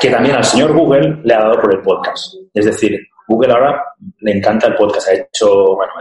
que 0.00 0.10
también 0.10 0.36
al 0.36 0.44
señor 0.44 0.72
Google 0.72 1.20
le 1.22 1.34
ha 1.34 1.40
dado 1.40 1.60
por 1.60 1.74
el 1.74 1.82
podcast. 1.82 2.34
Es 2.52 2.64
decir, 2.64 2.98
Google 3.28 3.52
ahora 3.52 3.82
le 4.20 4.36
encanta 4.36 4.68
el 4.68 4.74
podcast. 4.74 5.08
Ha 5.08 5.14
hecho, 5.14 5.74
bueno, 5.76 5.92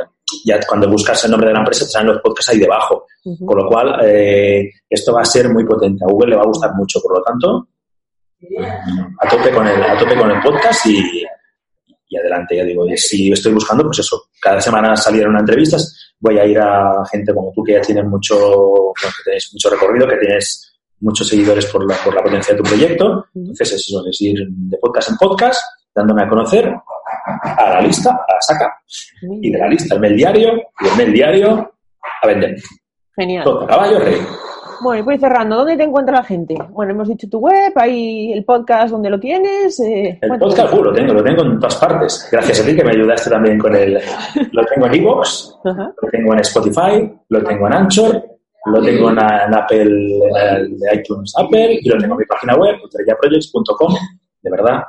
ya 0.45 0.59
cuando 0.67 0.89
buscas 0.89 1.23
el 1.25 1.31
nombre 1.31 1.47
de 1.49 1.53
la 1.53 1.59
empresa 1.59 1.85
te 1.85 1.91
salen 1.91 2.13
los 2.13 2.21
podcasts 2.21 2.51
ahí 2.51 2.59
debajo. 2.59 3.05
Uh 3.25 3.31
-huh. 3.33 3.45
Con 3.45 3.57
lo 3.57 3.67
cual, 3.67 3.99
eh, 4.05 4.69
esto 4.89 5.13
va 5.13 5.21
a 5.21 5.25
ser 5.25 5.49
muy 5.49 5.65
potente. 5.65 6.03
A 6.03 6.11
Google 6.11 6.31
le 6.31 6.35
va 6.37 6.43
a 6.43 6.47
gustar 6.47 6.73
mucho. 6.75 6.99
Por 7.01 7.17
lo 7.17 7.23
tanto, 7.23 7.67
a 9.19 9.29
tope 9.29 9.51
con 9.51 9.67
el, 9.67 9.81
a 9.83 9.97
tope 9.97 10.15
con 10.17 10.29
el 10.31 10.41
podcast 10.41 10.85
y, 10.87 11.23
y 12.09 12.17
adelante, 12.17 12.57
ya 12.57 12.63
digo. 12.63 12.87
Y 12.87 12.97
si 12.97 13.31
estoy 13.31 13.53
buscando, 13.53 13.83
pues 13.83 13.99
eso, 13.99 14.23
cada 14.41 14.59
semana 14.61 14.95
salieron 14.95 15.37
entrevistas. 15.37 16.13
Voy 16.19 16.37
a 16.37 16.45
ir 16.45 16.59
a 16.59 17.03
gente 17.11 17.33
como 17.33 17.51
tú 17.53 17.63
que 17.63 17.73
ya 17.73 17.81
tienen 17.81 18.09
mucho, 18.09 18.37
bueno, 18.37 18.93
que 19.17 19.23
tenéis 19.25 19.49
mucho 19.53 19.69
recorrido, 19.69 20.07
que 20.07 20.17
tienes 20.17 20.73
muchos 20.99 21.27
seguidores 21.27 21.65
por 21.65 21.85
la, 21.85 21.95
por 22.03 22.13
la 22.13 22.23
potencia 22.23 22.53
de 22.53 22.61
tu 22.61 22.69
proyecto. 22.69 23.25
Entonces, 23.35 23.73
eso 23.73 24.05
es 24.07 24.21
ir 24.21 24.39
de 24.49 24.77
podcast 24.77 25.09
en 25.09 25.17
podcast, 25.17 25.61
dándome 25.93 26.23
a 26.23 26.29
conocer, 26.29 26.73
a 27.25 27.69
la 27.69 27.81
lista, 27.81 28.11
a 28.11 28.33
la 28.33 28.41
saca, 28.41 28.73
y 29.21 29.51
de 29.51 29.57
la 29.57 29.67
lista 29.67 29.95
al 29.95 30.01
mail 30.01 30.15
diario, 30.15 30.53
y 30.79 30.85
del 30.85 30.97
mail 30.97 31.13
diario 31.13 31.73
a 32.21 32.27
vender. 32.27 32.55
Genial. 33.15 33.43
Todo, 33.43 33.67
caballo 33.67 33.99
rey. 33.99 34.17
Bueno, 34.83 34.99
y 34.99 35.05
voy 35.05 35.17
cerrando. 35.17 35.55
¿Dónde 35.55 35.77
te 35.77 35.83
encuentra 35.83 36.17
la 36.17 36.23
gente? 36.23 36.55
Bueno, 36.69 36.91
hemos 36.91 37.07
dicho 37.07 37.29
tu 37.29 37.39
web, 37.39 37.71
hay 37.75 38.33
el 38.33 38.43
podcast 38.43 38.91
donde 38.91 39.09
lo 39.09 39.17
tienes. 39.17 39.79
Eh, 39.79 40.19
el 40.21 40.37
podcast, 40.37 40.73
uh, 40.73 40.83
lo 40.83 40.93
tengo, 40.93 41.13
lo 41.13 41.23
tengo 41.23 41.43
en 41.43 41.57
todas 41.57 41.77
partes. 41.77 42.27
Gracias 42.29 42.59
a 42.59 42.65
ti 42.65 42.75
que 42.75 42.83
me 42.83 42.91
ayudaste 42.91 43.29
también 43.29 43.57
con 43.57 43.73
el. 43.75 43.93
Lo 44.51 44.65
tengo 44.65 44.87
en 44.87 44.95
Evox, 44.95 45.55
lo 45.63 46.09
tengo 46.11 46.33
en 46.33 46.39
Spotify, 46.39 47.13
lo 47.29 47.43
tengo 47.43 47.67
en 47.67 47.73
Anchor, 47.73 48.23
lo 48.65 48.81
tengo 48.81 49.09
en, 49.11 49.19
en 49.19 49.55
Apple, 49.55 50.19
en 50.35 50.99
iTunes 50.99 51.33
Apple, 51.37 51.79
y 51.81 51.87
lo 51.87 51.97
tengo 51.97 52.15
en 52.15 52.19
mi 52.19 52.25
página 52.25 52.55
web, 52.55 52.75
utreyaprojects.com. 52.83 53.93
De 54.41 54.51
verdad, 54.51 54.83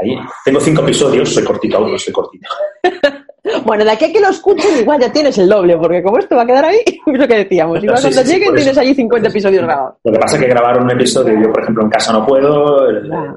Ahí 0.00 0.16
tengo 0.44 0.60
cinco 0.60 0.82
episodios, 0.82 1.34
soy 1.34 1.44
cortito 1.44 1.76
aún, 1.76 1.90
no 1.90 1.98
soy 1.98 2.12
cortito. 2.12 2.48
bueno, 3.64 3.84
de 3.84 3.90
aquí 3.90 4.04
a 4.04 4.12
que 4.12 4.20
lo 4.20 4.28
escuchen, 4.28 4.78
igual 4.80 5.00
ya 5.00 5.12
tienes 5.12 5.36
el 5.38 5.48
doble, 5.48 5.76
porque 5.76 6.02
como 6.02 6.18
esto 6.18 6.36
va 6.36 6.42
a 6.42 6.46
quedar 6.46 6.66
ahí, 6.66 6.78
es 7.06 7.18
lo 7.18 7.26
que 7.26 7.36
decíamos. 7.36 7.82
Igual 7.82 7.98
sí, 7.98 8.04
cuando 8.04 8.22
sí, 8.22 8.32
lleguen 8.32 8.48
sí, 8.50 8.54
tienes 8.56 8.78
allí 8.78 8.94
50 8.94 9.28
episodios 9.28 9.64
grabados. 9.64 9.94
Lo 10.04 10.12
que 10.12 10.18
pasa 10.18 10.36
es 10.36 10.42
que 10.42 10.48
grabar 10.48 10.80
un 10.80 10.90
episodio, 10.90 11.40
yo 11.40 11.52
por 11.52 11.62
ejemplo 11.62 11.84
en 11.84 11.90
casa 11.90 12.12
no 12.12 12.24
puedo, 12.24 12.78
ah. 13.12 13.36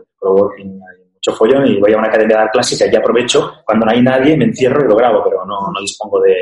hay 0.57 0.65
mucho 0.65 1.33
follón 1.35 1.65
y 1.65 1.79
voy 1.79 1.93
a 1.93 1.97
una 1.97 2.07
academia 2.07 2.37
de 2.37 2.43
dar 2.43 2.51
clases 2.51 2.79
y 2.79 2.83
allí 2.83 2.95
aprovecho, 2.95 3.53
cuando 3.65 3.85
no 3.85 3.91
hay 3.91 4.01
nadie 4.01 4.37
me 4.37 4.45
encierro 4.45 4.85
y 4.85 4.87
lo 4.87 4.95
grabo, 4.95 5.23
pero 5.23 5.45
no, 5.45 5.71
no 5.73 5.81
dispongo 5.81 6.21
de... 6.21 6.35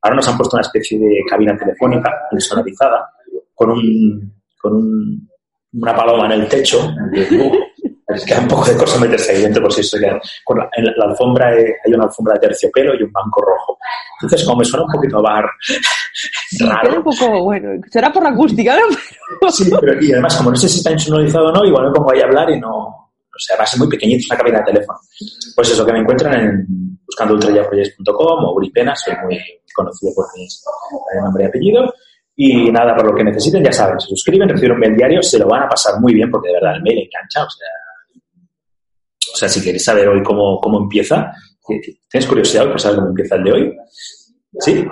Ahora 0.00 0.16
nos 0.16 0.28
han 0.28 0.36
puesto 0.36 0.56
una 0.56 0.62
especie 0.62 0.98
de 0.98 1.20
cabina 1.28 1.56
telefónica 1.56 2.10
insonorizada 2.30 3.10
con 3.54 3.70
un, 3.70 4.32
con 4.60 4.74
un, 4.74 5.28
una 5.74 5.94
paloma 5.94 6.26
en 6.26 6.40
el 6.40 6.48
techo. 6.48 6.78
Es 8.08 8.24
que 8.24 8.34
da 8.34 8.40
un 8.40 8.48
poco 8.48 8.64
de 8.66 8.76
cosa 8.76 9.00
meterse 9.00 9.32
ahí 9.32 9.42
dentro, 9.42 9.62
por 9.62 9.72
si 9.72 9.80
eso 9.80 9.98
queda. 9.98 10.20
Con 10.44 10.58
la, 10.58 10.68
en 10.76 10.84
la, 10.84 10.92
la 10.96 11.04
alfombra 11.06 11.48
hay 11.48 11.92
una 11.92 12.04
alfombra 12.04 12.34
de 12.34 12.40
terciopelo 12.40 12.94
y 12.94 13.02
un 13.02 13.10
banco 13.12 13.42
rojo. 13.42 13.78
Entonces, 14.22 14.46
como 14.46 14.58
me 14.58 14.64
suena 14.64 14.84
un 14.86 14.92
poquito 14.92 15.18
a 15.18 15.22
bar 15.22 15.44
Sí, 16.50 16.64
raro. 16.68 16.98
un 16.98 17.02
poco, 17.02 17.42
bueno, 17.42 17.70
será 17.90 18.12
por 18.12 18.22
la 18.22 18.30
acústica, 18.30 18.76
¿no? 18.76 19.50
Sí, 19.50 19.68
pero 19.80 20.00
y 20.02 20.12
además, 20.12 20.36
como 20.36 20.50
no 20.50 20.56
sé 20.56 20.68
si 20.68 20.78
está 20.78 20.92
insonorizado 20.92 21.46
o 21.48 21.52
no, 21.52 21.64
igual 21.64 21.86
me 21.86 21.92
pongo 21.92 22.12
ahí 22.12 22.20
a 22.20 22.24
hablar 22.24 22.48
y 22.50 22.60
no. 22.60 22.70
O 22.78 23.38
sea, 23.38 23.56
va 23.58 23.64
a 23.64 23.66
ser 23.66 23.78
muy 23.80 23.88
pequeñito, 23.88 24.20
es 24.20 24.30
una 24.30 24.38
cabina 24.38 24.58
de 24.60 24.64
teléfono. 24.72 24.98
Pues 25.54 25.70
eso, 25.70 25.84
que 25.84 25.92
me 25.92 25.98
encuentran 25.98 26.34
en 26.40 26.66
buscando 27.04 27.34
ultrayaprojects.com 27.34 28.44
o 28.44 28.54
Uripena, 28.54 28.94
soy 28.96 29.14
muy 29.24 29.38
conocido 29.74 30.12
por 30.14 30.26
mi 30.34 30.44
eh, 30.44 31.20
nombre 31.22 31.44
y 31.44 31.46
apellido. 31.48 31.92
Y 32.34 32.70
nada, 32.70 32.94
por 32.94 33.06
lo 33.06 33.14
que 33.14 33.24
necesiten, 33.24 33.62
ya 33.64 33.72
saben, 33.72 33.98
se 34.00 34.08
suscriben, 34.08 34.48
reciben 34.48 34.72
un 34.72 34.78
mail 34.80 34.96
diario, 34.96 35.22
se 35.22 35.38
lo 35.38 35.48
van 35.48 35.64
a 35.64 35.68
pasar 35.68 36.00
muy 36.00 36.14
bien 36.14 36.30
porque 36.30 36.48
de 36.48 36.54
verdad 36.54 36.76
el 36.76 36.82
mail 36.82 36.98
engancha. 36.98 37.44
O 37.44 37.50
sea, 37.50 37.66
o 39.36 39.38
sea 39.38 39.50
si 39.50 39.62
queréis 39.62 39.84
saber 39.84 40.08
hoy 40.08 40.22
cómo, 40.22 40.58
cómo 40.62 40.80
empieza, 40.80 41.30
¿tienes 42.08 42.26
curiosidad 42.26 42.70
por 42.70 42.80
saber 42.80 42.96
cómo 42.96 43.10
empieza 43.10 43.36
el 43.36 43.44
de 43.44 43.52
hoy? 43.52 43.76
¿Sí? 44.60 44.86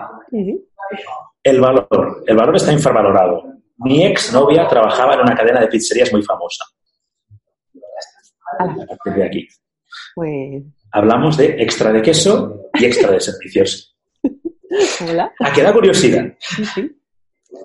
El 1.43 1.61
valor. 1.63 2.23
El 2.27 2.37
valor 2.37 2.57
está 2.57 2.71
infravalorado. 2.71 3.43
Mi 3.79 4.05
ex 4.05 4.35
novia 4.35 4.69
trabajaba 4.69 5.15
en 5.15 5.21
una 5.21 5.35
cadena 5.35 5.61
de 5.61 5.69
pizzerías 5.69 6.13
muy 6.13 6.23
famosa. 6.23 6.65
Ala, 8.59 8.73
A 8.83 8.87
partir 8.87 9.15
de 9.15 9.25
aquí. 9.25 9.49
Pues, 10.15 10.63
Hablamos 10.93 11.39
de 11.39 11.63
extra 11.63 11.91
de 11.91 12.03
queso 12.03 12.71
y 12.75 12.85
extra 12.85 13.11
de 13.11 13.21
servicios. 13.21 13.97
hola. 15.09 15.33
¿A 15.41 15.53
qué 15.55 15.63
da 15.63 15.73
curiosidad? 15.73 16.35
Sí, 16.75 16.95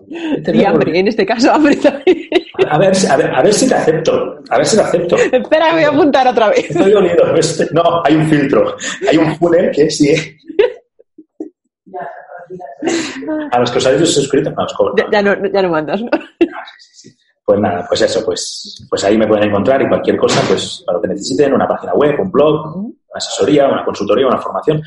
Y 0.53 0.63
hambre, 0.63 0.99
en 0.99 1.07
este 1.07 1.25
caso 1.25 1.51
hambre 1.53 1.75
también. 1.75 2.29
A 2.67 2.77
ver, 2.77 2.93
a, 3.09 3.15
ver, 3.15 3.35
a 3.35 3.41
ver 3.41 3.53
si 3.53 3.67
te 3.67 3.75
acepto. 3.75 4.39
A 4.49 4.57
ver 4.57 4.65
si 4.65 4.75
te 4.75 4.83
acepto. 4.83 5.15
Espera, 5.17 5.67
me 5.67 5.73
voy 5.73 5.83
a 5.83 5.89
apuntar 5.89 6.27
otra 6.27 6.49
vez. 6.49 6.69
Estoy 6.69 6.91
dolido. 6.91 7.23
No, 7.71 8.01
hay 8.03 8.15
un 8.15 8.29
filtro. 8.29 8.75
Hay 9.09 9.17
un 9.17 9.35
funnel 9.37 9.71
que 9.71 9.89
sí. 9.89 10.13
A 13.51 13.59
los 13.59 13.71
que 13.71 13.77
os 13.77 13.85
habéis 13.85 14.13
suscrito, 14.13 14.51
no 14.51 14.63
os 14.63 14.73
cobro. 14.73 14.95
Ya, 14.97 15.05
ya 15.11 15.21
no, 15.21 15.51
ya 15.51 15.61
no 15.61 15.69
mandas, 15.69 16.01
¿no? 16.01 16.09
Pues 17.45 17.59
nada, 17.59 17.85
pues 17.87 18.01
eso, 18.01 18.23
pues, 18.23 18.85
pues 18.87 19.03
ahí 19.03 19.17
me 19.17 19.27
pueden 19.27 19.49
encontrar 19.49 19.81
y 19.81 19.87
cualquier 19.87 20.17
cosa, 20.17 20.39
pues 20.47 20.83
para 20.85 20.97
lo 20.97 21.01
que 21.01 21.07
necesiten, 21.09 21.53
una 21.53 21.67
página 21.67 21.93
web, 21.93 22.19
un 22.19 22.31
blog, 22.31 22.75
una 22.75 22.93
asesoría, 23.15 23.67
una 23.67 23.83
consultoría, 23.83 24.27
una 24.27 24.37
formación, 24.37 24.81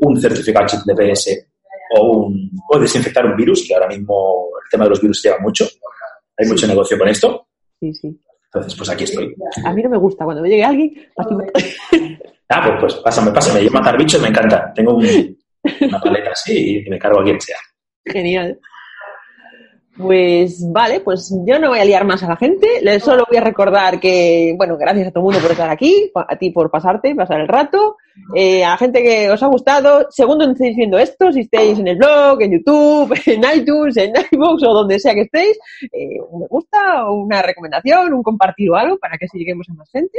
un 0.00 0.20
certificado 0.20 0.66
HTTPS 0.66 1.49
o, 1.96 2.26
un, 2.26 2.50
o 2.68 2.78
desinfectar 2.78 3.24
un 3.26 3.36
virus, 3.36 3.64
que 3.66 3.74
ahora 3.74 3.88
mismo 3.88 4.48
el 4.64 4.70
tema 4.70 4.84
de 4.84 4.90
los 4.90 5.00
virus 5.00 5.22
lleva 5.22 5.38
mucho. 5.40 5.66
Hay 6.38 6.48
mucho 6.48 6.66
negocio 6.66 6.98
con 6.98 7.08
esto. 7.08 7.46
Sí, 7.80 7.92
sí. 7.94 8.20
Entonces, 8.46 8.74
pues 8.76 8.90
aquí 8.90 9.04
estoy. 9.04 9.34
A 9.64 9.72
mí 9.72 9.82
no 9.82 9.90
me 9.90 9.98
gusta 9.98 10.24
cuando 10.24 10.42
me 10.42 10.48
llegue 10.48 10.64
alguien. 10.64 10.92
me- 11.30 12.18
Ah, 12.52 12.62
pues, 12.66 12.80
pues 12.80 12.94
pásame, 13.04 13.30
pásame. 13.30 13.64
Yo 13.64 13.70
matar 13.70 13.96
bichos 13.96 14.20
me 14.20 14.28
encanta. 14.28 14.72
Tengo 14.74 14.94
un- 14.96 15.38
una 15.82 16.00
paleta 16.00 16.30
así 16.32 16.82
y 16.84 16.90
me 16.90 16.98
cargo 16.98 17.20
a 17.20 17.24
quien 17.24 17.40
sea. 17.40 17.58
Genial. 18.04 18.58
Pues 20.00 20.64
vale, 20.72 21.00
pues 21.00 21.34
yo 21.46 21.58
no 21.58 21.68
voy 21.68 21.78
a 21.78 21.84
liar 21.84 22.04
más 22.04 22.22
a 22.22 22.28
la 22.28 22.36
gente. 22.36 22.66
Solo 23.00 23.24
voy 23.28 23.38
a 23.38 23.42
recordar 23.42 24.00
que, 24.00 24.54
bueno, 24.56 24.76
gracias 24.78 25.08
a 25.08 25.10
todo 25.10 25.20
el 25.20 25.24
mundo 25.24 25.40
por 25.40 25.50
estar 25.50 25.68
aquí, 25.68 26.10
a 26.14 26.36
ti 26.36 26.50
por 26.50 26.70
pasarte, 26.70 27.14
pasar 27.14 27.40
el 27.40 27.48
rato. 27.48 27.96
Eh, 28.34 28.64
a 28.64 28.70
la 28.70 28.76
gente 28.76 29.02
que 29.02 29.30
os 29.30 29.42
ha 29.42 29.46
gustado, 29.46 30.06
segundo 30.10 30.50
estéis 30.50 30.76
viendo 30.76 30.98
esto, 30.98 31.32
si 31.32 31.40
estáis 31.40 31.78
en 31.78 31.88
el 31.88 31.96
blog, 31.96 32.40
en 32.42 32.52
YouTube, 32.52 33.14
en 33.26 33.42
iTunes, 33.56 33.96
en 33.96 34.12
iVoox 34.32 34.62
o 34.62 34.74
donde 34.74 34.98
sea 34.98 35.14
que 35.14 35.22
estéis, 35.22 35.58
eh, 35.92 36.20
un 36.30 36.40
me 36.40 36.46
gusta, 36.46 37.10
una 37.10 37.42
recomendación, 37.42 38.12
un 38.12 38.22
compartir 38.22 38.70
o 38.70 38.76
algo 38.76 38.98
para 38.98 39.18
que 39.18 39.26
así 39.26 39.38
lleguemos 39.38 39.68
a 39.70 39.74
más 39.74 39.90
gente. 39.90 40.18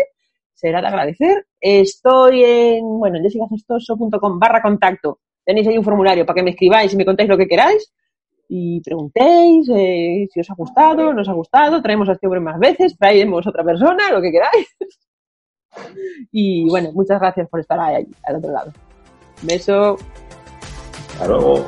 Será 0.54 0.82
de 0.82 0.88
agradecer. 0.88 1.46
Estoy 1.60 2.44
en, 2.44 3.00
bueno, 3.00 3.18
en 3.18 3.24
jessicagestoso.com 3.24 4.40
barra 4.40 4.62
contacto. 4.62 5.20
Tenéis 5.44 5.68
ahí 5.68 5.78
un 5.78 5.84
formulario 5.84 6.26
para 6.26 6.36
que 6.36 6.44
me 6.44 6.52
escribáis 6.52 6.94
y 6.94 6.98
me 6.98 7.06
contéis 7.06 7.30
lo 7.30 7.38
que 7.38 7.48
queráis 7.48 7.92
y 8.54 8.82
preguntéis 8.82 9.70
eh, 9.74 10.28
si 10.30 10.42
os 10.42 10.50
ha 10.50 10.56
gustado, 10.56 11.14
no 11.14 11.22
os 11.22 11.30
ha 11.30 11.32
gustado, 11.32 11.82
traemos 11.82 12.10
a 12.10 12.12
este 12.12 12.28
hombre 12.28 12.42
más 12.42 12.60
veces, 12.60 12.98
traemos 12.98 13.48
otra 13.48 13.64
persona, 13.64 14.12
lo 14.12 14.22
que 14.22 14.32
queráis. 14.32 14.68
Y 16.34 16.70
bueno, 16.70 16.92
muchas 16.92 17.18
gracias 17.18 17.48
por 17.48 17.62
estar 17.62 17.80
ahí, 17.80 18.06
al 18.24 18.36
otro 18.36 18.52
lado. 18.52 18.74
Beso. 19.42 19.98
Hasta 21.14 21.28
luego. 21.30 21.66